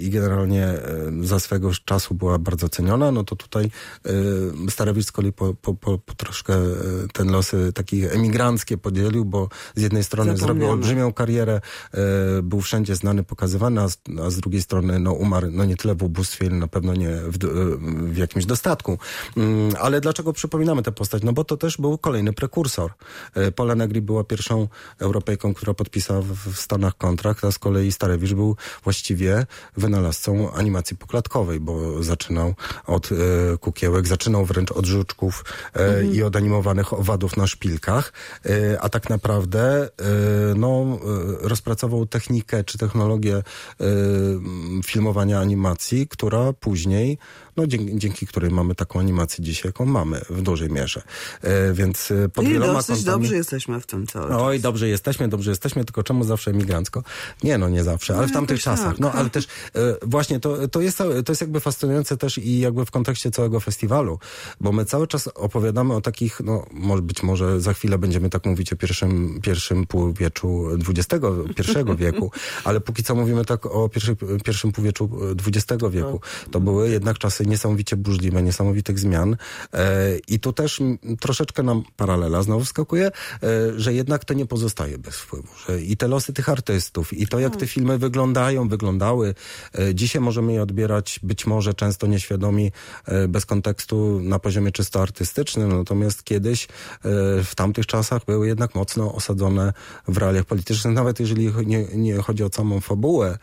i 0.00 0.10
generalnie 0.10 0.74
za 1.22 1.40
swego 1.40 1.70
czasu 1.84 2.14
była 2.14 2.38
bardzo 2.38 2.68
ceniona, 2.68 3.10
no 3.10 3.24
to 3.24 3.36
tutaj 3.36 3.70
Starewicz 4.68 5.06
z 5.06 5.12
kolei 5.12 5.32
po, 5.32 5.54
po, 5.54 5.74
po, 5.74 5.98
po 5.98 6.14
troszkę 6.14 6.54
ten 7.12 7.30
losy 7.30 7.72
takie 7.72 8.12
emigranckie 8.12 8.78
podzielił, 8.78 9.24
bo 9.24 9.48
z 9.74 9.82
jednej 9.82 10.04
strony 10.04 10.36
zrobił 10.36 10.70
olbrzymią 10.70 11.12
karierę, 11.12 11.60
był 12.42 12.60
wszędzie 12.60 12.96
znany, 12.96 13.24
pokazywany, 13.24 13.80
a 13.80 13.88
z, 13.88 13.98
a 14.26 14.30
z 14.30 14.36
drugiej 14.36 14.62
strony 14.62 14.98
no, 14.98 15.12
umarł 15.12 15.48
no 15.50 15.64
nie 15.64 15.76
tyle 15.76 15.94
w 15.94 16.02
ubóstwie, 16.02 16.50
na 16.50 16.68
pewno 16.68 16.94
nie 16.94 17.10
w, 17.10 17.38
w 18.12 18.16
jakimś 18.16 18.46
dostatku. 18.46 18.98
Ale 19.80 20.00
dlaczego 20.00 20.32
przypominamy 20.32 20.82
tę 20.82 20.92
postać? 20.92 21.22
No 21.22 21.32
bo 21.32 21.44
to 21.44 21.56
też 21.56 21.76
był 21.76 21.98
kolejny 21.98 22.32
prekursor. 22.32 22.90
E, 23.34 23.52
Pola 23.52 23.74
Negri 23.74 24.02
była 24.02 24.24
pierwszą 24.24 24.68
Europejką, 24.98 25.54
która 25.54 25.74
podpisała 25.74 26.22
w, 26.22 26.56
Stanach 26.56 26.96
kontrakt, 26.96 27.44
a 27.44 27.52
z 27.52 27.58
kolei 27.58 27.92
Starewicz 27.92 28.32
był 28.32 28.56
właściwie 28.84 29.46
wynalazcą 29.76 30.52
animacji 30.52 30.96
poklatkowej, 30.96 31.60
bo 31.60 32.02
zaczynał 32.02 32.54
od 32.86 33.10
e, 33.12 33.58
kukiełek, 33.58 34.06
zaczynał 34.06 34.44
wręcz 34.44 34.72
od 34.72 34.86
żuczków 34.86 35.44
e, 35.74 36.04
i 36.04 36.22
od 36.22 36.36
animowanych 36.36 36.92
owadów 36.92 37.36
na 37.36 37.46
szpilkach, 37.46 38.12
a 38.80 38.88
tak 38.88 39.10
naprawdę 39.10 39.88
no, 40.56 40.98
rozpracował 41.40 42.06
technikę 42.06 42.64
czy 42.64 42.78
technologię 42.78 43.42
filmowania 44.84 45.40
animacji, 45.40 46.08
która 46.08 46.52
później 46.52 47.18
no, 47.58 47.66
dzięki, 47.66 47.98
dzięki 47.98 48.26
której 48.26 48.50
mamy 48.50 48.74
taką 48.74 49.00
animację 49.00 49.44
dzisiaj, 49.44 49.68
jaką 49.68 49.86
mamy 49.86 50.20
w 50.30 50.42
dużej 50.42 50.70
mierze. 50.70 51.02
E, 51.42 51.72
więc 51.72 52.10
e, 52.10 52.28
pod 52.28 52.44
I 52.44 52.48
wieloma 52.48 52.72
dosyć 52.72 52.96
kątami... 52.96 53.22
dobrze 53.22 53.36
jesteśmy 53.36 53.80
w 53.80 53.86
tym 53.86 54.06
cały 54.06 54.28
czas. 54.28 54.38
Oj, 54.40 54.60
dobrze 54.60 54.88
jesteśmy, 54.88 55.28
dobrze 55.28 55.50
jesteśmy, 55.50 55.84
tylko 55.84 56.02
czemu 56.02 56.24
zawsze 56.24 56.50
emigrancko? 56.50 57.02
Nie, 57.42 57.58
no 57.58 57.68
nie 57.68 57.84
zawsze, 57.84 58.14
ale 58.14 58.22
No 58.22 58.28
w 58.28 58.32
tamtych 58.32 58.56
jakoś 58.56 58.64
czasach. 58.64 58.92
tak. 58.92 59.00
No 59.00 59.12
ale 59.12 59.30
też 59.30 59.44
e, 59.44 59.48
właśnie 60.02 60.40
to, 60.40 60.68
to, 60.68 60.80
jest, 60.80 60.98
to 60.98 61.32
jest 61.32 61.40
jakby 61.40 61.60
fascynujące 61.60 62.16
też 62.16 62.38
i 62.38 62.60
jakby 62.60 62.84
w 62.84 62.90
kontekście 62.90 63.30
całego 63.30 63.60
festiwalu, 63.60 64.18
bo 64.60 64.72
my 64.72 64.84
cały 64.84 65.06
czas 65.06 65.28
opowiadamy 65.34 65.94
o 65.94 66.00
takich, 66.00 66.40
no 66.44 66.66
może 66.72 67.02
być 67.02 67.22
może 67.22 67.60
za 67.60 67.74
chwilę 67.74 67.98
będziemy 67.98 68.30
tak 68.30 68.46
mówić 68.46 68.72
o 68.72 68.76
pierwszym, 68.76 69.40
pierwszym 69.42 69.86
półwieczu 69.86 70.66
XXI 70.88 71.16
wieku, 71.98 72.30
ale 72.64 72.80
póki 72.80 73.02
co 73.02 73.14
mówimy 73.14 73.44
tak 73.44 73.66
o 73.66 73.88
pierwszej, 73.88 74.16
pierwszym 74.44 74.72
półwieczu 74.72 75.10
XX 75.46 75.82
wieku. 75.90 76.20
To 76.50 76.60
były 76.60 76.90
jednak 76.90 77.18
czasy 77.18 77.46
niesamowicie 77.48 77.96
burzliwe, 77.96 78.42
niesamowitych 78.42 78.98
zmian 78.98 79.36
e, 79.72 80.18
i 80.28 80.40
tu 80.40 80.52
też 80.52 80.80
troszeczkę 81.20 81.62
nam 81.62 81.82
paralela 81.96 82.42
znowu 82.42 82.64
wskakuje, 82.64 83.06
e, 83.06 83.10
że 83.76 83.94
jednak 83.94 84.24
to 84.24 84.34
nie 84.34 84.46
pozostaje 84.46 84.98
bez 84.98 85.16
wpływu. 85.16 85.48
Że 85.66 85.82
I 85.82 85.96
te 85.96 86.08
losy 86.08 86.32
tych 86.32 86.48
artystów, 86.48 87.12
i 87.12 87.26
to 87.26 87.38
jak 87.38 87.56
te 87.56 87.66
filmy 87.66 87.98
wyglądają, 87.98 88.68
wyglądały. 88.68 89.34
E, 89.78 89.94
dzisiaj 89.94 90.22
możemy 90.22 90.52
je 90.52 90.62
odbierać 90.62 91.20
być 91.22 91.46
może 91.46 91.74
często 91.74 92.06
nieświadomi, 92.06 92.72
bez 93.28 93.46
kontekstu 93.46 94.20
na 94.22 94.38
poziomie 94.38 94.72
czysto 94.72 95.02
artystycznym, 95.02 95.78
natomiast 95.78 96.24
kiedyś 96.24 96.68
w 97.44 97.52
tamtych 97.56 97.86
czasach 97.86 98.24
były 98.24 98.46
jednak 98.46 98.74
mocno 98.74 99.14
osadzone 99.14 99.72
w 100.08 100.16
realiach 100.16 100.44
politycznych, 100.44 100.94
nawet 100.94 101.20
jeżeli 101.20 101.52
nie, 101.66 101.84
nie 101.94 102.16
chodzi 102.16 102.44
o 102.44 102.50
samą 102.52 102.80
fabułę, 102.80 103.38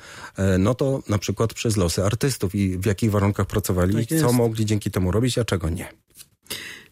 no 0.59 0.75
to 0.75 0.99
na 1.09 1.17
przykład 1.17 1.53
przez 1.53 1.77
losy 1.77 2.03
artystów 2.03 2.55
i 2.55 2.77
w 2.77 2.85
jakich 2.85 3.11
warunkach 3.11 3.47
pracowali, 3.47 3.94
Tak 3.95 4.11
i 4.11 4.19
co 4.19 4.25
jest. 4.25 4.37
mogli 4.37 4.65
dzięki 4.65 4.91
temu 4.91 5.11
robić, 5.11 5.37
a 5.37 5.45
czego 5.45 5.69
nie. 5.69 5.87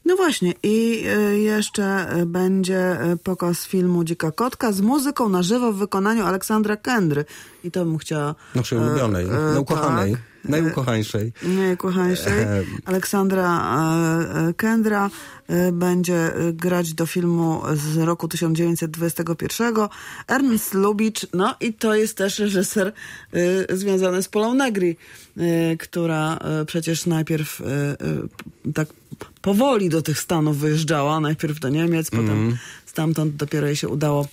No 0.06 0.16
właśnie, 0.16 0.54
i 0.64 1.04
y, 1.08 1.40
jeszcze 1.40 2.18
y, 2.18 2.26
będzie 2.26 3.12
y, 3.14 3.18
pokaz 3.18 3.66
filmu 3.66 4.04
Dzika 4.04 4.32
Kotka 4.32 4.72
z 4.72 4.82
muzyką 4.82 5.30
na 5.30 5.44
żywo 5.44 5.74
w 5.74 5.76
wykonaniu 5.76 6.26
Aleksandra 6.26 6.78
Kendry. 6.78 7.26
I 7.64 7.72
to 7.72 7.86
bym 7.86 7.98
chciała... 7.98 8.36
Naszej 8.56 8.80
ulubionej, 8.80 9.26
e, 9.26 9.30
e, 9.30 9.54
naukochanej, 9.54 10.12
tak. 10.12 10.22
Najukochańszej. 10.46 11.34
Najkochańszej. 11.44 12.34
E, 12.34 12.64
Aleksandra 12.86 13.48
e, 13.60 14.50
e, 14.50 14.54
Kendra 14.54 15.10
e, 15.48 15.72
będzie 15.72 16.32
grać 16.54 16.94
do 16.94 17.06
filmu 17.06 17.62
z 17.74 17.98
roku 17.98 18.28
1921. 18.28 19.74
Ernst 20.28 20.74
Lubitsch, 20.74 21.26
no 21.34 21.56
i 21.60 21.74
to 21.74 21.96
jest 21.96 22.18
też 22.18 22.40
reżyser 22.40 22.94
związany 23.70 24.24
z 24.24 24.28
Polą 24.28 24.54
Negri, 24.54 24.98
która 25.80 26.40
przecież 26.68 27.06
najpierw 27.06 27.62
tak 28.74 28.88
powoli 29.42 29.90
do 29.90 30.02
tych 30.02 30.20
Stanów 30.20 30.58
wyjeżdżała. 30.58 31.20
Najpierw 31.20 31.60
do 31.60 31.70
Niemiec, 31.70 32.14
Mhm. 32.14 32.28
potem 32.28 32.58
stamtąd 32.86 33.36
dopiero 33.36 33.68
jej 33.68 33.76
się 33.76 33.90
udało 33.90 34.28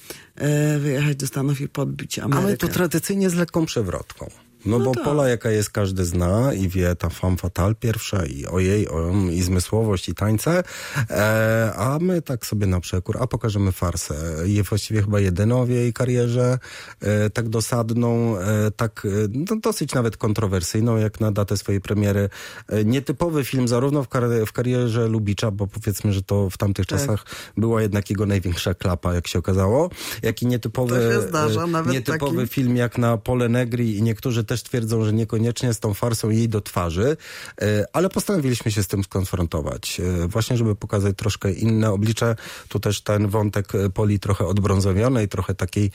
wyjechać 0.81 1.17
do 1.17 1.27
Stanów 1.27 1.61
i 1.61 1.69
podbić 1.69 2.19
Amerykę. 2.19 2.47
Ale 2.47 2.57
to 2.57 2.69
tradycyjnie 2.69 3.31
z 3.31 3.35
lekką 3.35 3.67
przewrotką. 3.67 4.31
No, 4.67 4.79
No 4.79 4.85
bo 4.85 4.93
tak. 4.95 5.05
pola 5.05 5.29
jaka 5.29 5.51
jest 5.51 5.71
każdy 5.71 6.05
zna 6.05 6.55
i 6.55 6.69
wie 6.69 6.97
ta 6.97 7.09
femme 7.09 7.37
fatale 7.37 7.75
pierwsza 7.75 8.27
i 8.27 8.47
ojej, 8.47 8.89
o, 8.89 9.11
i 9.33 9.43
zmysłowość 9.43 10.09
i 10.09 10.15
tańce, 10.15 10.63
e, 11.11 11.73
a 11.77 11.99
my 12.01 12.23
tak 12.23 12.47
sobie 12.47 12.67
na 12.67 12.81
przekór, 12.81 13.17
a 13.21 13.27
pokażemy 13.27 13.73
farsę. 13.73 14.15
I 14.47 14.63
właściwie 14.63 15.03
chyba 15.03 15.21
jedyną 15.21 15.65
w 15.65 15.69
jej 15.71 15.93
karierze, 15.93 16.59
e, 17.01 17.31
tak 17.31 17.49
dosadną, 17.49 18.39
e, 18.39 18.71
tak 18.71 19.03
e, 19.07 19.29
no, 19.51 19.57
dosyć 19.57 19.95
nawet 19.95 20.17
kontrowersyjną, 20.17 20.97
jak 20.97 21.21
na 21.21 21.33
datę 21.33 21.57
swojej 21.57 21.81
premiery. 21.81 22.29
E, 22.69 22.85
nietypowy 22.85 23.45
film 23.45 23.69
zarówno 23.69 24.03
w, 24.03 24.09
kar- 24.09 24.47
w 24.47 24.53
karierze 24.53 25.09
Lubicza, 25.09 25.51
bo 25.51 25.67
powiedzmy, 25.67 26.13
że 26.13 26.23
to 26.23 26.51
w 26.51 26.59
tamtych 26.59 26.87
Tak. 26.87 26.99
czasach 27.01 27.25
była 27.57 27.83
jednak 27.83 28.11
jego 28.11 28.27
największa 28.27 28.75
klapa, 28.75 29.15
jak 29.15 29.29
się 29.29 29.39
okazało, 29.39 29.91
jak 30.23 30.43
i 30.43 30.47
nietypowy, 30.47 31.23
zdarza, 31.29 31.65
e, 31.65 31.93
nietypowy 31.93 32.37
taki. 32.43 32.49
film 32.55 32.77
jak 32.77 32.99
na 32.99 33.17
Pole 33.17 33.49
Negri 33.49 33.97
i 33.97 34.03
niektórzy 34.03 34.45
też 34.51 34.63
twierdzą, 34.63 35.05
że 35.05 35.13
niekoniecznie 35.13 35.75
z 35.75 35.81
tą 35.81 35.95
farsą 35.95 36.31
jej 36.31 36.49
do 36.49 36.61
twarzy, 36.61 37.17
e, 37.63 37.85
ale 37.93 38.09
postanowiliśmy 38.09 38.71
się 38.73 38.83
z 38.83 38.87
tym 38.87 39.05
skonfrontować. 39.05 40.01
e, 40.01 40.29
Właśnie, 40.29 40.57
żeby 40.57 40.75
pokazać 40.77 41.17
troszkę 41.17 41.53
inne 41.53 41.91
oblicze. 41.91 42.37
Tu 42.69 42.81
też 42.81 43.01
ten 43.01 43.29
wątek 43.29 43.75
e, 43.75 43.91
Poli 43.91 44.21
trochę 44.21 44.47
odbrązowionej, 44.47 45.29
trochę 45.29 45.55
takiej 45.55 45.91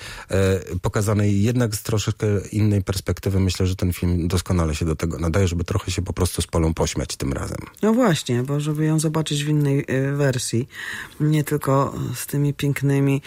pokazanej 0.81 1.43
jednak 1.43 1.75
z 1.75 1.83
troszeczkę 1.83 2.27
innej 2.51 2.83
perspektywy. 2.83 3.39
Myślę, 3.39 3.67
że 3.67 3.75
ten 3.75 3.93
film 3.93 4.27
doskonale 4.27 4.75
się 4.75 4.85
do 4.85 4.95
tego 4.95 5.19
nadaje, 5.19 5.47
żeby 5.47 5.63
trochę 5.63 5.91
się 5.91 6.01
po 6.01 6.13
prostu 6.13 6.41
z 6.41 6.47
Polą 6.47 6.73
pośmiać 6.73 7.15
tym 7.15 7.33
razem. 7.33 7.57
No 7.81 7.93
właśnie, 7.93 8.43
bo 8.43 8.59
żeby 8.59 8.85
ją 8.85 8.99
zobaczyć 8.99 9.43
w 9.43 9.47
innej 9.47 9.85
wersji, 10.15 10.67
nie 11.19 11.43
tylko 11.43 11.93
z 12.15 12.25
tymi 12.25 12.53
pięknymi, 12.53 13.21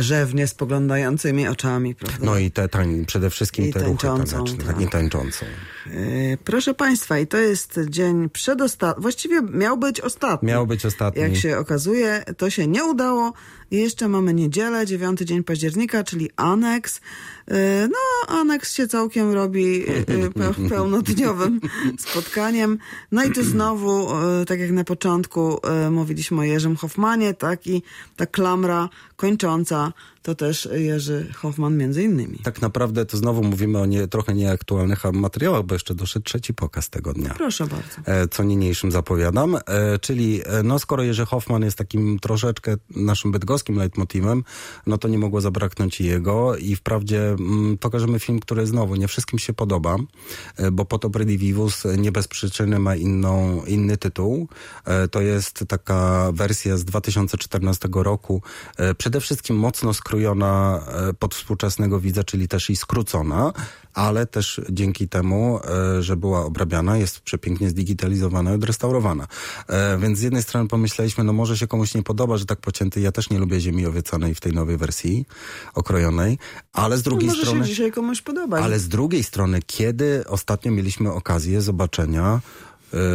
rzewnie 0.00 0.46
spoglądającymi 0.46 1.48
oczami, 1.48 1.94
prawda? 1.94 2.18
No 2.26 2.38
i 2.38 2.50
te 2.50 2.68
tań, 2.68 3.04
przede 3.06 3.30
wszystkim 3.30 3.64
I 3.64 3.72
te 3.72 3.84
ruchy 3.84 4.06
taneczne, 4.06 4.73
tak. 4.74 4.82
tak. 4.82 4.88
i 4.88 4.92
tańczącą. 4.92 5.46
Y, 5.86 6.38
proszę 6.44 6.74
Państwa, 6.74 7.18
i 7.18 7.26
to 7.26 7.36
jest 7.36 7.80
dzień 7.88 8.30
przedostatni, 8.30 9.02
właściwie 9.02 9.42
miał 9.42 9.76
być 9.78 10.00
ostatni. 10.00 10.48
Miał 10.48 10.66
być 10.66 10.86
ostatni. 10.86 11.22
Jak 11.22 11.36
się 11.36 11.58
okazuje, 11.58 12.24
to 12.36 12.50
się 12.50 12.66
nie 12.66 12.84
udało. 12.84 13.32
I 13.70 13.76
jeszcze 13.76 14.08
mamy 14.08 14.34
niedzielę, 14.34 14.86
dziewiąty 14.86 15.24
dzień 15.24 15.44
października, 15.44 16.04
czyli 16.04 16.30
aneks. 16.36 16.96
Y, 16.96 17.52
No, 17.88 18.34
aneks 18.34 18.72
się 18.74 18.88
całkiem 18.88 19.32
robi 19.32 19.84
pe- 19.86 20.68
pełnodniowym 20.70 21.60
spotkaniem. 21.98 22.78
No 23.12 23.24
i 23.24 23.30
tu 23.32 23.44
znowu, 23.44 24.08
tak 24.46 24.60
jak 24.60 24.70
na 24.70 24.84
początku 24.84 25.58
mówiliśmy 25.90 26.40
o 26.40 26.44
Jerzym 26.44 26.76
Hoffmanie, 26.76 27.34
tak 27.34 27.66
i 27.66 27.82
ta 28.16 28.26
klamra 28.26 28.88
kończąca 29.16 29.92
to 30.22 30.34
też 30.34 30.68
Jerzy 30.72 31.26
Hoffman 31.36 31.76
między 31.76 32.02
innymi. 32.02 32.38
Tak 32.38 32.62
naprawdę 32.62 33.06
to 33.06 33.16
znowu 33.16 33.42
mówimy 33.42 33.78
o 33.80 33.86
nie, 33.86 34.08
trochę 34.08 34.34
nieaktualnych 34.34 35.04
materiałach, 35.12 35.62
bo 35.74 35.76
jeszcze 35.76 35.94
doszedł 35.94 36.24
trzeci 36.24 36.54
pokaz 36.54 36.90
tego 36.90 37.12
dnia. 37.12 37.34
Proszę 37.36 37.66
bardzo. 37.66 38.12
E, 38.22 38.28
co 38.28 38.42
niniejszym 38.42 38.92
zapowiadam. 38.92 39.56
E, 39.56 39.98
czyli, 39.98 40.42
e, 40.46 40.62
no 40.62 40.78
skoro 40.78 41.02
Jerzy 41.02 41.26
Hoffman 41.26 41.62
jest 41.62 41.78
takim 41.78 42.18
troszeczkę 42.18 42.76
naszym 42.90 43.32
bydgoskim 43.32 43.76
leitmotivem, 43.76 44.44
no 44.86 44.98
to 44.98 45.08
nie 45.08 45.18
mogło 45.18 45.40
zabraknąć 45.40 46.00
i 46.00 46.04
jego. 46.04 46.56
I 46.56 46.76
wprawdzie 46.76 47.30
mm, 47.30 47.78
pokażemy 47.78 48.20
film, 48.20 48.40
który 48.40 48.66
znowu 48.66 48.96
nie 48.96 49.08
wszystkim 49.08 49.38
się 49.38 49.52
podoba, 49.52 49.96
bo 50.72 50.84
Potop 50.84 51.16
Redivivus 51.16 51.84
nie 51.98 52.12
bez 52.12 52.28
przyczyny 52.28 52.78
ma 52.78 52.96
inną, 52.96 53.64
inny 53.64 53.96
tytuł. 53.96 54.48
To 55.10 55.20
jest 55.20 55.64
taka 55.68 56.30
wersja 56.32 56.76
z 56.76 56.84
2014 56.84 57.88
roku, 57.92 58.42
przede 58.98 59.20
wszystkim 59.20 59.56
mocno 59.56 59.94
skrojona 59.94 60.84
pod 61.18 61.34
współczesnego 61.34 62.00
widza, 62.00 62.24
czyli 62.24 62.48
też 62.48 62.70
i 62.70 62.76
skrócona, 62.76 63.52
ale 63.94 64.26
też 64.26 64.60
dzięki 64.70 65.08
temu, 65.08 65.60
że 66.00 66.16
była 66.16 66.44
obrabiana, 66.44 66.96
jest 66.98 67.20
przepięknie 67.20 67.68
zdigitalizowana 67.68 68.52
i 68.52 68.54
odrestaurowana. 68.54 69.26
E, 69.68 69.98
Więc 69.98 70.18
z 70.18 70.22
jednej 70.22 70.42
strony 70.42 70.68
pomyśleliśmy, 70.68 71.24
no 71.24 71.32
może 71.32 71.58
się 71.58 71.66
komuś 71.66 71.94
nie 71.94 72.02
podoba, 72.02 72.36
że 72.36 72.46
tak 72.46 72.60
pocięty, 72.60 73.00
ja 73.00 73.12
też 73.12 73.30
nie 73.30 73.38
lubię 73.38 73.60
ziemi 73.60 73.86
obiecanej 73.86 74.34
w 74.34 74.40
tej 74.40 74.52
nowej 74.52 74.76
wersji 74.76 75.26
okrojonej, 75.74 76.38
ale 76.72 76.98
z 76.98 77.02
drugiej 77.02 77.28
No, 77.28 77.34
może 77.34 77.46
strony... 77.46 77.64
się 77.64 77.70
dzisiaj 77.70 77.92
komuś 77.92 78.22
podobać. 78.22 78.62
Ale 78.64 78.78
z 78.78 78.88
drugiej 78.88 79.22
strony, 79.24 79.60
kiedy 79.66 80.24
ostatnio 80.28 80.72
mieliśmy 80.72 81.12
okazję 81.12 81.60
zobaczenia 81.62 82.40
e, 82.40 82.73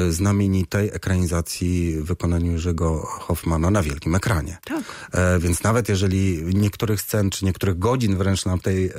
znamienitej 0.09 0.87
ekranizacji 0.93 1.97
w 1.97 2.05
wykonaniu 2.05 2.51
Jerzego 2.51 3.05
Hoffmana 3.05 3.71
na 3.71 3.83
wielkim 3.83 4.15
ekranie. 4.15 4.57
Tak. 4.65 4.83
E, 5.11 5.39
więc 5.39 5.63
nawet 5.63 5.89
jeżeli 5.89 6.43
niektórych 6.55 7.01
scen, 7.01 7.29
czy 7.29 7.45
niektórych 7.45 7.79
godzin 7.79 8.17
wręcz 8.17 8.45
nam 8.45 8.59
tej 8.59 8.85
e, 8.85 8.91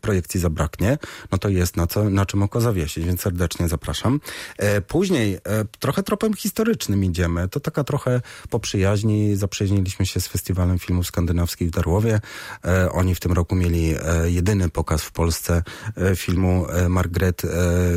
projekcji 0.00 0.40
zabraknie, 0.40 0.98
no 1.32 1.38
to 1.38 1.48
jest 1.48 1.76
na, 1.76 1.86
co, 1.86 2.10
na 2.10 2.26
czym 2.26 2.42
oko 2.42 2.60
zawiesić, 2.60 3.04
więc 3.04 3.20
serdecznie 3.20 3.68
zapraszam. 3.68 4.20
E, 4.58 4.80
później 4.80 5.34
e, 5.34 5.40
trochę 5.78 6.02
tropem 6.02 6.34
historycznym 6.34 7.04
idziemy. 7.04 7.48
To 7.48 7.60
taka 7.60 7.84
trochę 7.84 8.20
po 8.50 8.60
przyjaźni. 8.60 9.36
Zaprzyjaźniliśmy 9.36 10.06
się 10.06 10.20
z 10.20 10.26
Festiwalem 10.26 10.78
Filmów 10.78 11.06
Skandynawskich 11.06 11.68
w 11.68 11.70
Darłowie. 11.70 12.20
E, 12.64 12.92
oni 12.92 13.14
w 13.14 13.20
tym 13.20 13.32
roku 13.32 13.54
mieli 13.54 13.94
e, 13.94 14.30
jedyny 14.30 14.68
pokaz 14.68 15.02
w 15.02 15.12
Polsce 15.12 15.62
e, 15.96 16.16
filmu 16.16 16.66
e, 16.68 16.88
Margaret 16.88 17.44
e, 17.44 17.48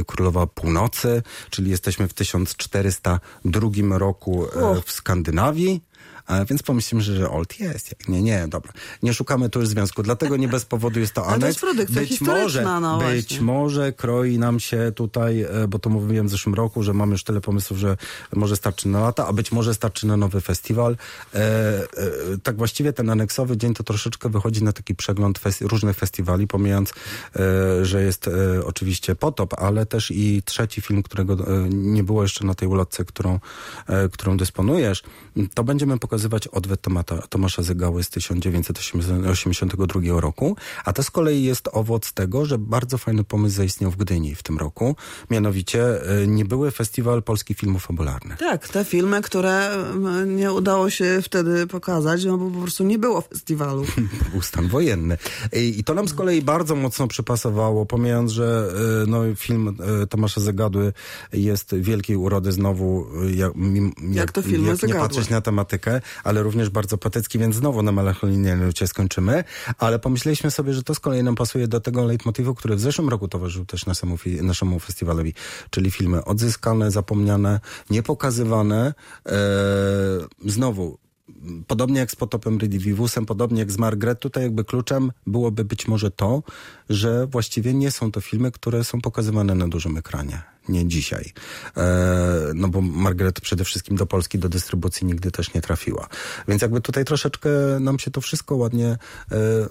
Królowa 0.07 0.47
Północy, 0.47 1.23
czyli 1.49 1.71
jesteśmy 1.71 2.07
w 2.07 2.12
1402 2.13 3.97
roku 3.97 4.45
e, 4.45 4.81
w 4.81 4.91
Skandynawii. 4.91 5.81
Więc 6.49 6.63
pomyślimy, 6.63 7.03
że, 7.03 7.29
Old 7.29 7.59
jest. 7.59 7.95
Nie, 8.07 8.21
nie, 8.21 8.47
dobra. 8.47 8.73
Nie 9.03 9.13
szukamy 9.13 9.49
tu 9.49 9.59
już 9.59 9.69
związku, 9.69 10.03
dlatego 10.03 10.37
nie 10.37 10.47
bez 10.47 10.65
powodu 10.65 10.99
jest 10.99 11.13
to 11.13 11.21
Ale 11.21 11.29
to 11.29 11.35
Anek. 11.35 11.47
jest 11.47 11.59
produkcja 11.59 12.01
być 12.01 12.21
może, 12.21 12.63
no 12.63 12.99
być 12.99 13.39
może 13.39 13.93
kroi 13.93 14.37
nam 14.39 14.59
się 14.59 14.91
tutaj, 14.95 15.41
e, 15.41 15.67
bo 15.67 15.79
to 15.79 15.89
mówiłem 15.89 16.27
w 16.27 16.29
zeszłym 16.29 16.55
roku, 16.55 16.83
że 16.83 16.93
mamy 16.93 17.11
już 17.11 17.23
tyle 17.23 17.41
pomysłów, 17.41 17.79
że 17.79 17.97
może 18.33 18.55
starczy 18.55 18.87
na 18.87 18.99
lata, 18.99 19.27
a 19.27 19.33
być 19.33 19.51
może 19.51 19.73
starczy 19.73 20.07
na 20.07 20.17
nowy 20.17 20.41
festiwal. 20.41 20.97
E, 21.33 21.37
e, 21.37 21.83
tak 22.43 22.57
właściwie 22.57 22.93
ten 22.93 23.09
aneksowy 23.09 23.57
dzień 23.57 23.73
to 23.73 23.83
troszeczkę 23.83 24.29
wychodzi 24.29 24.63
na 24.63 24.73
taki 24.73 24.95
przegląd 24.95 25.39
festi- 25.39 25.67
różnych 25.67 25.97
festiwali, 25.97 26.47
pomijając, 26.47 26.89
e, 27.35 27.85
że 27.85 28.03
jest 28.03 28.27
e, 28.27 28.65
oczywiście 28.65 29.15
Potop, 29.15 29.53
ale 29.57 29.85
też 29.85 30.11
i 30.11 30.43
trzeci 30.45 30.81
film, 30.81 31.03
którego 31.03 31.33
e, 31.33 31.69
nie 31.69 32.03
było 32.03 32.21
jeszcze 32.21 32.45
na 32.45 32.53
tej 32.53 32.67
ulotce, 32.67 33.05
którą, 33.05 33.39
którą 34.11 34.37
dysponujesz. 34.37 35.03
To 35.53 35.63
będziemy 35.63 35.99
pokazywać 35.99 36.12
odwet 36.51 36.81
Tomata, 36.81 37.27
Tomasza 37.27 37.63
Zegały 37.63 38.03
z 38.03 38.09
1982 38.09 40.21
roku, 40.21 40.57
a 40.85 40.93
to 40.93 41.03
z 41.03 41.11
kolei 41.11 41.43
jest 41.43 41.69
owoc 41.71 42.13
tego, 42.13 42.45
że 42.45 42.57
bardzo 42.57 42.97
fajny 42.97 43.23
pomysł 43.23 43.55
zaistniał 43.55 43.91
w 43.91 43.95
Gdyni 43.95 44.35
w 44.35 44.43
tym 44.43 44.57
roku. 44.57 44.95
Mianowicie 45.29 46.09
e, 46.21 46.27
nie 46.27 46.45
były 46.45 46.71
festiwal 46.71 47.23
polskich 47.23 47.57
filmów 47.57 47.85
fabularnych. 47.85 48.37
Tak, 48.37 48.67
te 48.67 48.85
filmy, 48.85 49.21
które 49.21 49.73
mm, 49.73 50.35
nie 50.35 50.51
udało 50.51 50.89
się 50.89 51.19
wtedy 51.23 51.67
pokazać, 51.67 52.25
no 52.25 52.37
bo 52.37 52.49
po 52.49 52.61
prostu 52.61 52.83
nie 52.83 52.99
było 52.99 53.21
festiwalu. 53.21 53.85
Był 54.31 54.41
stan 54.41 54.67
wojenny. 54.67 55.17
I, 55.53 55.83
to 55.83 55.93
nam 55.93 56.07
z 56.07 56.13
kolei 56.13 56.41
bardzo 56.41 56.75
mocno 56.75 57.07
przypasowało, 57.07 57.85
pomijając, 57.85 58.31
że 58.31 58.73
e, 59.03 59.07
no, 59.07 59.21
film 59.35 59.77
Tomasza 60.09 60.41
Zagadły 60.41 60.93
jest 61.33 61.75
wielkiej 61.75 62.15
urody 62.15 62.51
znowu, 62.51 63.07
jak, 63.35 63.55
mim, 63.55 63.93
Jak 64.11 64.31
to 64.31 64.41
filmy 64.41 64.69
jak 64.69 64.83
nie 64.83 64.93
patrzeć 64.93 65.29
na 65.29 65.41
tematykę, 65.41 66.01
ale 66.23 66.43
również 66.43 66.69
bardzo 66.69 66.97
poetycki, 66.97 67.39
więc 67.39 67.55
znowu 67.55 67.83
na 67.83 67.91
melancholijnej 67.91 68.57
nucie 68.57 68.87
skończymy. 68.87 69.43
Ale 69.77 69.99
pomyśleliśmy 69.99 70.51
sobie, 70.51 70.73
że 70.73 70.83
to 70.83 70.95
z 70.95 70.99
kolei 70.99 71.23
nam 71.23 71.35
pasuje 71.35 71.67
do 71.67 71.79
tego 71.79 72.03
leitmotivu, 72.05 72.55
który 72.55 72.75
w 72.75 72.79
zeszłym 72.79 73.09
roku 73.09 73.27
towarzyszył 73.27 73.65
też 73.65 73.85
naszemu, 73.85 74.17
naszemu 74.41 74.79
festiwalowi, 74.79 75.33
czyli 75.69 75.91
filmy 75.91 76.25
odzyskane, 76.25 76.91
zapomniane, 76.91 77.59
niepokazywane. 77.89 78.93
E, 79.25 79.33
znowu, 80.45 80.97
podobnie 81.67 81.99
jak 81.99 82.11
z 82.11 82.15
Potopem 82.15 82.57
Redivivusem, 82.57 83.25
podobnie 83.25 83.59
jak 83.59 83.71
z 83.71 83.77
Margaret, 83.77 84.19
tutaj 84.19 84.43
jakby 84.43 84.63
kluczem 84.63 85.11
byłoby 85.27 85.65
być 85.65 85.87
może 85.87 86.11
to, 86.11 86.43
że 86.89 87.27
właściwie 87.27 87.73
nie 87.73 87.91
są 87.91 88.11
to 88.11 88.21
filmy, 88.21 88.51
które 88.51 88.83
są 88.83 89.01
pokazywane 89.01 89.55
na 89.55 89.67
dużym 89.67 89.97
ekranie. 89.97 90.52
Nie 90.69 90.87
dzisiaj. 90.87 91.33
E, 91.77 92.51
no 92.55 92.67
bo 92.67 92.81
Margaret 92.81 93.41
przede 93.41 93.63
wszystkim 93.63 93.97
do 93.97 94.05
Polski, 94.05 94.39
do 94.39 94.49
dystrybucji 94.49 95.07
nigdy 95.07 95.31
też 95.31 95.53
nie 95.53 95.61
trafiła. 95.61 96.07
Więc 96.47 96.61
jakby 96.61 96.81
tutaj 96.81 97.05
troszeczkę 97.05 97.49
nam 97.79 97.99
się 97.99 98.11
to 98.11 98.21
wszystko 98.21 98.55
ładnie, 98.55 98.87
e, 98.87 98.97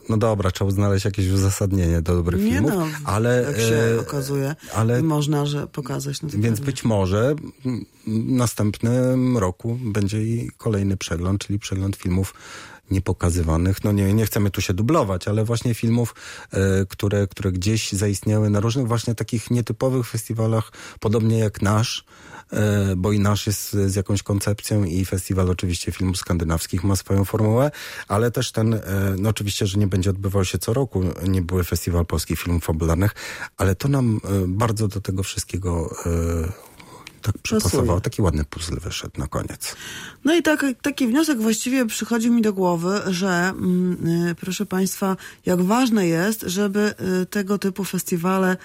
no 0.08 0.16
dobra, 0.16 0.50
trzeba 0.50 0.70
znaleźć 0.70 1.04
jakieś 1.04 1.28
uzasadnienie 1.28 2.02
do 2.02 2.14
dobrych 2.14 2.42
Nie 2.42 2.50
filmów, 2.50 2.72
no, 2.74 2.86
ale... 3.04 3.42
jak 3.42 3.56
się 3.56 3.74
e, 3.96 4.00
okazuje, 4.00 4.54
ale 4.74 5.02
można, 5.02 5.46
że 5.46 5.66
pokazać. 5.66 6.22
No 6.22 6.28
więc 6.32 6.44
pewnie. 6.44 6.66
być 6.66 6.84
może 6.84 7.34
w 7.34 8.08
następnym 8.26 9.38
roku 9.38 9.78
będzie 9.84 10.22
i 10.22 10.50
kolejny 10.56 10.96
przegląd, 10.96 11.46
czyli 11.46 11.58
przegląd 11.58 11.96
filmów 11.96 12.34
niepokazywanych. 12.90 13.84
No 13.84 13.92
nie, 13.92 14.14
nie 14.14 14.26
chcemy 14.26 14.50
tu 14.50 14.60
się 14.60 14.74
dublować, 14.74 15.28
ale 15.28 15.44
właśnie 15.44 15.74
filmów, 15.74 16.14
e, 16.50 16.86
które, 16.86 17.26
które 17.26 17.52
gdzieś 17.52 17.92
zaistniały 17.92 18.50
na 18.50 18.60
różnych 18.60 18.88
właśnie 18.88 19.14
takich 19.14 19.50
nietypowych 19.50 20.06
festiwalach, 20.06 20.72
podobnie 21.00 21.38
jak 21.38 21.62
nasz, 21.62 22.04
e, 22.52 22.96
bo 22.96 23.12
i 23.12 23.20
nasz 23.20 23.46
jest 23.46 23.72
z 23.72 23.94
jakąś 23.94 24.22
koncepcją 24.22 24.84
i 24.84 25.04
festiwal 25.04 25.50
oczywiście 25.50 25.92
filmów 25.92 26.16
skandynawskich 26.16 26.84
ma 26.84 26.96
swoją 26.96 27.24
formułę, 27.24 27.70
ale 28.08 28.30
też 28.30 28.52
ten, 28.52 28.74
e, 28.74 28.80
no 29.18 29.28
oczywiście, 29.28 29.66
że 29.66 29.78
nie 29.78 29.86
będzie 29.86 30.10
odbywał 30.10 30.44
się 30.44 30.58
co 30.58 30.74
roku, 30.74 31.04
nie 31.28 31.42
były 31.42 31.64
festiwal 31.64 32.06
polskich 32.06 32.40
filmów 32.40 32.64
fabularnych, 32.64 33.14
ale 33.56 33.74
to 33.74 33.88
nam 33.88 34.20
bardzo 34.46 34.88
do 34.88 35.00
tego 35.00 35.22
wszystkiego 35.22 35.90
tak 37.22 37.38
przypasowało. 37.38 38.00
Taki 38.00 38.22
ładny 38.22 38.44
puzzle 38.44 38.80
wyszedł 38.80 39.20
na 39.20 39.26
koniec. 39.26 39.76
No 40.24 40.34
i 40.34 40.42
tak, 40.42 40.64
taki 40.82 41.06
wniosek 41.06 41.40
właściwie 41.40 41.86
przychodzi 41.86 42.30
mi 42.30 42.42
do 42.42 42.52
głowy, 42.52 43.00
że 43.06 43.28
mm, 43.28 44.06
y, 44.28 44.34
proszę 44.34 44.66
Państwa, 44.66 45.16
jak 45.46 45.62
ważne 45.62 46.06
jest, 46.06 46.42
żeby 46.42 46.94
y, 47.22 47.26
tego 47.26 47.58
typu 47.58 47.84
festiwale 47.84 48.56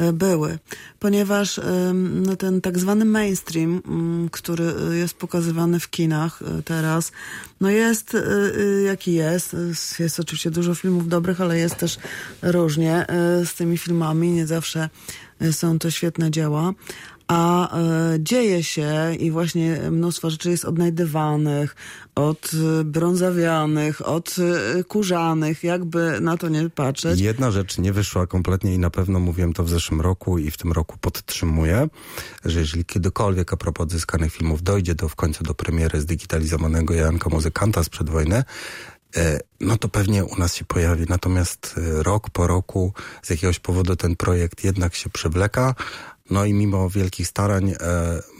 y, 0.00 0.12
były, 0.12 0.58
ponieważ 0.98 1.60
no, 1.94 2.36
ten 2.36 2.60
tak 2.60 2.78
zwany 2.78 3.04
mainstream, 3.04 3.82
ym, 3.88 4.28
który 4.32 4.72
jest 4.92 5.14
pokazywany 5.14 5.80
w 5.80 5.90
kinach 5.90 6.40
teraz, 6.64 7.12
no 7.60 7.70
jest 7.70 8.16
jaki 8.86 9.12
jest. 9.12 9.56
Jest 9.98 10.20
oczywiście 10.20 10.50
dużo 10.50 10.74
filmów 10.74 11.08
dobrych, 11.08 11.40
ale 11.40 11.58
jest 11.58 11.76
też 11.76 11.98
różnie 12.42 13.06
z 13.44 13.54
tymi 13.54 13.78
filmami. 13.78 14.30
Nie 14.30 14.46
zawsze 14.46 14.88
są 15.52 15.78
to 15.78 15.90
świetne 15.90 16.30
dzieła. 16.30 16.72
A 17.28 17.78
e, 17.78 18.16
dzieje 18.20 18.64
się 18.64 19.14
i 19.18 19.30
właśnie 19.30 19.80
mnóstwo 19.90 20.30
rzeczy 20.30 20.50
jest 20.50 20.64
odnajdywanych, 20.64 21.76
odbrązawianych, 22.14 24.08
odkurzanych, 24.08 25.64
jakby 25.64 26.20
na 26.20 26.36
to 26.36 26.48
nie 26.48 26.70
patrzeć. 26.70 27.20
Jedna 27.20 27.50
rzecz 27.50 27.78
nie 27.78 27.92
wyszła 27.92 28.26
kompletnie 28.26 28.74
i 28.74 28.78
na 28.78 28.90
pewno 28.90 29.20
mówiłem 29.20 29.52
to 29.52 29.64
w 29.64 29.68
zeszłym 29.68 30.00
roku 30.00 30.38
i 30.38 30.50
w 30.50 30.56
tym 30.56 30.72
roku 30.72 30.96
podtrzymuję, 31.00 31.88
że 32.44 32.60
jeżeli 32.60 32.84
kiedykolwiek 32.84 33.52
a 33.52 33.56
propos 33.56 33.84
odzyskanych 33.84 34.32
filmów 34.32 34.62
dojdzie 34.62 34.94
do 34.94 35.08
w 35.08 35.16
końcu 35.16 35.44
do 35.44 35.54
premiery 35.54 36.00
zdigitalizowanego 36.00 36.94
Janka 36.94 37.30
Muzykanta 37.30 37.84
sprzed 37.84 38.10
wojny, 38.10 38.44
e, 39.16 39.40
no 39.60 39.76
to 39.76 39.88
pewnie 39.88 40.24
u 40.24 40.38
nas 40.38 40.54
się 40.54 40.64
pojawi. 40.64 41.04
Natomiast 41.08 41.74
e, 41.78 42.02
rok 42.02 42.30
po 42.30 42.46
roku 42.46 42.92
z 43.22 43.30
jakiegoś 43.30 43.58
powodu 43.58 43.96
ten 43.96 44.16
projekt 44.16 44.64
jednak 44.64 44.94
się 44.94 45.10
przewleka. 45.10 45.74
No 46.30 46.44
i 46.44 46.52
mimo 46.54 46.90
wielkich 46.90 47.26
starań 47.28 47.70
e, 47.70 47.76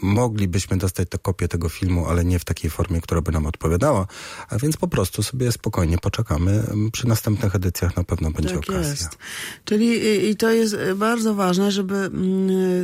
moglibyśmy 0.01 0.77
dostać 0.77 1.09
tę 1.09 1.17
kopię 1.17 1.47
tego 1.47 1.69
filmu, 1.69 2.07
ale 2.07 2.25
nie 2.25 2.39
w 2.39 2.45
takiej 2.45 2.69
formie, 2.71 3.01
która 3.01 3.21
by 3.21 3.31
nam 3.31 3.45
odpowiadała. 3.45 4.07
A 4.49 4.57
więc 4.57 4.77
po 4.77 4.87
prostu 4.87 5.23
sobie 5.23 5.51
spokojnie 5.51 5.97
poczekamy. 5.97 6.63
Przy 6.91 7.07
następnych 7.07 7.55
edycjach 7.55 7.97
na 7.97 8.03
pewno 8.03 8.31
będzie 8.31 8.49
Tak 8.55 8.69
okazja. 8.69 8.89
jest. 8.91 9.17
Czyli 9.65 9.99
i, 10.29 10.35
to 10.35 10.51
jest 10.51 10.73
y, 10.73 10.95
bardzo 10.95 11.33
ważne, 11.35 11.71
żeby 11.71 12.09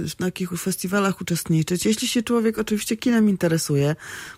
w 0.09 0.15
takich 0.17 0.49
festiwalach 0.51 1.21
uczestniczyć. 1.21 1.85
Jeśli 1.85 2.07
się 2.07 2.23
człowiek 2.23 2.57
oczywiście 2.59 2.97
kinem 2.97 3.29
interesuje, 3.29 3.95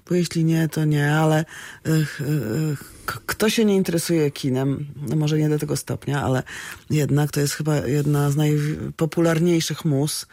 bo 0.09 0.15
jeśli 0.15 0.45
nie, 0.45 0.69
to 0.69 0.85
nie, 0.85 1.15
ale 1.15 1.45
y, 1.87 1.91
y, 1.91 2.77
k- 2.79 2.85
kto 3.05 3.49
się 3.49 3.65
nie 3.65 3.75
interesuje 3.75 4.31
kinem, 4.31 4.85
no 5.09 5.15
może 5.15 5.37
nie 5.37 5.49
do 5.49 5.59
tego 5.59 5.77
stopnia, 5.77 6.23
ale 6.23 6.43
jednak 6.89 7.31
to 7.31 7.39
jest 7.39 7.53
chyba 7.53 7.77
jedna 7.77 8.31
z 8.31 8.35
najpopularniejszych 8.35 9.85
mus, 9.85 10.25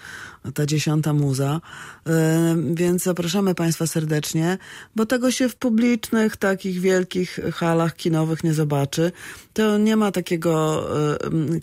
ta 0.55 0.67
dziesiąta 0.67 1.13
muza. 1.13 1.61
Więc 2.75 3.03
zapraszamy 3.03 3.55
Państwa 3.55 3.87
serdecznie, 3.87 4.59
bo 4.97 5.07
tego 5.07 5.31
się 5.31 5.49
w 5.49 5.57
publicznych, 5.57 6.37
takich 6.37 6.81
wielkich 6.81 7.41
halach 7.53 7.97
kinowych 7.97 8.45
nie 8.45 8.55
zobaczy. 8.55 9.13
To 9.53 9.79
nie 9.79 9.97
ma 9.97 10.13
takiego 10.13 10.85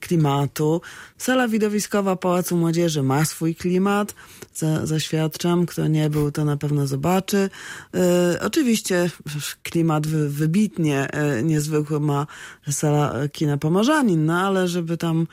klimatu. 0.02 0.82
Sala 1.18 1.48
widowiskowa 1.48 2.16
Pałacu 2.16 2.58
Młodzieży 2.58 3.04
ma 3.04 3.26
swój 3.26 3.56
klimat. 3.56 4.16
Za, 4.54 4.86
zaświadczam, 4.86 5.66
kto 5.66 5.88
nie 5.88 6.10
był, 6.10 6.32
to 6.32 6.46
na 6.46 6.58
pewno 6.58 6.88
zobaczy. 6.88 7.50
Y, 8.36 8.42
oczywiście 8.42 9.10
klimat 9.64 10.08
wy, 10.08 10.30
wybitnie 10.30 11.08
y, 11.40 11.44
niezwykły 11.44 12.00
ma 12.00 12.28
sala 12.72 13.14
kina 13.32 13.58
Pomorzanin, 13.58 14.26
no 14.26 14.40
ale 14.40 14.68
żeby 14.68 14.98
tam 14.98 15.28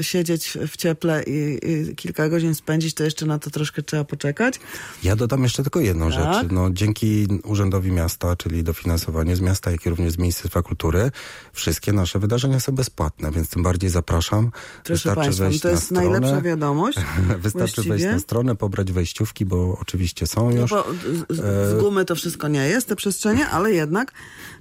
siedzieć 0.00 0.58
w 0.68 0.76
cieple 0.76 1.22
i, 1.22 1.58
i 1.90 1.96
kilka 1.96 2.28
godzin 2.28 2.54
spędzić, 2.54 2.94
to 2.94 3.04
jeszcze 3.04 3.26
na 3.26 3.38
to 3.38 3.50
troszkę 3.50 3.82
trzeba 3.82 4.04
poczekać. 4.04 4.60
Ja 5.02 5.16
dodam 5.16 5.42
jeszcze 5.42 5.62
tylko 5.62 5.80
jedną 5.80 6.10
Tak. 6.10 6.14
rzecz. 6.42 6.52
No, 6.52 6.70
dzięki 6.70 7.26
Urzędowi 7.44 7.92
Miasta, 7.92 8.36
czyli 8.36 8.64
dofinansowaniu 8.64 9.36
z 9.36 9.40
miasta, 9.40 9.70
jak 9.70 9.86
i 9.86 9.90
również 9.90 10.12
z 10.12 10.18
Ministerstwa 10.18 10.62
Kultury, 10.62 11.10
wszystkie 11.52 11.92
nasze 11.92 12.18
wydarzenia 12.18 12.60
są 12.60 12.72
bezpłatne, 12.72 13.30
więc 13.30 13.48
tym 13.48 13.62
bardziej 13.62 13.90
zapraszam. 13.90 14.50
Proszę 14.84 15.14
Państwa, 15.14 15.44
wejść 15.44 15.60
to 15.60 15.68
na 15.68 15.72
jest 15.72 15.84
stronę. 15.84 16.02
najlepsza 16.10 16.40
wiadomość. 16.40 16.98
Wystarczy 17.38 17.74
wejść 17.76 17.86
właściwie. 17.88 18.12
na 18.12 18.18
stronę, 18.18 18.56
pobrać 18.56 18.92
wejściówki, 18.92 19.44
bo 19.46 19.78
oczywiście 19.80 20.26
są 20.26 20.50
No 20.50 20.60
już. 20.60 20.70
bo 20.70 20.84
z, 21.30 21.36
z- 21.36 21.70
z 21.78 21.80
gumy 21.80 22.04
to 22.04 22.14
wszystko 22.14 22.48
nie 22.48 22.66
jest, 22.68 22.88
te 22.88 22.96
przestrzenie, 22.96 23.48
ale 23.48 23.72
jednak. 23.72 24.12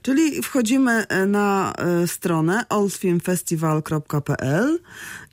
Czyli 0.02 0.42
wchodzimy 0.42 1.08
e, 1.08 1.26
na 1.26 1.74
e, 1.74 2.08
stronę 2.08 2.66
oldfilmfestival.pl 2.70 4.43
嗯。 4.44 4.80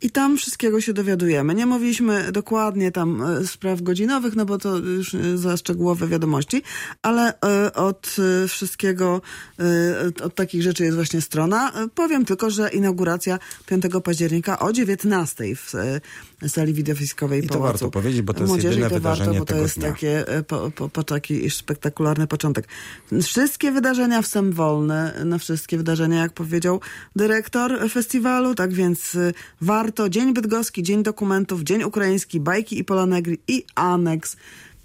I 0.03 0.11
tam 0.11 0.37
wszystkiego 0.37 0.81
się 0.81 0.93
dowiadujemy. 0.93 1.55
Nie, 1.55 1.67
mówi, 1.67 1.91
mówiliśmy 1.91 2.33
dokładnie 2.33 2.93
tam 2.93 3.23
e, 3.23 3.47
spraw 3.47 3.83
godzinowych, 3.83 4.37
no 4.37 4.45
bo 4.45 4.59
to 4.59 4.77
już 4.77 5.15
e, 5.15 5.39
za 5.39 5.57
szczegółowe 5.57 6.09
wiadomości, 6.09 6.63
ale 7.03 7.41
e, 7.41 7.73
od 7.73 8.17
wszystkiego, 8.49 9.21
od 10.23 10.35
takich 10.35 10.63
rzeczy 10.63 10.85
jest 10.85 10.97
właśnie 10.97 11.21
strona. 11.21 11.73
Powiem 11.95 12.25
tylko, 12.25 12.51
że 12.51 12.69
inauguracja 12.69 13.39
5 13.67 13.85
października 14.05 14.59
o 14.59 14.73
19 14.73 15.45
w 15.57 15.73
sali 16.49 16.75
wideofiskowej 16.75 17.45
I 17.45 17.49
to 17.49 17.55
Pałacu 17.55 17.73
warto 17.73 17.91
powiedzieć, 17.91 18.23
bo 18.23 18.35
to 18.35 18.41
jest 18.41 18.49
Młodzieży. 18.49 18.81
jedyne 18.81 18.91
to 18.91 19.01
warto, 19.01 19.25
wydarzenie 19.25 19.39
bo 19.39 19.45
to 19.45 19.57
jest 19.57 19.79
dnia. 19.79 19.89
takie 19.89 20.25
po, 20.47 20.71
po, 20.71 20.89
po 20.89 21.03
taki 21.03 21.51
spektakularny 21.51 22.27
początek. 22.27 22.69
Wszystkie 23.23 23.73
wydarzenia 23.73 24.23
wstęp 24.23 24.55
wolny, 24.55 25.13
na 25.25 25.39
wszystkie 25.39 25.77
wydarzenia, 25.77 26.23
jak 26.23 26.33
powiedział 26.33 26.81
dyrektor 27.17 27.91
festiwalu, 27.91 28.55
tak 28.55 28.73
więc 28.73 29.15
y, 29.15 29.35
warto. 29.91 30.09
Dzień 30.09 30.35
Bydgoski, 30.35 30.83
Dzień 30.83 31.03
Dokumentów, 31.03 31.63
Dzień 31.63 31.83
Ukraiński, 31.83 32.41
Bajki 32.41 32.79
i 32.79 32.85
Polanegri 32.85 33.39
i 33.49 33.65
Aneks. 33.75 34.37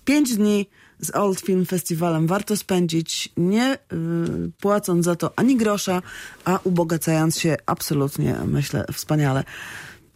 Pięć 0.05 0.35
dni 0.35 0.65
z 0.99 1.15
Old 1.15 1.39
Film 1.39 1.65
Festiwalem 1.65 2.27
warto 2.27 2.57
spędzić, 2.57 3.29
nie 3.37 3.73
y, 3.75 3.77
płacąc 4.61 5.05
za 5.05 5.15
to 5.15 5.33
ani 5.35 5.55
grosza, 5.57 6.01
a 6.45 6.59
ubogacając 6.63 7.39
się 7.39 7.55
absolutnie, 7.65 8.35
myślę, 8.47 8.85
wspaniale. 8.93 9.43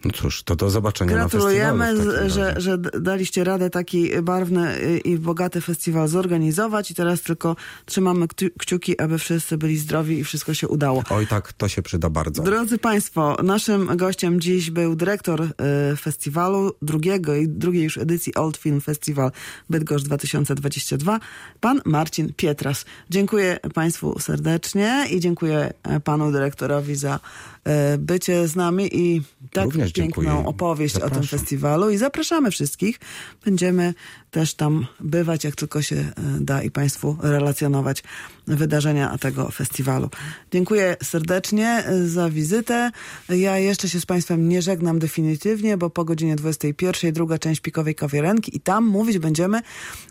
No 0.05 0.11
cóż, 0.11 0.43
to 0.43 0.55
do 0.55 0.69
zobaczenia 0.69 1.13
Gratulujemy, 1.13 1.93
na 1.93 2.03
festiwalu. 2.03 2.29
że, 2.29 2.53
że 2.57 2.77
daliście 2.77 3.43
radę 3.43 3.69
taki 3.69 4.21
barwny 4.21 4.77
y, 4.77 4.97
i 4.99 5.17
bogaty 5.17 5.61
festiwal 5.61 6.07
zorganizować 6.07 6.91
i 6.91 6.95
teraz 6.95 7.21
tylko 7.21 7.55
trzymamy 7.85 8.25
kciu- 8.27 8.49
kciuki, 8.59 8.99
aby 8.99 9.17
wszyscy 9.17 9.57
byli 9.57 9.77
zdrowi 9.77 10.19
i 10.19 10.23
wszystko 10.23 10.53
się 10.53 10.67
udało. 10.67 11.03
Oj 11.09 11.27
tak, 11.27 11.53
to 11.53 11.67
się 11.67 11.81
przyda 11.81 12.09
bardzo. 12.09 12.43
Drodzy 12.43 12.77
Państwo, 12.77 13.37
naszym 13.43 13.97
gościem 13.97 14.41
dziś 14.41 14.71
był 14.71 14.95
dyrektor 14.95 15.41
y, 15.41 15.49
festiwalu 15.97 16.71
drugiego 16.81 17.35
i 17.35 17.47
drugiej 17.47 17.83
już 17.83 17.97
edycji 17.97 18.35
Old 18.35 18.57
Film 18.57 18.81
Festival 18.81 19.31
Bydgoszcz 19.69 20.05
2022, 20.05 21.19
pan 21.59 21.81
Marcin 21.85 22.33
Pietras. 22.33 22.85
Dziękuję 23.09 23.59
Państwu 23.73 24.19
serdecznie 24.19 25.05
i 25.11 25.19
dziękuję 25.19 25.73
e, 25.83 25.99
panu 25.99 26.31
dyrektorowi 26.31 26.95
za 26.95 27.19
e, 27.63 27.97
bycie 27.97 28.47
z 28.47 28.55
nami 28.55 28.89
i 28.97 29.21
tak 29.51 29.65
Również 29.65 29.88
piękną 29.93 30.23
dziękuję. 30.23 30.47
opowieść 30.47 30.95
o 30.95 30.99
tym 30.99 31.09
Zapraszam. 31.09 31.39
festiwalu 31.39 31.89
i 31.89 31.97
zapraszamy 31.97 32.51
wszystkich. 32.51 32.99
Będziemy 33.45 33.93
też 34.31 34.53
tam 34.53 34.87
bywać, 34.99 35.43
jak 35.43 35.55
tylko 35.55 35.81
się 35.81 35.95
e, 35.95 36.13
da 36.39 36.63
i 36.63 36.71
Państwu 36.71 37.17
relacjonować 37.21 38.03
wydarzenia 38.47 39.17
tego 39.17 39.51
festiwalu. 39.51 40.09
Dziękuję 40.51 40.95
serdecznie 41.03 41.67
e, 41.67 42.07
za 42.07 42.29
wizytę. 42.29 42.91
Ja 43.29 43.57
jeszcze 43.57 43.89
się 43.89 44.01
z 44.01 44.05
Państwem 44.05 44.49
nie 44.49 44.61
żegnam 44.61 44.99
definitywnie, 44.99 45.77
bo 45.77 45.89
po 45.89 46.05
godzinie 46.05 46.35
21 46.35 47.13
druga 47.13 47.37
część 47.37 47.61
Pikowej 47.61 47.95
Kawiarenki 47.95 48.57
i 48.57 48.59
tam 48.59 48.87
mówić 48.87 49.19
będziemy 49.19 49.61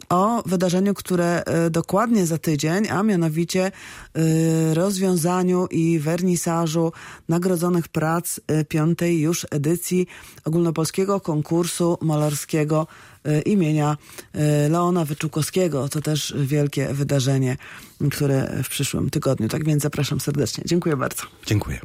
o 0.09 0.43
wydarzeniu, 0.47 0.95
które 0.95 1.45
e, 1.45 1.70
dokładnie 1.70 2.26
za 2.26 2.39
tydzień, 2.39 2.89
a 2.89 3.03
mianowicie 3.03 3.72
rozwiązaniu 4.72 5.66
i 5.70 5.99
wernisażu 5.99 6.93
nagrodzonych 7.29 7.89
prac 7.89 8.41
piątej 8.68 9.20
już 9.20 9.47
edycji 9.51 9.68
ogólnopolskiego 10.45 11.21
konkursu 11.21 11.99
malarskiego 12.01 12.87
e, 13.25 13.41
imienia 13.41 13.97
e, 14.33 14.69
Leona 14.69 15.05
Wyczółkowskiego. 15.05 15.89
To 15.89 16.01
też 16.01 16.35
wielkie 16.39 16.95
wydarzenie, 16.95 17.57
które 18.11 18.62
w 18.64 18.69
przyszłym 18.69 19.11
tygodniu. 19.11 19.49
Tak 19.49 19.64
więc 19.64 19.83
zapraszam 19.83 20.21
serdecznie. 20.21 20.64
Dziękuję 20.66 20.97
bardzo. 20.97 21.23
Dziękuję. 21.47 21.81